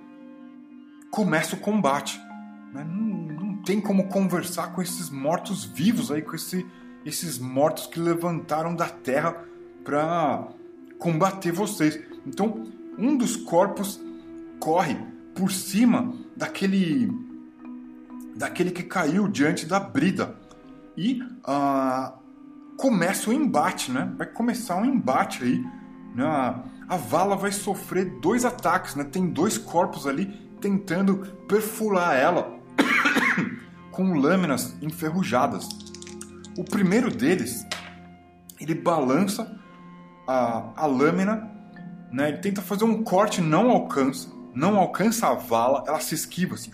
começa 1.10 1.54
o 1.54 1.60
combate. 1.60 2.20
Não, 2.72 2.84
não, 2.84 3.56
tem 3.62 3.80
como 3.80 4.08
conversar 4.08 4.72
com 4.72 4.82
esses 4.82 5.08
mortos 5.08 5.64
vivos 5.64 6.10
aí, 6.10 6.20
com 6.20 6.34
esse, 6.34 6.66
esses 7.04 7.38
mortos 7.38 7.86
que 7.86 8.00
levantaram 8.00 8.74
da 8.74 8.88
terra 8.88 9.44
para 9.84 10.48
combater 11.04 11.52
vocês. 11.52 12.00
Então, 12.26 12.64
um 12.98 13.14
dos 13.14 13.36
corpos 13.36 14.00
corre 14.58 14.96
por 15.34 15.52
cima 15.52 16.14
daquele 16.34 17.12
daquele 18.34 18.70
que 18.70 18.82
caiu 18.82 19.28
diante 19.28 19.66
da 19.66 19.78
brida 19.78 20.34
e 20.96 21.20
uh, 21.22 22.18
começa 22.78 23.28
o 23.28 23.32
embate, 23.34 23.92
né? 23.92 24.10
Vai 24.16 24.26
começar 24.26 24.76
um 24.76 24.84
embate 24.86 25.44
aí. 25.44 25.62
Né? 26.14 26.24
A 26.88 26.96
vala 26.96 27.36
vai 27.36 27.52
sofrer 27.52 28.18
dois 28.20 28.46
ataques, 28.46 28.94
né? 28.94 29.04
Tem 29.04 29.26
dois 29.26 29.58
corpos 29.58 30.06
ali 30.06 30.26
tentando 30.58 31.18
perfurar 31.46 32.16
ela 32.16 32.58
com 33.92 34.14
lâminas 34.14 34.74
enferrujadas. 34.80 35.68
O 36.56 36.64
primeiro 36.64 37.10
deles, 37.10 37.64
ele 38.58 38.74
balança 38.74 39.62
a, 40.26 40.72
a 40.76 40.86
lâmina, 40.86 41.50
né? 42.12 42.28
ele 42.28 42.38
tenta 42.38 42.62
fazer 42.62 42.84
um 42.84 43.02
corte, 43.02 43.40
não 43.40 43.70
alcança. 43.70 44.28
não 44.54 44.78
alcança 44.78 45.28
a 45.28 45.34
vala, 45.34 45.84
ela 45.86 46.00
se 46.00 46.14
esquiva 46.14 46.54
assim. 46.54 46.70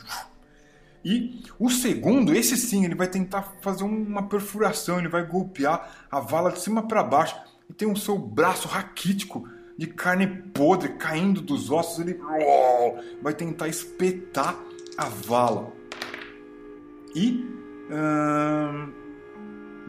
E 1.04 1.42
o 1.58 1.70
segundo, 1.70 2.34
esse 2.34 2.56
sim, 2.56 2.84
ele 2.84 2.94
vai 2.94 3.08
tentar 3.08 3.54
fazer 3.62 3.84
uma 3.84 4.24
perfuração, 4.24 4.98
ele 4.98 5.08
vai 5.08 5.26
golpear 5.26 6.06
a 6.10 6.20
vala 6.20 6.52
de 6.52 6.60
cima 6.60 6.86
para 6.86 7.02
baixo 7.02 7.40
e 7.68 7.72
tem 7.72 7.90
o 7.90 7.96
seu 7.96 8.18
braço 8.18 8.68
raquítico 8.68 9.48
de 9.78 9.86
carne 9.86 10.26
podre 10.26 10.90
caindo 10.90 11.40
dos 11.40 11.70
ossos, 11.70 12.00
ele 12.00 12.20
vai 13.22 13.32
tentar 13.32 13.66
espetar 13.66 14.54
a 14.98 15.06
vala. 15.06 15.72
E 17.14 17.46
hum, 17.90 18.92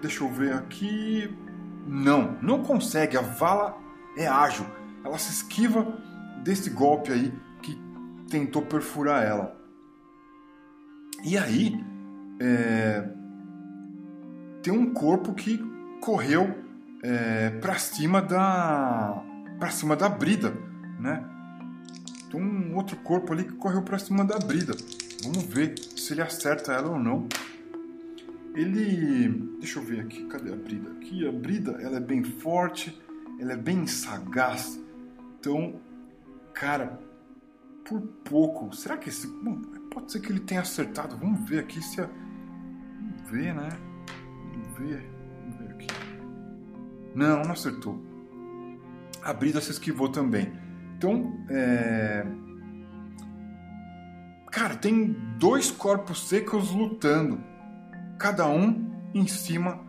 deixa 0.01 0.23
eu 0.23 0.29
ver 0.29 0.53
aqui, 0.53 1.29
não, 1.85 2.37
não 2.41 2.63
consegue. 2.63 3.17
A 3.17 3.21
vala 3.21 3.77
é 4.17 4.27
ágil, 4.27 4.65
ela 5.03 5.17
se 5.17 5.31
esquiva 5.31 5.97
desse 6.43 6.69
golpe 6.69 7.11
aí 7.11 7.33
que 7.61 7.77
tentou 8.29 8.61
perfurar 8.61 9.23
ela. 9.23 9.55
E 11.23 11.37
aí, 11.37 11.79
é, 12.39 13.07
tem 14.63 14.73
um 14.73 14.93
corpo 14.93 15.33
que 15.33 15.59
correu 15.99 16.55
é, 17.03 17.49
para 17.61 17.77
cima 17.77 18.21
da 18.21 19.23
para 19.59 19.69
cima 19.69 19.95
da 19.95 20.09
brida, 20.09 20.53
né? 20.99 21.23
Tem 22.31 22.41
um 22.41 22.75
outro 22.75 22.95
corpo 22.97 23.31
ali 23.33 23.43
que 23.43 23.53
correu 23.53 23.83
para 23.83 23.99
cima 23.99 24.25
da 24.25 24.39
brida. 24.39 24.73
Vamos 25.23 25.43
ver 25.43 25.77
se 25.77 26.13
ele 26.13 26.21
acerta 26.21 26.73
ela 26.73 26.89
ou 26.89 26.99
não. 26.99 27.27
Ele, 28.53 29.29
deixa 29.59 29.79
eu 29.79 29.83
ver 29.83 30.01
aqui, 30.01 30.25
cadê 30.25 30.51
a 30.51 30.55
brida? 30.55 30.91
Aqui 30.91 31.27
a 31.27 31.31
brida, 31.31 31.71
ela 31.81 31.97
é 31.97 32.01
bem 32.01 32.23
forte, 32.23 33.01
ela 33.39 33.53
é 33.53 33.57
bem 33.57 33.87
sagaz. 33.87 34.79
Então, 35.39 35.79
cara, 36.53 36.99
por 37.85 38.01
pouco. 38.23 38.75
Será 38.75 38.97
que 38.97 39.09
esse. 39.09 39.27
Bom, 39.27 39.61
pode 39.89 40.11
ser 40.11 40.19
que 40.19 40.31
ele 40.31 40.39
tenha 40.39 40.61
acertado. 40.61 41.17
Vamos 41.17 41.49
ver 41.49 41.59
aqui 41.59 41.81
se. 41.81 42.01
A... 42.01 42.05
Vamos 42.05 43.29
ver, 43.31 43.53
né? 43.55 43.69
Vamos 44.51 44.77
ver. 44.77 45.09
Vamos 45.41 45.57
ver 45.57 45.71
aqui. 45.73 45.87
Não, 47.15 47.43
não 47.43 47.51
acertou. 47.51 48.01
A 49.23 49.33
brida 49.33 49.61
se 49.61 49.71
esquivou 49.71 50.09
também. 50.09 50.51
Então, 50.97 51.37
é. 51.49 52.25
Cara, 54.51 54.75
tem 54.75 55.15
dois 55.39 55.71
corpos 55.71 56.27
secos 56.27 56.71
lutando. 56.71 57.50
Cada 58.21 58.47
um 58.47 58.87
em 59.15 59.25
cima 59.25 59.79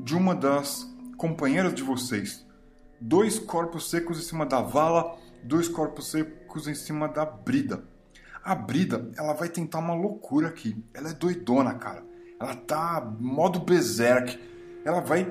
de 0.00 0.14
uma 0.14 0.34
das 0.34 0.86
companheiras 1.16 1.74
de 1.74 1.82
vocês. 1.82 2.46
Dois 3.00 3.38
corpos 3.38 3.88
secos 3.88 4.18
em 4.18 4.22
cima 4.22 4.44
da 4.44 4.60
vala 4.60 5.16
dois 5.42 5.66
corpos 5.66 6.10
secos 6.10 6.68
em 6.68 6.74
cima 6.74 7.08
da 7.08 7.24
brida. 7.24 7.82
A 8.44 8.54
brida, 8.54 9.10
ela 9.16 9.32
vai 9.32 9.48
tentar 9.48 9.78
uma 9.78 9.94
loucura 9.94 10.48
aqui. 10.48 10.76
Ela 10.92 11.08
é 11.08 11.14
doidona, 11.14 11.72
cara. 11.72 12.04
Ela 12.38 12.54
tá 12.54 13.16
modo 13.18 13.60
berserk. 13.60 14.38
Ela 14.84 15.00
vai 15.00 15.24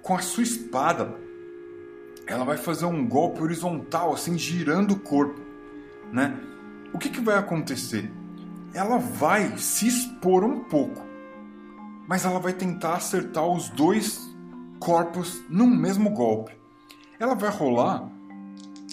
com 0.00 0.14
a 0.14 0.20
sua 0.20 0.44
espada. 0.44 1.12
Ela 2.28 2.44
vai 2.44 2.58
fazer 2.58 2.84
um 2.84 3.08
golpe 3.08 3.42
horizontal, 3.42 4.14
assim, 4.14 4.38
girando 4.38 4.92
o 4.92 5.00
corpo, 5.00 5.40
né? 6.12 6.38
O 6.94 6.98
que, 6.98 7.08
que 7.08 7.20
vai 7.20 7.36
acontecer? 7.36 8.08
Ela 8.72 8.98
vai 8.98 9.58
se 9.58 9.88
expor 9.88 10.44
um 10.44 10.60
pouco, 10.60 11.07
mas 12.08 12.24
ela 12.24 12.40
vai 12.40 12.54
tentar 12.54 12.94
acertar 12.94 13.46
os 13.46 13.68
dois 13.68 14.34
corpos 14.80 15.44
no 15.50 15.66
mesmo 15.66 16.08
golpe. 16.08 16.56
Ela 17.20 17.34
vai 17.34 17.50
rolar 17.50 18.10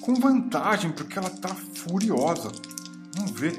com 0.01 0.13
vantagem, 0.15 0.91
porque 0.91 1.17
ela 1.17 1.29
tá 1.29 1.47
furiosa. 1.47 2.51
Vamos 3.15 3.31
ver. 3.31 3.55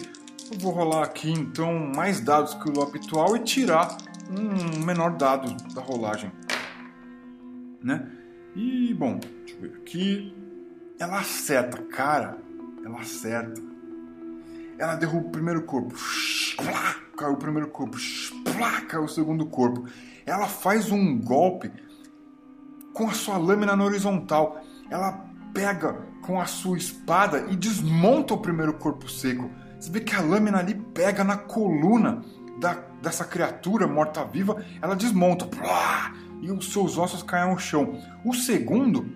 Eu 0.53 0.59
vou 0.59 0.73
rolar 0.73 1.05
aqui 1.05 1.33
então 1.33 1.73
mais 1.97 2.21
dados 2.21 2.53
que 2.55 2.69
o 2.69 2.83
habitual 2.83 3.35
e 3.35 3.41
tirar 3.41 3.97
um 4.31 4.85
menor 4.85 5.17
dado 5.17 5.57
da 5.73 5.81
rolagem. 5.81 6.31
Né? 7.83 8.07
E 8.55 8.93
bom, 8.93 9.19
deixa 9.19 9.55
eu 9.55 9.61
ver 9.63 9.77
aqui. 9.79 10.37
Ela 10.99 11.21
acerta, 11.21 11.83
cara. 11.85 12.37
Ela 12.85 13.01
acerta. 13.01 13.63
Ela 14.79 14.97
derruba 14.97 15.29
o 15.29 15.31
primeiro 15.31 15.63
corpo. 15.63 15.95
Caiu 17.17 17.33
o 17.33 17.37
primeiro 17.37 17.69
corpo. 17.69 17.97
Caiu 18.89 19.05
o 19.05 19.09
segundo 19.09 19.47
corpo. 19.47 19.87
Ela 20.25 20.47
faz 20.47 20.91
um 20.91 21.19
golpe 21.19 21.73
com 22.93 23.09
a 23.09 23.13
sua 23.13 23.39
lâmina 23.39 23.75
na 23.75 23.85
horizontal. 23.85 24.61
Ela 24.91 25.25
pega 25.55 25.95
com 26.23 26.41
a 26.41 26.47
sua 26.47 26.77
espada 26.77 27.47
e 27.49 27.57
desmonta 27.57 28.35
o 28.35 28.39
primeiro 28.39 28.75
corpo 28.75 29.09
seco. 29.09 29.51
Você 29.79 29.91
vê 29.91 30.01
que 30.01 30.15
a 30.15 30.21
lâmina 30.21 30.59
ali 30.59 30.75
pega 30.75 31.23
na 31.23 31.37
coluna 31.37 32.23
da, 32.59 32.75
dessa 33.01 33.25
criatura 33.25 33.87
morta-viva, 33.87 34.65
ela 34.81 34.97
desmonta. 34.97 35.49
e 36.41 36.51
os 36.51 36.73
seus 36.73 36.99
ossos 36.99 37.23
caem 37.23 37.51
ao 37.51 37.59
chão. 37.59 37.99
O 38.25 38.35
segundo, 38.35 39.13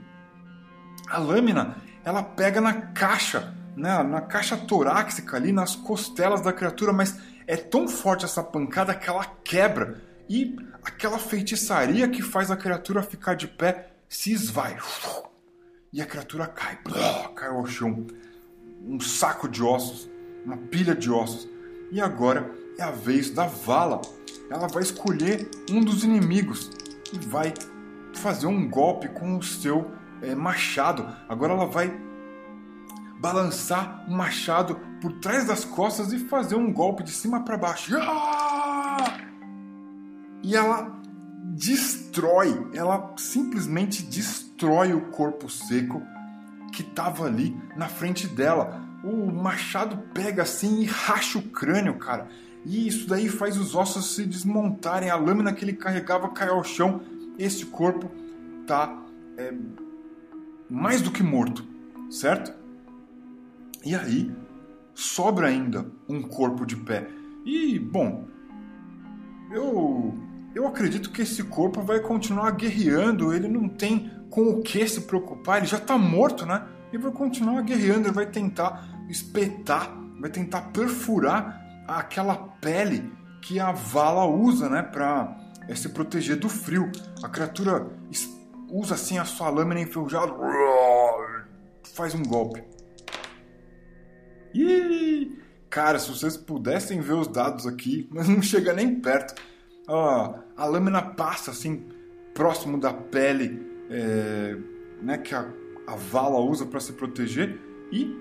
a 1.09 1.18
lâmina, 1.18 1.76
ela 2.05 2.22
pega 2.22 2.61
na 2.61 2.72
caixa, 2.72 3.55
né, 3.76 4.03
na 4.03 4.20
caixa 4.20 4.57
torácica 4.57 5.36
ali, 5.36 5.53
nas 5.53 5.74
costelas 5.74 6.40
da 6.40 6.53
criatura, 6.53 6.92
mas 6.92 7.18
é 7.51 7.57
tão 7.57 7.88
forte 7.88 8.24
essa 8.24 8.44
pancada 8.44 8.94
que 8.94 9.11
ela 9.11 9.24
quebra. 9.42 10.01
E 10.28 10.57
aquela 10.84 11.18
feitiçaria 11.18 12.07
que 12.09 12.22
faz 12.22 12.48
a 12.48 12.57
criatura 12.57 13.03
ficar 13.03 13.34
de 13.34 13.48
pé 13.48 13.90
se 14.09 14.32
esvai 14.32 14.76
e 15.92 16.01
a 16.01 16.07
criatura 16.07 16.46
cai, 16.46 16.78
cai 17.34 17.48
ao 17.48 17.66
chão. 17.66 18.07
Um 18.86 19.01
saco 19.01 19.48
de 19.48 19.64
ossos, 19.64 20.09
uma 20.44 20.57
pilha 20.57 20.94
de 20.94 21.11
ossos. 21.11 21.48
E 21.90 22.01
agora 22.01 22.48
é 22.78 22.84
a 22.84 22.92
vez 22.92 23.30
da 23.30 23.46
Vala. 23.46 24.01
Ela 24.48 24.68
vai 24.68 24.84
escolher 24.84 25.51
um 25.68 25.80
dos 25.80 26.05
inimigos 26.05 26.70
e 27.12 27.18
vai 27.18 27.53
fazer 28.14 28.46
um 28.46 28.68
golpe 28.70 29.09
com 29.09 29.36
o 29.36 29.42
seu 29.42 29.90
é, 30.22 30.36
machado. 30.36 31.05
Agora 31.28 31.55
ela 31.55 31.66
vai 31.66 31.92
balançar 33.21 34.05
o 34.09 34.11
machado 34.11 34.81
por 35.01 35.12
trás 35.21 35.47
das 35.47 35.64
costas 35.64 36.12
e 36.12 36.18
fazer 36.18 36.55
um 36.55 36.73
golpe 36.73 37.03
de 37.03 37.11
cima 37.11 37.45
para 37.45 37.59
baixo. 37.59 37.95
E 40.43 40.57
ela 40.57 40.99
destrói, 41.55 42.71
ela 42.73 43.14
simplesmente 43.18 44.03
destrói 44.03 44.95
o 44.95 45.11
corpo 45.11 45.51
seco 45.51 46.03
que 46.73 46.83
estava 46.83 47.27
ali 47.27 47.55
na 47.77 47.89
frente 47.89 48.27
dela. 48.27 48.81
O 49.05 49.31
machado 49.31 49.99
pega 50.14 50.43
assim 50.43 50.81
e 50.81 50.87
racha 50.87 51.39
o 51.39 51.43
crânio, 51.43 51.99
cara. 51.99 52.29
E 52.64 52.87
isso 52.87 53.07
daí 53.07 53.29
faz 53.29 53.59
os 53.59 53.75
ossos 53.75 54.14
se 54.14 54.25
desmontarem, 54.25 55.11
a 55.11 55.16
lâmina 55.16 55.53
que 55.53 55.64
ele 55.64 55.73
carregava 55.75 56.29
cai 56.31 56.49
ao 56.49 56.64
chão. 56.64 57.03
Esse 57.39 57.66
corpo 57.66 58.11
tá 58.66 59.03
é, 59.37 59.53
mais 60.68 61.01
do 61.01 61.11
que 61.11 61.23
morto, 61.23 61.64
certo? 62.11 62.60
E 63.85 63.95
aí 63.95 64.31
sobra 64.95 65.49
ainda 65.49 65.87
um 66.09 66.22
corpo 66.22 66.66
de 66.66 66.76
pé. 66.76 67.09
E 67.45 67.78
bom, 67.78 68.26
eu 69.53 70.14
eu 70.55 70.66
acredito 70.66 71.11
que 71.11 71.22
esse 71.22 71.45
corpo 71.45 71.81
vai 71.81 72.01
continuar 72.01 72.51
guerreando, 72.53 73.33
ele 73.33 73.47
não 73.47 73.68
tem 73.68 74.11
com 74.28 74.51
o 74.51 74.62
que 74.62 74.87
se 74.87 75.03
preocupar, 75.03 75.59
ele 75.59 75.66
já 75.66 75.76
está 75.76 75.97
morto, 75.97 76.45
né? 76.45 76.66
E 76.93 76.99
vai 76.99 77.12
continuar 77.12 77.62
guerreando, 77.62 78.09
ele 78.09 78.14
vai 78.14 78.26
tentar 78.26 78.89
espetar, 79.09 79.93
vai 80.20 80.28
tentar 80.28 80.62
perfurar 80.72 81.85
aquela 81.87 82.37
pele 82.61 83.12
que 83.41 83.61
a 83.61 83.72
vala 83.72 84.26
usa, 84.26 84.68
né, 84.68 84.83
para 84.83 85.37
é, 85.68 85.74
se 85.74 85.89
proteger 85.89 86.37
do 86.37 86.49
frio. 86.49 86.91
A 87.22 87.28
criatura 87.28 87.87
usa 88.68 88.95
assim 88.95 89.18
a 89.18 89.24
sua 89.24 89.49
lâmina 89.51 89.81
enferrujada, 89.81 90.33
faz 91.95 92.14
um 92.14 92.22
golpe. 92.22 92.62
E 94.55 95.38
cara, 95.68 95.98
se 95.98 96.11
vocês 96.11 96.36
pudessem 96.36 97.01
ver 97.01 97.12
os 97.12 97.28
dados 97.28 97.66
aqui, 97.66 98.09
mas 98.12 98.28
não 98.28 98.42
chega 98.42 98.72
nem 98.72 99.01
perto 99.01 99.40
a, 99.88 100.34
a 100.57 100.64
lâmina 100.66 101.03
passa 101.03 101.51
assim 101.51 101.84
próximo 102.34 102.78
da 102.78 102.92
pele 102.92 103.66
é, 103.90 104.57
né, 105.03 105.18
que 105.18 105.34
a, 105.34 105.48
a 105.86 105.96
vala 105.96 106.38
usa 106.38 106.64
para 106.64 106.80
se 106.80 106.92
proteger 106.92 107.61
e 107.90 108.16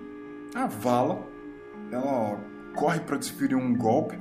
a 0.56 0.66
vala 0.66 1.24
ela 1.92 2.40
corre 2.76 3.00
para 3.00 3.18
desferir 3.18 3.56
um 3.56 3.76
golpe 3.76 4.20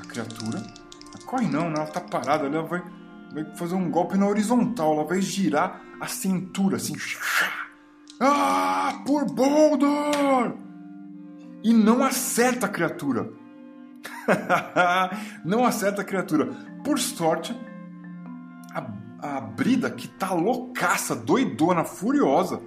a 0.00 0.06
criatura 0.06 0.58
ela 0.58 1.26
corre 1.26 1.48
não, 1.48 1.68
né? 1.68 1.74
ela 1.76 1.84
está 1.84 2.00
parada 2.00 2.46
ela 2.46 2.62
vai, 2.62 2.82
vai 3.32 3.44
fazer 3.56 3.74
um 3.74 3.90
golpe 3.90 4.16
na 4.16 4.28
horizontal 4.28 4.92
ela 4.94 5.04
vai 5.04 5.20
girar 5.20 5.82
a 6.00 6.06
cintura 6.06 6.76
assim 6.76 6.94
ah, 8.20 9.02
por 9.04 9.24
Boulder! 9.26 10.71
E 11.62 11.72
não 11.72 12.02
acerta 12.02 12.66
a 12.66 12.68
criatura. 12.68 13.30
não 15.44 15.64
acerta 15.64 16.02
a 16.02 16.04
criatura. 16.04 16.46
Por 16.84 16.98
sorte, 16.98 17.56
a, 18.74 19.36
a 19.36 19.40
Brida, 19.40 19.90
que 19.90 20.08
tá 20.08 20.32
loucaça, 20.32 21.14
doidona, 21.14 21.84
furiosa, 21.84 22.60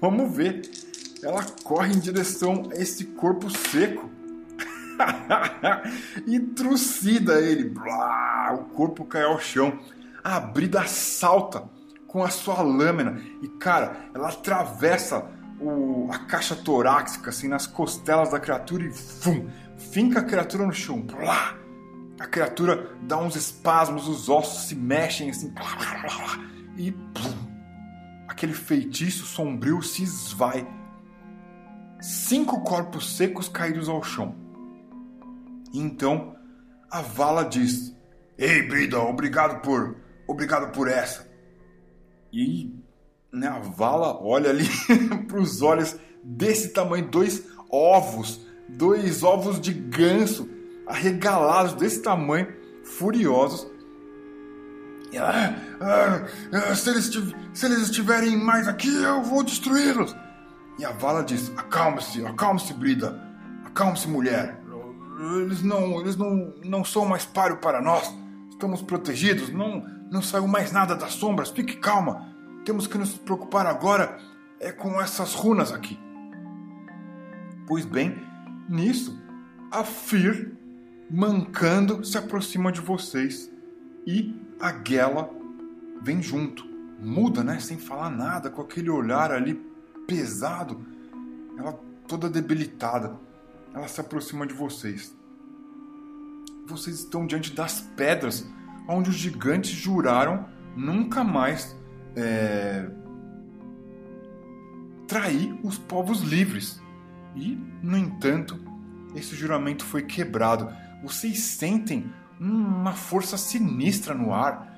vamos 0.00 0.34
ver 0.34 0.62
ela 1.22 1.44
corre 1.64 1.92
em 1.92 1.98
direção 1.98 2.68
a 2.70 2.76
esse 2.76 3.04
corpo 3.04 3.50
seco 3.50 4.08
e 6.26 6.38
trucida 6.40 7.40
ele. 7.40 7.64
Blá, 7.64 8.54
o 8.54 8.64
corpo 8.74 9.04
cai 9.04 9.24
ao 9.24 9.40
chão. 9.40 9.78
A 10.22 10.38
brida 10.38 10.86
salta 10.86 11.64
com 12.06 12.22
a 12.22 12.30
sua 12.30 12.62
lâmina 12.62 13.20
e, 13.42 13.48
cara, 13.48 13.96
ela 14.14 14.28
atravessa 14.28 15.26
o, 15.60 16.08
a 16.10 16.18
caixa 16.20 16.54
torácica 16.54 17.30
assim 17.30 17.48
nas 17.48 17.66
costelas 17.66 18.30
da 18.30 18.40
criatura 18.40 18.84
e 18.84 18.92
fum, 18.92 19.48
finca 19.76 20.20
a 20.20 20.24
criatura 20.24 20.66
no 20.66 20.72
chão. 20.72 21.04
A 22.18 22.26
criatura 22.26 22.96
dá 23.02 23.16
uns 23.16 23.36
espasmos, 23.36 24.08
os 24.08 24.28
ossos 24.28 24.68
se 24.68 24.74
mexem 24.74 25.30
assim. 25.30 25.52
E 26.76 26.94
aquele 28.28 28.54
feitiço 28.54 29.26
sombrio 29.26 29.82
se 29.82 30.02
esvai. 30.02 30.66
Cinco 32.00 32.62
corpos 32.62 33.16
secos 33.16 33.48
caídos 33.48 33.88
ao 33.88 34.02
chão. 34.02 34.34
Então 35.72 36.36
a 36.90 37.02
Vala 37.02 37.44
diz: 37.44 37.94
Ei, 38.36 38.62
Brida, 38.62 39.00
obrigado 39.00 39.60
por. 39.62 39.96
Obrigado 40.26 40.72
por 40.72 40.88
essa. 40.88 41.28
E 42.32 42.77
né, 43.32 43.48
a 43.48 43.58
Vala 43.58 44.18
olha 44.22 44.50
ali 44.50 44.68
para 45.26 45.38
os 45.38 45.62
olhos 45.62 45.96
desse 46.22 46.70
tamanho, 46.70 47.08
dois 47.08 47.44
ovos, 47.70 48.40
dois 48.68 49.22
ovos 49.22 49.60
de 49.60 49.72
ganso 49.72 50.48
arregalados 50.86 51.74
desse 51.74 52.02
tamanho, 52.02 52.48
furiosos. 52.82 53.70
Ah, 55.16 55.54
ah, 55.80 56.26
ah, 56.52 56.74
se, 56.74 56.90
eles, 56.90 57.10
se 57.54 57.66
eles 57.66 57.78
estiverem 57.78 58.36
mais 58.36 58.68
aqui, 58.68 58.94
eu 59.02 59.22
vou 59.22 59.42
destruí-los. 59.42 60.14
E 60.78 60.84
a 60.84 60.92
Vala 60.92 61.24
diz: 61.24 61.50
Acalme-se, 61.56 62.24
acalme-se, 62.24 62.74
Brida, 62.74 63.18
acalme-se, 63.64 64.06
mulher. 64.06 64.60
Eles 65.36 65.62
não, 65.62 66.00
eles 66.00 66.16
não, 66.16 66.54
não 66.64 66.84
são 66.84 67.04
mais 67.04 67.24
páreo 67.24 67.56
para 67.56 67.80
nós. 67.80 68.14
Estamos 68.50 68.82
protegidos, 68.82 69.48
não, 69.48 69.84
não 70.10 70.22
saiu 70.22 70.46
mais 70.46 70.72
nada 70.72 70.94
das 70.94 71.14
sombras. 71.14 71.50
Fique 71.50 71.76
calma. 71.76 72.37
Temos 72.68 72.86
que 72.86 72.98
nos 72.98 73.16
preocupar 73.16 73.66
agora 73.66 74.18
é 74.60 74.70
com 74.70 75.00
essas 75.00 75.32
runas 75.32 75.72
aqui. 75.72 75.98
Pois 77.66 77.86
bem, 77.86 78.14
nisso, 78.68 79.18
a 79.70 79.82
Fir, 79.82 80.52
mancando, 81.10 82.04
se 82.04 82.18
aproxima 82.18 82.70
de 82.70 82.82
vocês 82.82 83.50
e 84.06 84.38
a 84.60 84.70
Gela 84.86 85.30
vem 86.02 86.20
junto. 86.20 86.62
Muda, 87.00 87.42
né? 87.42 87.58
Sem 87.58 87.78
falar 87.78 88.10
nada, 88.10 88.50
com 88.50 88.60
aquele 88.60 88.90
olhar 88.90 89.32
ali 89.32 89.54
pesado. 90.06 90.78
Ela 91.56 91.72
toda 92.06 92.28
debilitada. 92.28 93.18
Ela 93.72 93.88
se 93.88 93.98
aproxima 93.98 94.46
de 94.46 94.52
vocês. 94.52 95.16
Vocês 96.66 96.98
estão 96.98 97.26
diante 97.26 97.50
das 97.54 97.80
pedras 97.80 98.46
onde 98.86 99.08
os 99.08 99.16
gigantes 99.16 99.70
juraram 99.70 100.46
nunca 100.76 101.24
mais 101.24 101.77
é, 102.16 102.88
trair 105.06 105.58
os 105.64 105.78
povos 105.78 106.20
livres. 106.20 106.80
E, 107.34 107.56
no 107.82 107.96
entanto, 107.96 108.58
esse 109.14 109.34
juramento 109.34 109.84
foi 109.84 110.02
quebrado. 110.02 110.74
Vocês 111.02 111.40
sentem 111.40 112.12
uma 112.38 112.92
força 112.92 113.36
sinistra 113.36 114.14
no 114.14 114.32
ar. 114.32 114.76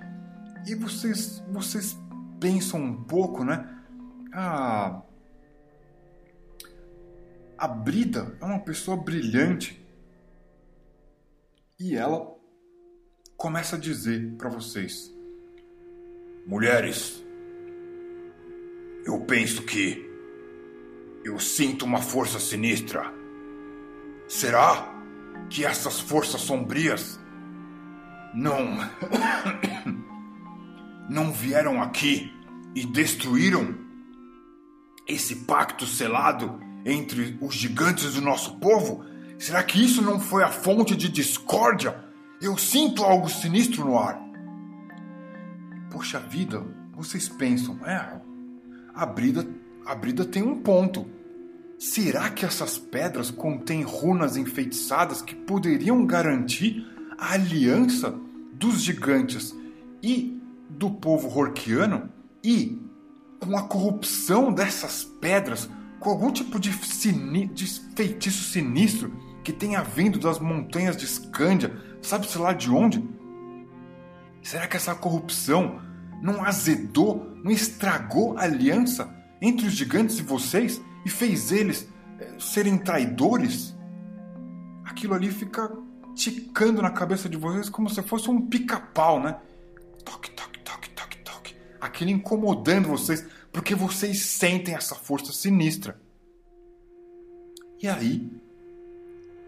E 0.67 0.75
vocês, 0.75 1.43
vocês 1.51 1.99
pensam 2.39 2.81
um 2.81 3.03
pouco, 3.05 3.45
né? 3.45 3.69
Ah, 4.33 5.03
a 7.59 7.69
Brida 7.69 8.37
é 8.41 8.45
uma 8.45 8.61
pessoa 8.61 8.97
brilhante. 8.97 9.85
E 11.79 11.97
ela 11.97 12.35
começa 13.37 13.77
a 13.77 13.79
dizer 13.79 14.37
para 14.37 14.49
vocês: 14.51 15.11
Mulheres, 16.47 17.23
eu 19.05 19.21
penso 19.21 19.63
que 19.63 20.09
eu 21.23 21.39
sinto 21.39 21.85
uma 21.85 22.01
força 22.01 22.41
sinistra. 22.41 23.13
Será 24.27 24.95
que 25.49 25.65
essas 25.65 26.01
forças 26.01 26.41
sombrias 26.41 27.21
não 28.35 28.79
não 31.09 31.33
vieram 31.33 31.83
aqui 31.83 32.33
e 32.75 32.87
destruíram 32.87 33.75
esse 35.07 35.37
pacto 35.45 35.87
selado 35.87 36.61
entre 36.87 37.37
os 37.41 37.55
gigantes 37.55 38.15
do 38.15 38.21
nosso 38.23 38.59
povo? 38.59 39.05
Será 39.39 39.63
que 39.63 39.83
isso 39.85 40.01
não 40.01 40.19
foi 40.19 40.43
a 40.43 40.51
fonte 40.51 40.97
de 40.97 41.09
discórdia? 41.09 42.03
Eu 42.41 42.57
sinto 42.57 43.03
algo 43.05 43.29
sinistro 43.29 43.85
no 43.85 43.99
ar. 43.99 44.30
Poxa 45.91 46.21
vida, 46.21 46.65
vocês 46.95 47.29
pensam, 47.29 47.79
é, 47.85 48.21
a 48.95 49.05
Brida, 49.05 49.47
a 49.85 49.95
Brida 49.95 50.25
tem 50.25 50.43
um 50.43 50.63
ponto. 50.63 51.05
Será 51.79 52.31
que 52.31 52.45
essas 52.45 52.79
pedras 52.79 53.31
contêm 53.31 53.83
runas 53.83 54.37
enfeitiçadas 54.37 55.21
que 55.21 55.35
poderiam 55.35 56.07
garantir 56.07 56.87
a 57.19 57.33
aliança 57.33 58.15
dos 58.53 58.81
gigantes 58.83 59.55
e 60.03 60.41
do 60.69 60.91
povo 60.91 61.37
horquiano 61.37 62.09
e 62.45 62.81
com 63.41 63.57
a 63.57 63.63
corrupção 63.63 64.53
dessas 64.53 65.05
pedras, 65.05 65.69
com 65.99 66.11
algum 66.11 66.31
tipo 66.31 66.61
de, 66.61 66.73
sini, 66.73 67.47
de 67.47 67.67
feitiço 67.97 68.45
sinistro 68.45 69.13
que 69.43 69.53
tenha 69.53 69.83
vindo 69.83 70.19
das 70.19 70.39
montanhas 70.39 70.97
de 70.97 71.05
Escândia, 71.05 71.75
sabe-se 72.01 72.39
lá 72.39 72.53
de 72.53 72.71
onde? 72.71 73.03
Será 74.43 74.67
que 74.67 74.77
essa 74.77 74.95
corrupção 74.95 75.81
não 76.23 76.45
azedou, 76.45 77.37
não 77.43 77.51
estragou 77.51 78.37
a 78.37 78.43
aliança 78.43 79.15
entre 79.41 79.67
os 79.67 79.73
gigantes 79.73 80.19
e 80.19 80.23
vocês 80.23 80.81
e 81.05 81.11
fez 81.11 81.53
eles 81.53 81.89
eh, 82.19 82.35
serem 82.39 82.79
traidores? 82.79 83.77
Aquilo 84.85 85.15
ali 85.15 85.31
fica 85.31 85.71
ticando 86.15 86.83
na 86.83 86.91
cabeça 86.91 87.29
de 87.29 87.37
vocês 87.37 87.69
como 87.69 87.89
se 87.89 88.03
fosse 88.03 88.31
um 88.31 88.47
pica-pau, 88.47 89.23
né? 89.23 89.39
Toque, 90.05 90.31
toque, 90.31 90.59
toque, 90.61 90.91
toque, 90.91 91.19
toque. 91.19 91.57
Aquilo 91.81 92.11
incomodando 92.11 92.89
vocês, 92.89 93.27
porque 93.53 93.75
vocês 93.75 94.21
sentem 94.21 94.75
essa 94.75 94.95
força 94.95 95.33
sinistra. 95.33 96.01
E 97.83 97.89
aí, 97.89 98.31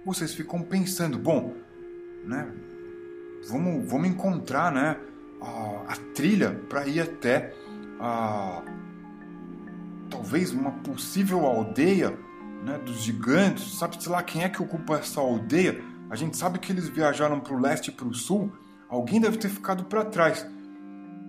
vocês 0.05 0.35
ficam 0.35 0.63
pensando, 0.63 1.19
bom, 1.19 1.55
né? 2.25 2.51
Vamos, 3.49 3.91
vamos 3.91 4.09
encontrar, 4.09 4.73
né? 4.73 4.97
A, 5.41 5.93
a 5.93 5.97
trilha 6.15 6.61
para 6.69 6.87
ir 6.87 7.01
até 7.01 7.53
a 8.01 8.63
talvez 10.09 10.53
uma 10.53 10.71
possível 10.71 11.47
aldeia 11.47 12.17
né, 12.65 12.79
dos 12.79 13.03
gigantes. 13.03 13.79
Sabe-se 13.79 14.09
lá 14.09 14.23
quem 14.23 14.45
é 14.45 14.49
que 14.49 14.63
ocupa 14.63 14.99
essa 14.99 15.21
aldeia? 15.21 15.83
A 16.11 16.17
gente 16.17 16.37
sabe 16.37 16.59
que 16.59 16.71
eles 16.71 16.89
viajaram 16.89 17.41
para 17.41 17.55
o 17.55 17.59
leste 17.59 17.89
e 17.89 17.93
para 17.93 18.07
o 18.07 18.15
sul. 18.15 18.53
Alguém 18.89 19.21
deve 19.21 19.39
ter 19.39 19.49
ficado 19.49 19.85
para 19.85 20.05
trás. 20.05 20.47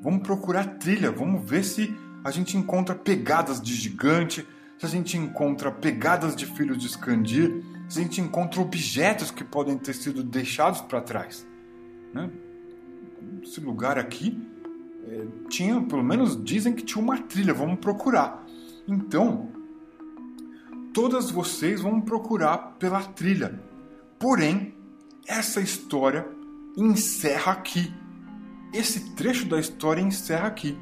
Vamos 0.02 0.22
procurar 0.24 0.78
trilha, 0.78 1.10
vamos 1.10 1.50
ver 1.50 1.64
se 1.64 1.96
a 2.24 2.30
gente 2.30 2.58
encontra 2.58 2.94
pegadas 2.94 3.62
de 3.62 3.74
gigante, 3.74 4.46
se 4.78 4.86
a 4.86 4.90
gente 4.90 5.18
encontra 5.18 5.72
pegadas 5.72 6.36
de 6.36 6.46
filhos 6.46 6.78
de 6.78 6.88
Skandir, 6.88 7.64
se 7.88 8.00
a 8.00 8.04
gente 8.04 8.20
encontra 8.20 8.60
objetos 8.60 9.32
que 9.32 9.44
podem 9.44 9.78
ter 9.78 9.94
sido 9.94 10.22
deixados 10.22 10.82
para 10.82 11.00
trás. 11.00 11.48
Né? 12.14 12.30
Esse 13.42 13.60
lugar 13.60 13.98
aqui 13.98 14.40
é, 15.08 15.26
tinha, 15.50 15.82
pelo 15.82 16.04
menos 16.04 16.42
dizem 16.42 16.74
que 16.74 16.84
tinha 16.84 17.04
uma 17.04 17.18
trilha, 17.18 17.54
vamos 17.54 17.80
procurar. 17.80 18.46
Então, 18.88 19.50
todas 20.94 21.32
vocês 21.32 21.82
vão 21.82 22.00
procurar 22.00 22.76
pela 22.80 23.02
trilha. 23.02 23.60
Porém, 24.20 24.74
essa 25.28 25.60
história 25.60 26.28
encerra 26.78 27.52
aqui. 27.52 27.94
Esse 28.74 29.14
trecho 29.16 29.48
da 29.48 29.60
história 29.60 30.02
encerra 30.02 30.48
aqui. 30.48 30.78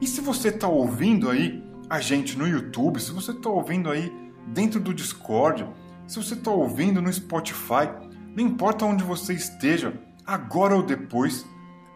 E 0.00 0.06
se 0.06 0.20
você 0.20 0.48
está 0.48 0.68
ouvindo 0.68 1.30
aí 1.30 1.62
a 1.88 2.00
gente 2.00 2.36
no 2.36 2.46
YouTube, 2.46 3.00
se 3.00 3.12
você 3.12 3.30
está 3.30 3.48
ouvindo 3.48 3.90
aí 3.90 4.12
dentro 4.48 4.80
do 4.80 4.92
Discord, 4.92 5.66
se 6.06 6.16
você 6.16 6.34
está 6.34 6.50
ouvindo 6.50 7.00
no 7.00 7.12
Spotify, 7.12 7.88
não 8.34 8.44
importa 8.44 8.84
onde 8.84 9.02
você 9.02 9.34
esteja, 9.34 9.98
agora 10.26 10.74
ou 10.74 10.82
depois, 10.82 11.46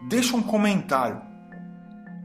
deixa 0.07 0.35
um 0.35 0.41
comentário. 0.41 1.21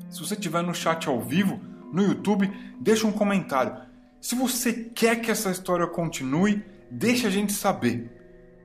Se 0.09 0.21
você 0.21 0.35
estiver 0.35 0.63
no 0.63 0.75
chat 0.75 1.09
ao 1.09 1.21
vivo, 1.21 1.61
no 1.93 2.03
YouTube, 2.03 2.51
deixa 2.81 3.07
um 3.07 3.13
comentário. 3.13 3.77
Se 4.21 4.35
você 4.35 4.73
quer 4.73 5.21
que 5.21 5.31
essa 5.31 5.51
história 5.51 5.87
continue, 5.87 6.63
deixa 6.91 7.29
a 7.29 7.31
gente 7.31 7.53
saber. 7.53 8.11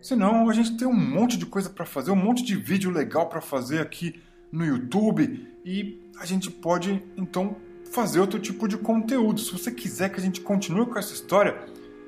Senão 0.02 0.50
a 0.50 0.54
gente 0.54 0.78
tem 0.78 0.88
um 0.88 0.94
monte 0.94 1.38
de 1.38 1.46
coisa 1.46 1.70
para 1.70 1.86
fazer, 1.86 2.12
um 2.12 2.16
monte 2.16 2.44
de 2.44 2.56
vídeo 2.56 2.92
legal 2.92 3.30
para 3.30 3.42
fazer 3.42 3.80
aqui 3.80 4.22
no 4.52 4.66
YouTube 4.66 5.48
e 5.64 6.02
a 6.20 6.26
gente 6.26 6.50
pode 6.50 7.04
então 7.16 7.56
fazer 7.92 8.20
outro 8.20 8.40
tipo 8.40 8.68
de 8.68 8.78
conteúdo. 8.78 9.40
Se 9.40 9.52
você 9.52 9.72
quiser 9.72 10.10
que 10.10 10.20
a 10.20 10.24
gente 10.24 10.42
continue 10.42 10.86
com 10.86 10.98
essa 10.98 11.14
história, 11.14 11.58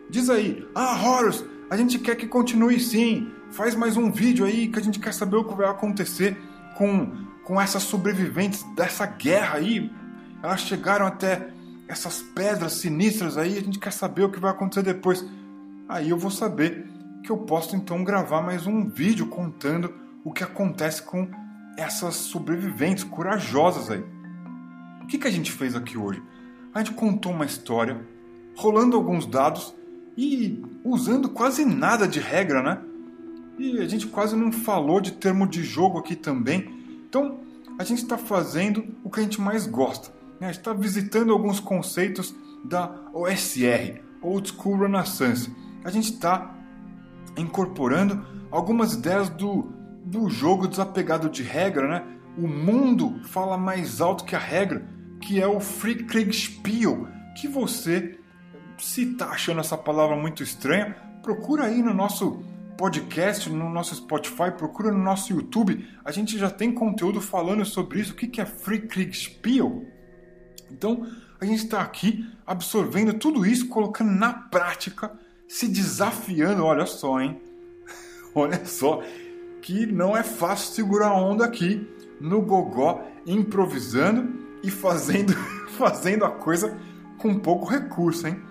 diz 0.10 0.30
aí: 0.30 0.68
"Ah, 0.74 1.00
Horus, 1.04 1.44
a 1.70 1.78
gente 1.78 2.00
quer 2.00 2.16
que 2.16 2.28
continue 2.28 2.80
sim. 2.80 3.32
Faz 3.54 3.76
mais 3.76 3.96
um 3.96 4.12
vídeo 4.12 4.46
aí 4.46 4.68
que 4.68 4.80
a 4.80 4.82
gente 4.82 4.98
quer 5.00 5.14
saber 5.14 5.36
o 5.36 5.44
que 5.44 5.54
vai 5.54 5.70
acontecer 5.70 6.36
com 6.76 7.24
com 7.44 7.62
essas 7.62 7.84
sobreviventes 7.84 8.64
dessa 8.76 9.06
guerra 9.06 9.58
aí. 9.60 9.92
Elas 10.42 10.62
chegaram 10.62 11.06
até 11.06 11.50
essas 11.88 12.20
pedras 12.20 12.74
sinistras 12.74 13.38
aí, 13.38 13.56
a 13.56 13.62
gente 13.62 13.78
quer 13.78 13.92
saber 13.92 14.24
o 14.24 14.32
que 14.32 14.40
vai 14.40 14.50
acontecer 14.50 14.82
depois. 14.82 15.24
Aí 15.88 16.10
eu 16.10 16.18
vou 16.18 16.32
saber 16.32 16.88
que 17.22 17.30
eu 17.30 17.38
posso 17.38 17.76
então 17.76 18.04
gravar 18.04 18.42
mais 18.42 18.66
um 18.66 18.90
vídeo 18.90 19.28
contando 19.28 19.94
o 20.24 20.32
que 20.32 20.44
acontece 20.44 21.04
com 21.04 21.30
essas 21.78 22.16
sobreviventes 22.16 23.04
corajosas 23.04 23.92
aí. 23.92 24.04
O 25.04 25.06
que, 25.06 25.20
que 25.20 25.28
a 25.28 25.32
gente 25.32 25.52
fez 25.52 25.76
aqui 25.76 25.96
hoje? 25.96 26.24
A 26.74 26.80
gente 26.80 26.94
contou 26.94 27.32
uma 27.32 27.46
história, 27.46 28.04
rolando 28.56 28.96
alguns 28.96 29.28
dados 29.28 29.76
e 30.18 30.60
usando 30.84 31.30
quase 31.30 31.64
nada 31.64 32.08
de 32.08 32.20
regra, 32.20 32.64
né? 32.64 32.93
E 33.58 33.80
a 33.80 33.88
gente 33.88 34.08
quase 34.08 34.36
não 34.36 34.52
falou 34.52 35.00
de 35.00 35.12
termo 35.12 35.48
de 35.48 35.64
jogo 35.64 36.00
aqui 36.00 36.16
também. 36.16 36.70
Então, 37.08 37.40
a 37.78 37.84
gente 37.84 38.04
está 38.04 38.18
fazendo 38.18 38.86
o 39.04 39.10
que 39.10 39.20
a 39.20 39.24
gente 39.24 39.40
mais 39.40 39.68
gosta. 39.68 40.10
Né? 40.40 40.48
A 40.48 40.52
gente 40.52 40.60
está 40.60 40.74
visitando 40.74 41.32
alguns 41.32 41.60
conceitos 41.60 42.36
da 42.64 42.92
OSR, 43.14 44.02
Old 44.22 44.50
School 44.50 44.80
Renaissance. 44.80 45.54
A 45.84 45.92
gente 45.92 46.14
está 46.14 46.56
incorporando 47.38 48.26
algumas 48.52 48.94
ideias 48.94 49.30
do, 49.30 49.74
do 50.06 50.30
jogo 50.30 50.68
desapegado 50.68 51.30
de 51.30 51.44
regra, 51.44 51.88
né? 51.88 52.04
O 52.38 52.48
mundo 52.48 53.20
fala 53.26 53.58
mais 53.58 54.02
alto 54.02 54.24
que 54.24 54.36
a 54.36 54.40
regra, 54.40 54.88
que 55.22 55.42
é 55.42 55.48
o 55.48 55.60
Free 55.60 56.04
Kriegspiel, 56.04 57.08
que 57.40 57.48
você, 57.48 58.18
se 58.78 59.12
está 59.12 59.30
achando 59.30 59.60
essa 59.60 59.78
palavra 59.78 60.16
muito 60.16 60.42
estranha, 60.42 60.96
procura 61.22 61.66
aí 61.66 61.82
no 61.82 61.94
nosso 61.94 62.44
podcast, 62.78 63.50
no 63.50 63.70
nosso 63.70 63.96
Spotify, 63.96 64.52
procura 64.58 64.92
no 64.92 64.98
nosso 64.98 65.34
YouTube. 65.34 65.88
A 66.04 66.12
gente 66.12 66.38
já 66.38 66.50
tem 66.50 66.72
conteúdo 66.72 67.22
falando 67.22 67.66
sobre 67.66 68.00
isso. 68.00 68.14
O 68.14 68.16
que 68.16 68.42
é 68.42 68.46
Free 68.46 68.82
Kriegspiel? 68.82 69.86
Então, 70.72 71.08
a 71.40 71.46
gente 71.46 71.64
está 71.64 71.82
aqui 71.82 72.26
absorvendo 72.46 73.14
tudo 73.14 73.46
isso, 73.46 73.68
colocando 73.68 74.12
na 74.12 74.34
prática, 74.34 75.12
se 75.48 75.68
desafiando. 75.68 76.64
Olha 76.64 76.86
só, 76.86 77.20
hein? 77.20 77.42
Olha 78.34 78.66
só 78.66 79.04
que 79.62 79.86
não 79.86 80.16
é 80.16 80.24
fácil 80.24 80.74
segurar 80.74 81.08
a 81.08 81.16
onda 81.16 81.46
aqui 81.46 81.88
no 82.20 82.42
gogó, 82.42 83.02
improvisando 83.26 84.44
e 84.62 84.70
fazendo, 84.70 85.34
fazendo 85.78 86.26
a 86.26 86.32
coisa 86.32 86.78
com 87.18 87.40
pouco 87.40 87.66
recurso, 87.66 88.28
hein? 88.28 88.42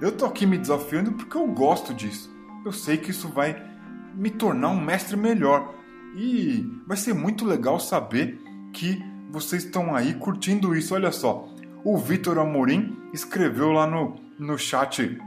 Eu 0.00 0.12
tô 0.12 0.24
aqui 0.24 0.46
me 0.46 0.56
desafiando 0.56 1.12
porque 1.12 1.36
eu 1.36 1.46
gosto 1.46 1.92
disso. 1.92 2.30
Eu 2.64 2.72
sei 2.72 2.96
que 2.96 3.10
isso 3.10 3.28
vai 3.28 3.69
me 4.20 4.30
tornar 4.30 4.68
um 4.68 4.80
mestre 4.80 5.16
melhor. 5.16 5.74
E 6.14 6.66
vai 6.86 6.96
ser 6.96 7.14
muito 7.14 7.46
legal 7.46 7.80
saber 7.80 8.38
que 8.72 9.02
vocês 9.30 9.64
estão 9.64 9.94
aí 9.94 10.14
curtindo 10.14 10.76
isso. 10.76 10.94
Olha 10.94 11.10
só, 11.10 11.48
o 11.82 11.96
Vitor 11.96 12.38
Amorim 12.38 12.96
escreveu 13.14 13.72
lá 13.72 13.86
no, 13.86 14.16
no 14.38 14.58
chat 14.58 15.18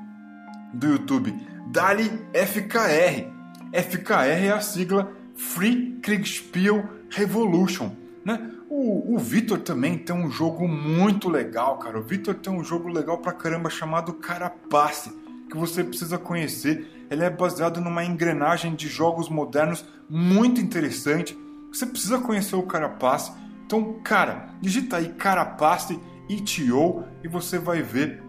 do 0.73 0.87
YouTube: 0.87 1.33
Dali 1.71 2.03
FKR. 2.33 3.33
FKR 3.73 4.45
é 4.45 4.51
a 4.51 4.61
sigla 4.61 5.11
Free 5.35 5.97
Kriegspiel 6.03 6.87
Revolution. 7.09 7.95
Né? 8.23 8.51
O, 8.69 9.15
o 9.15 9.17
Vitor 9.17 9.59
também 9.59 9.97
tem 9.97 10.15
um 10.15 10.29
jogo 10.29 10.67
muito 10.67 11.29
legal, 11.29 11.79
cara. 11.79 11.97
O 11.97 12.03
Vitor 12.03 12.35
tem 12.35 12.53
um 12.53 12.63
jogo 12.63 12.87
legal 12.89 13.17
pra 13.17 13.33
caramba 13.33 13.71
chamado 13.71 14.13
Carapace, 14.13 15.11
que 15.53 15.57
você 15.57 15.83
precisa 15.83 16.17
conhecer 16.17 16.93
ele 17.13 17.23
é 17.23 17.29
baseado 17.29 17.79
numa 17.79 18.03
engrenagem 18.03 18.73
de 18.73 18.87
jogos 18.87 19.29
modernos 19.29 19.85
muito 20.09 20.59
interessante. 20.59 21.37
Você 21.71 21.85
precisa 21.85 22.17
conhecer 22.17 22.55
o 22.55 22.63
Carapace. 22.63 23.31
Então, 23.65 23.99
cara, 24.03 24.49
digita 24.59 24.97
aí 24.97 25.09
Carapace 25.09 25.99
ETO 26.27 27.03
e 27.23 27.27
você 27.27 27.59
vai 27.59 27.83
ver 27.83 28.23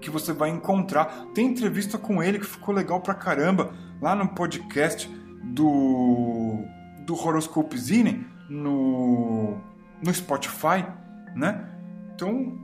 que 0.00 0.08
você 0.08 0.32
vai 0.32 0.48
encontrar. 0.48 1.26
Tem 1.34 1.48
entrevista 1.48 1.98
com 1.98 2.22
ele 2.22 2.38
que 2.38 2.46
ficou 2.46 2.74
legal 2.74 3.00
pra 3.02 3.12
caramba 3.12 3.74
lá 4.00 4.14
no 4.14 4.28
podcast 4.28 5.06
do 5.44 6.64
do 7.04 7.14
Horoscope 7.14 7.76
Zine 7.76 8.26
no 8.48 9.58
no 10.02 10.14
Spotify, 10.14 10.86
né? 11.36 11.68
Então 12.14 12.58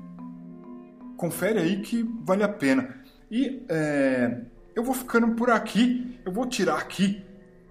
confere 1.18 1.58
aí 1.58 1.82
que 1.82 2.02
vale 2.24 2.42
a 2.42 2.48
pena. 2.48 2.97
E 3.30 3.62
é, 3.68 4.40
eu 4.74 4.82
vou 4.82 4.94
ficando 4.94 5.34
por 5.34 5.50
aqui. 5.50 6.18
Eu 6.24 6.32
vou 6.32 6.46
tirar 6.46 6.78
aqui 6.78 7.22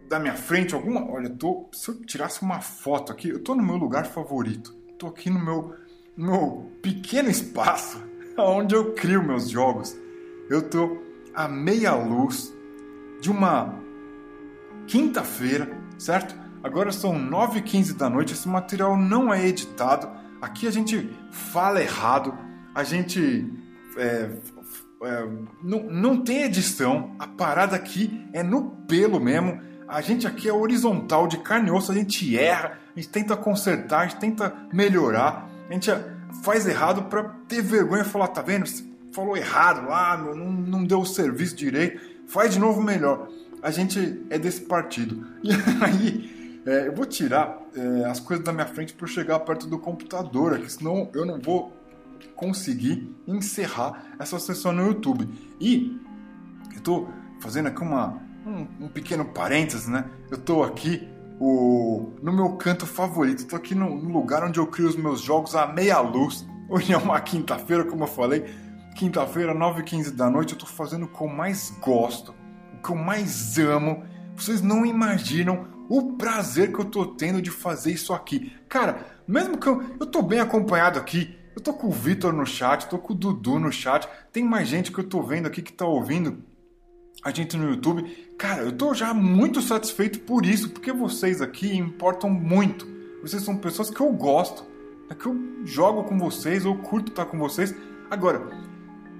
da 0.07 0.19
minha 0.19 0.35
frente 0.35 0.75
alguma. 0.75 1.09
Olha, 1.09 1.27
eu 1.27 1.35
tô. 1.35 1.69
Se 1.71 1.89
eu 1.89 1.95
tirasse 1.95 2.41
uma 2.41 2.61
foto 2.61 3.11
aqui, 3.11 3.29
eu 3.29 3.39
tô 3.39 3.55
no 3.55 3.63
meu 3.63 3.75
lugar 3.75 4.05
favorito. 4.05 4.75
Tô 4.97 5.07
aqui 5.07 5.29
no 5.29 5.43
meu, 5.43 5.75
no 6.15 6.25
meu 6.25 6.71
pequeno 6.81 7.29
espaço 7.29 8.01
onde 8.37 8.75
eu 8.75 8.93
crio 8.93 9.23
meus 9.23 9.49
jogos. 9.49 9.97
Eu 10.49 10.69
tô 10.69 11.01
à 11.33 11.47
meia 11.47 11.93
luz 11.93 12.53
de 13.19 13.29
uma 13.29 13.73
quinta-feira, 14.85 15.69
certo? 15.97 16.35
Agora 16.63 16.91
são 16.91 17.13
9h15 17.13 17.95
da 17.95 18.09
noite. 18.09 18.33
Esse 18.33 18.47
material 18.47 18.97
não 18.97 19.33
é 19.33 19.45
editado. 19.45 20.09
Aqui 20.41 20.67
a 20.67 20.71
gente 20.71 21.09
fala 21.31 21.81
errado, 21.81 22.37
a 22.73 22.83
gente 22.83 23.51
é, 23.97 24.29
é, 25.01 25.27
não, 25.61 25.83
não 25.83 26.23
tem 26.23 26.43
edição, 26.43 27.15
a 27.19 27.27
parada 27.27 27.75
aqui 27.75 28.27
é 28.33 28.41
no 28.41 28.71
pelo 28.87 29.19
mesmo. 29.19 29.61
A 29.87 30.01
gente 30.01 30.27
aqui 30.27 30.49
é 30.49 30.53
horizontal, 30.53 31.27
de 31.27 31.37
carne 31.37 31.69
e 31.69 31.71
osso, 31.71 31.91
a 31.91 31.95
gente 31.95 32.37
erra, 32.37 32.79
a 32.95 32.99
gente 32.99 33.09
tenta 33.09 33.37
consertar, 33.37 34.01
a 34.01 34.07
gente 34.07 34.19
tenta 34.19 34.53
melhorar, 34.73 35.49
a 35.69 35.73
gente 35.73 35.89
faz 36.43 36.67
errado 36.67 37.03
para 37.03 37.23
ter 37.47 37.61
vergonha 37.61 38.01
e 38.01 38.05
falar: 38.05 38.27
tá 38.29 38.41
vendo? 38.41 38.65
Você 38.65 38.83
falou 39.13 39.37
errado 39.37 39.87
lá, 39.87 40.17
meu, 40.17 40.35
não, 40.35 40.51
não 40.51 40.83
deu 40.83 40.99
o 40.99 41.05
serviço 41.05 41.55
direito, 41.55 42.01
faz 42.27 42.53
de 42.53 42.59
novo 42.59 42.81
melhor. 42.81 43.29
A 43.61 43.71
gente 43.71 44.23
é 44.29 44.37
desse 44.37 44.61
partido. 44.61 45.25
E 45.43 45.51
aí, 45.83 46.61
é, 46.65 46.87
eu 46.87 46.93
vou 46.93 47.05
tirar 47.05 47.61
é, 47.73 48.05
as 48.05 48.19
coisas 48.19 48.43
da 48.43 48.51
minha 48.51 48.65
frente 48.65 48.93
para 48.93 49.07
chegar 49.07 49.39
perto 49.39 49.67
do 49.67 49.79
computador 49.79 50.53
aqui, 50.53 50.71
senão 50.71 51.09
eu 51.13 51.25
não 51.25 51.39
vou 51.39 51.71
conseguir 52.35 53.15
encerrar 53.27 54.03
essa 54.19 54.39
sessão 54.39 54.71
no 54.71 54.85
YouTube. 54.87 55.27
E 55.59 55.99
eu 56.71 56.77
estou 56.77 57.09
fazendo 57.39 57.67
aqui 57.67 57.81
uma, 57.81 58.21
um, 58.45 58.85
um, 58.85 58.87
pequeno 58.87 59.25
parênteses, 59.25 59.87
né? 59.87 60.05
Eu 60.29 60.37
estou 60.37 60.63
aqui 60.63 61.07
o, 61.39 62.13
no 62.21 62.33
meu 62.33 62.53
canto 62.53 62.85
favorito, 62.85 63.39
estou 63.39 63.57
aqui 63.57 63.75
no, 63.75 63.95
no, 63.95 64.11
lugar 64.11 64.43
onde 64.43 64.59
eu 64.59 64.67
crio 64.67 64.87
os 64.87 64.95
meus 64.95 65.21
jogos 65.21 65.55
à 65.55 65.67
meia 65.67 65.99
luz. 65.99 66.47
Hoje 66.69 66.93
é 66.93 66.97
uma 66.97 67.19
quinta-feira, 67.21 67.85
como 67.85 68.03
eu 68.03 68.07
falei, 68.07 68.45
quinta-feira, 68.95 69.53
9h15 69.53 70.11
da 70.11 70.29
noite, 70.29 70.53
eu 70.53 70.57
estou 70.57 70.69
fazendo 70.69 71.05
o 71.05 71.07
que 71.07 71.21
eu 71.21 71.27
mais 71.27 71.69
gosto, 71.81 72.33
o 72.73 72.81
que 72.81 72.91
eu 72.91 72.95
mais 72.95 73.57
amo. 73.57 74.03
Vocês 74.35 74.61
não 74.61 74.85
imaginam 74.85 75.67
o 75.89 76.13
prazer 76.13 76.73
que 76.73 76.79
eu 76.79 76.85
estou 76.85 77.05
tendo 77.15 77.41
de 77.41 77.49
fazer 77.49 77.91
isso 77.91 78.13
aqui. 78.13 78.53
Cara, 78.67 79.05
mesmo 79.27 79.57
que 79.57 79.67
eu, 79.67 79.83
eu 79.99 80.05
tô 80.05 80.21
bem 80.21 80.39
acompanhado 80.39 80.99
aqui, 80.99 81.37
eu 81.57 81.61
tô 81.61 81.73
com 81.73 81.87
o 81.87 81.91
Vitor 81.91 82.31
no 82.31 82.45
chat, 82.45 82.87
tô 82.87 82.99
com 82.99 83.13
o 83.13 83.15
Dudu 83.15 83.57
no 83.57 83.71
chat. 83.71 84.07
Tem 84.31 84.43
mais 84.43 84.67
gente 84.67 84.91
que 84.91 84.99
eu 84.99 85.03
tô 85.03 85.23
vendo 85.23 85.47
aqui 85.47 85.59
que 85.59 85.73
tá 85.73 85.87
ouvindo 85.87 86.43
a 87.23 87.31
gente 87.31 87.57
no 87.57 87.71
YouTube. 87.71 88.03
Cara, 88.37 88.61
eu 88.61 88.71
tô 88.71 88.93
já 88.93 89.11
muito 89.11 89.59
satisfeito 89.59 90.19
por 90.19 90.45
isso, 90.45 90.69
porque 90.69 90.91
vocês 90.91 91.41
aqui 91.41 91.75
importam 91.75 92.29
muito. 92.29 92.87
Vocês 93.23 93.41
são 93.41 93.57
pessoas 93.57 93.89
que 93.89 93.99
eu 93.99 94.13
gosto, 94.13 94.63
é 95.09 95.15
que 95.15 95.25
eu 95.25 95.35
jogo 95.65 96.03
com 96.03 96.19
vocês, 96.19 96.63
eu 96.63 96.75
curto 96.77 97.09
estar 97.09 97.25
com 97.25 97.39
vocês. 97.39 97.73
Agora, 98.07 98.39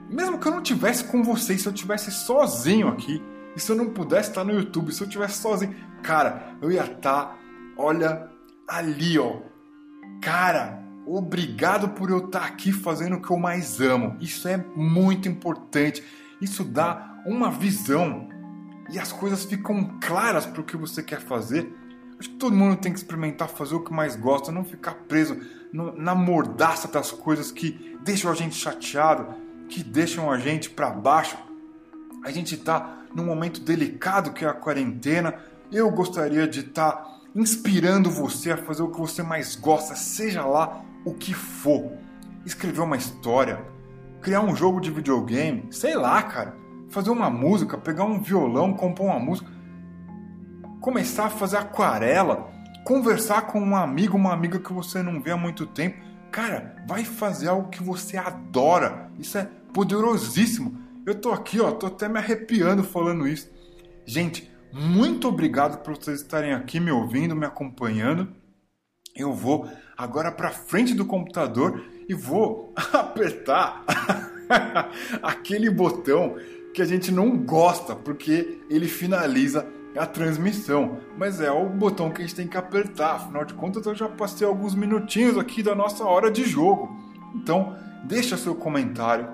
mesmo 0.07 0.38
que 0.38 0.47
eu 0.47 0.51
não 0.51 0.61
tivesse 0.61 1.05
com 1.05 1.23
vocês, 1.23 1.64
se 1.64 1.68
eu 1.68 1.73
tivesse 1.73 2.11
sozinho 2.11 2.88
aqui, 2.88 3.19
e 3.55 3.59
se 3.59 3.72
eu 3.72 3.76
não 3.76 3.89
pudesse 3.89 4.30
estar 4.30 4.43
no 4.43 4.53
YouTube, 4.53 4.93
se 4.93 5.01
eu 5.01 5.09
tivesse 5.09 5.41
sozinho, 5.41 5.76
cara, 6.03 6.55
eu 6.61 6.72
ia 6.72 6.84
estar, 6.84 7.35
olha, 7.76 8.30
ali, 8.68 9.18
ó. 9.18 9.38
Cara, 10.22 10.86
Obrigado 11.09 11.88
por 11.91 12.09
eu 12.09 12.25
estar 12.25 12.43
aqui 12.43 12.73
fazendo 12.73 13.15
o 13.15 13.21
que 13.21 13.31
eu 13.31 13.38
mais 13.38 13.79
amo. 13.79 14.17
Isso 14.19 14.45
é 14.45 14.57
muito 14.75 15.29
importante. 15.29 16.03
Isso 16.41 16.65
dá 16.65 17.21
uma 17.25 17.49
visão 17.49 18.27
e 18.91 18.99
as 18.99 19.13
coisas 19.13 19.45
ficam 19.45 19.97
claras 20.01 20.45
para 20.45 20.59
o 20.59 20.65
que 20.65 20.75
você 20.75 21.01
quer 21.01 21.21
fazer. 21.21 21.73
Acho 22.19 22.29
que 22.31 22.35
todo 22.35 22.53
mundo 22.53 22.75
tem 22.75 22.91
que 22.91 22.97
experimentar 22.97 23.47
fazer 23.47 23.75
o 23.75 23.85
que 23.85 23.93
mais 23.93 24.17
gosta, 24.17 24.51
não 24.51 24.65
ficar 24.65 24.95
preso 25.07 25.39
na 25.71 26.13
mordaça 26.13 26.89
das 26.89 27.09
coisas 27.09 27.53
que 27.53 27.97
deixam 28.03 28.29
a 28.29 28.35
gente 28.35 28.55
chateado, 28.55 29.34
que 29.69 29.81
deixam 29.81 30.29
a 30.29 30.38
gente 30.38 30.69
para 30.69 30.89
baixo. 30.89 31.38
A 32.21 32.31
gente 32.31 32.55
está 32.55 33.03
num 33.15 33.25
momento 33.25 33.61
delicado 33.61 34.34
que 34.34 34.43
é 34.43 34.49
a 34.49 34.53
quarentena. 34.53 35.35
Eu 35.71 35.89
gostaria 35.89 36.45
de 36.45 36.59
estar 36.59 36.91
tá 36.91 37.19
inspirando 37.34 38.11
você 38.11 38.51
a 38.51 38.57
fazer 38.57 38.84
o 38.84 38.91
que 38.91 38.99
você 38.99 39.23
mais 39.23 39.55
gosta, 39.55 39.95
seja 39.95 40.45
lá 40.45 40.84
o 41.05 41.13
que 41.13 41.33
for. 41.33 41.91
escrever 42.45 42.81
uma 42.81 42.95
história, 42.95 43.61
criar 44.21 44.41
um 44.41 44.55
jogo 44.55 44.79
de 44.79 44.89
videogame, 44.89 45.67
sei 45.69 45.95
lá, 45.95 46.23
cara, 46.23 46.55
fazer 46.89 47.09
uma 47.09 47.29
música, 47.29 47.77
pegar 47.77 48.05
um 48.05 48.21
violão, 48.21 48.73
compor 48.73 49.07
uma 49.07 49.19
música, 49.19 49.51
começar 50.79 51.25
a 51.25 51.29
fazer 51.29 51.57
aquarela, 51.57 52.49
conversar 52.85 53.43
com 53.47 53.59
um 53.59 53.75
amigo, 53.75 54.15
uma 54.15 54.31
amiga 54.31 54.59
que 54.59 54.71
você 54.71 55.01
não 55.03 55.21
vê 55.21 55.31
há 55.31 55.37
muito 55.37 55.65
tempo. 55.65 55.97
Cara, 56.31 56.83
vai 56.87 57.03
fazer 57.03 57.49
algo 57.49 57.69
que 57.69 57.83
você 57.83 58.15
adora. 58.15 59.11
Isso 59.19 59.37
é 59.37 59.49
poderosíssimo. 59.73 60.79
Eu 61.05 61.15
tô 61.15 61.31
aqui, 61.31 61.59
ó, 61.59 61.71
tô 61.71 61.87
até 61.87 62.07
me 62.07 62.17
arrepiando 62.17 62.83
falando 62.83 63.27
isso. 63.27 63.49
Gente, 64.05 64.49
muito 64.71 65.27
obrigado 65.27 65.81
por 65.81 65.95
vocês 65.95 66.21
estarem 66.21 66.53
aqui 66.53 66.79
me 66.79 66.91
ouvindo, 66.91 67.35
me 67.35 67.45
acompanhando. 67.45 68.33
Eu 69.15 69.33
vou 69.33 69.67
agora 69.97 70.31
para 70.31 70.51
frente 70.51 70.93
do 70.93 71.05
computador 71.05 71.83
e 72.07 72.13
vou 72.13 72.73
apertar 72.93 73.83
aquele 75.21 75.69
botão 75.69 76.35
que 76.73 76.81
a 76.81 76.85
gente 76.85 77.11
não 77.11 77.35
gosta, 77.37 77.95
porque 77.95 78.59
ele 78.69 78.87
finaliza 78.87 79.65
a 79.97 80.05
transmissão. 80.05 80.99
Mas 81.17 81.41
é 81.41 81.51
o 81.51 81.67
botão 81.67 82.11
que 82.11 82.21
a 82.21 82.25
gente 82.25 82.35
tem 82.35 82.47
que 82.47 82.57
apertar. 82.57 83.15
Afinal 83.15 83.43
de 83.43 83.55
contas, 83.55 83.85
eu 83.85 83.95
já 83.95 84.07
passei 84.07 84.45
alguns 84.45 84.75
minutinhos 84.75 85.37
aqui 85.37 85.63
da 85.63 85.73
nossa 85.73 86.03
hora 86.03 86.29
de 86.29 86.43
jogo. 86.43 86.95
Então, 87.33 87.75
deixa 88.03 88.37
seu 88.37 88.55
comentário, 88.55 89.29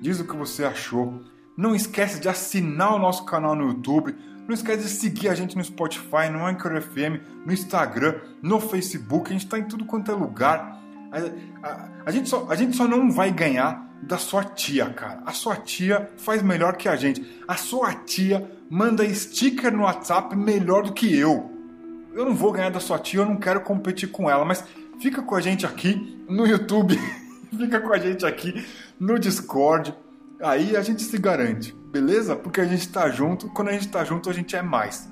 diz 0.00 0.20
o 0.20 0.24
que 0.24 0.36
você 0.36 0.64
achou. 0.64 1.20
Não 1.56 1.74
esquece 1.74 2.18
de 2.18 2.28
assinar 2.28 2.94
o 2.94 2.98
nosso 2.98 3.26
canal 3.26 3.54
no 3.54 3.68
YouTube. 3.68 4.16
Não 4.50 4.54
esquece 4.54 4.82
de 4.82 4.88
seguir 4.88 5.28
a 5.28 5.34
gente 5.36 5.56
no 5.56 5.62
Spotify, 5.62 6.28
no 6.28 6.44
Anchor 6.44 6.82
FM, 6.82 7.22
no 7.46 7.52
Instagram, 7.52 8.16
no 8.42 8.58
Facebook. 8.58 9.30
A 9.30 9.32
gente 9.32 9.44
está 9.44 9.56
em 9.56 9.62
tudo 9.62 9.84
quanto 9.84 10.10
é 10.10 10.14
lugar. 10.14 10.82
A, 11.12 11.68
a, 11.68 11.88
a, 12.06 12.10
gente 12.10 12.28
só, 12.28 12.48
a 12.50 12.56
gente 12.56 12.76
só 12.76 12.88
não 12.88 13.12
vai 13.12 13.30
ganhar 13.30 13.88
da 14.02 14.18
sua 14.18 14.42
tia, 14.42 14.90
cara. 14.90 15.22
A 15.24 15.30
sua 15.30 15.54
tia 15.54 16.10
faz 16.16 16.42
melhor 16.42 16.76
que 16.76 16.88
a 16.88 16.96
gente. 16.96 17.24
A 17.46 17.56
sua 17.56 17.94
tia 17.94 18.50
manda 18.68 19.08
sticker 19.14 19.72
no 19.72 19.84
WhatsApp 19.84 20.34
melhor 20.34 20.82
do 20.82 20.94
que 20.94 21.16
eu. 21.16 21.48
Eu 22.12 22.24
não 22.24 22.34
vou 22.34 22.50
ganhar 22.50 22.70
da 22.70 22.80
sua 22.80 22.98
tia, 22.98 23.20
eu 23.20 23.26
não 23.26 23.36
quero 23.36 23.60
competir 23.60 24.10
com 24.10 24.28
ela, 24.28 24.44
mas 24.44 24.64
fica 24.98 25.22
com 25.22 25.36
a 25.36 25.40
gente 25.40 25.64
aqui 25.64 26.24
no 26.28 26.44
YouTube, 26.44 26.98
fica 27.56 27.78
com 27.78 27.92
a 27.92 27.98
gente 27.98 28.26
aqui 28.26 28.66
no 28.98 29.16
Discord. 29.16 29.94
Aí 30.42 30.76
a 30.76 30.82
gente 30.82 31.02
se 31.02 31.18
garante, 31.18 31.74
beleza? 31.92 32.34
Porque 32.34 32.60
a 32.60 32.64
gente 32.64 32.88
tá 32.88 33.10
junto, 33.10 33.48
quando 33.50 33.68
a 33.68 33.72
gente 33.72 33.88
tá 33.88 34.04
junto 34.04 34.30
a 34.30 34.32
gente 34.32 34.56
é 34.56 34.62
mais. 34.62 35.08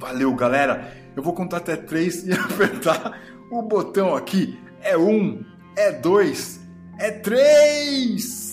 Valeu, 0.00 0.34
galera. 0.34 0.92
Eu 1.14 1.22
vou 1.22 1.32
contar 1.32 1.58
até 1.58 1.76
três 1.76 2.26
e 2.26 2.32
apertar 2.34 3.20
o 3.50 3.62
botão 3.62 4.16
aqui. 4.16 4.58
É 4.80 4.98
um, 4.98 5.44
é 5.76 5.92
dois, 5.92 6.60
é 6.98 7.10
três! 7.10 8.51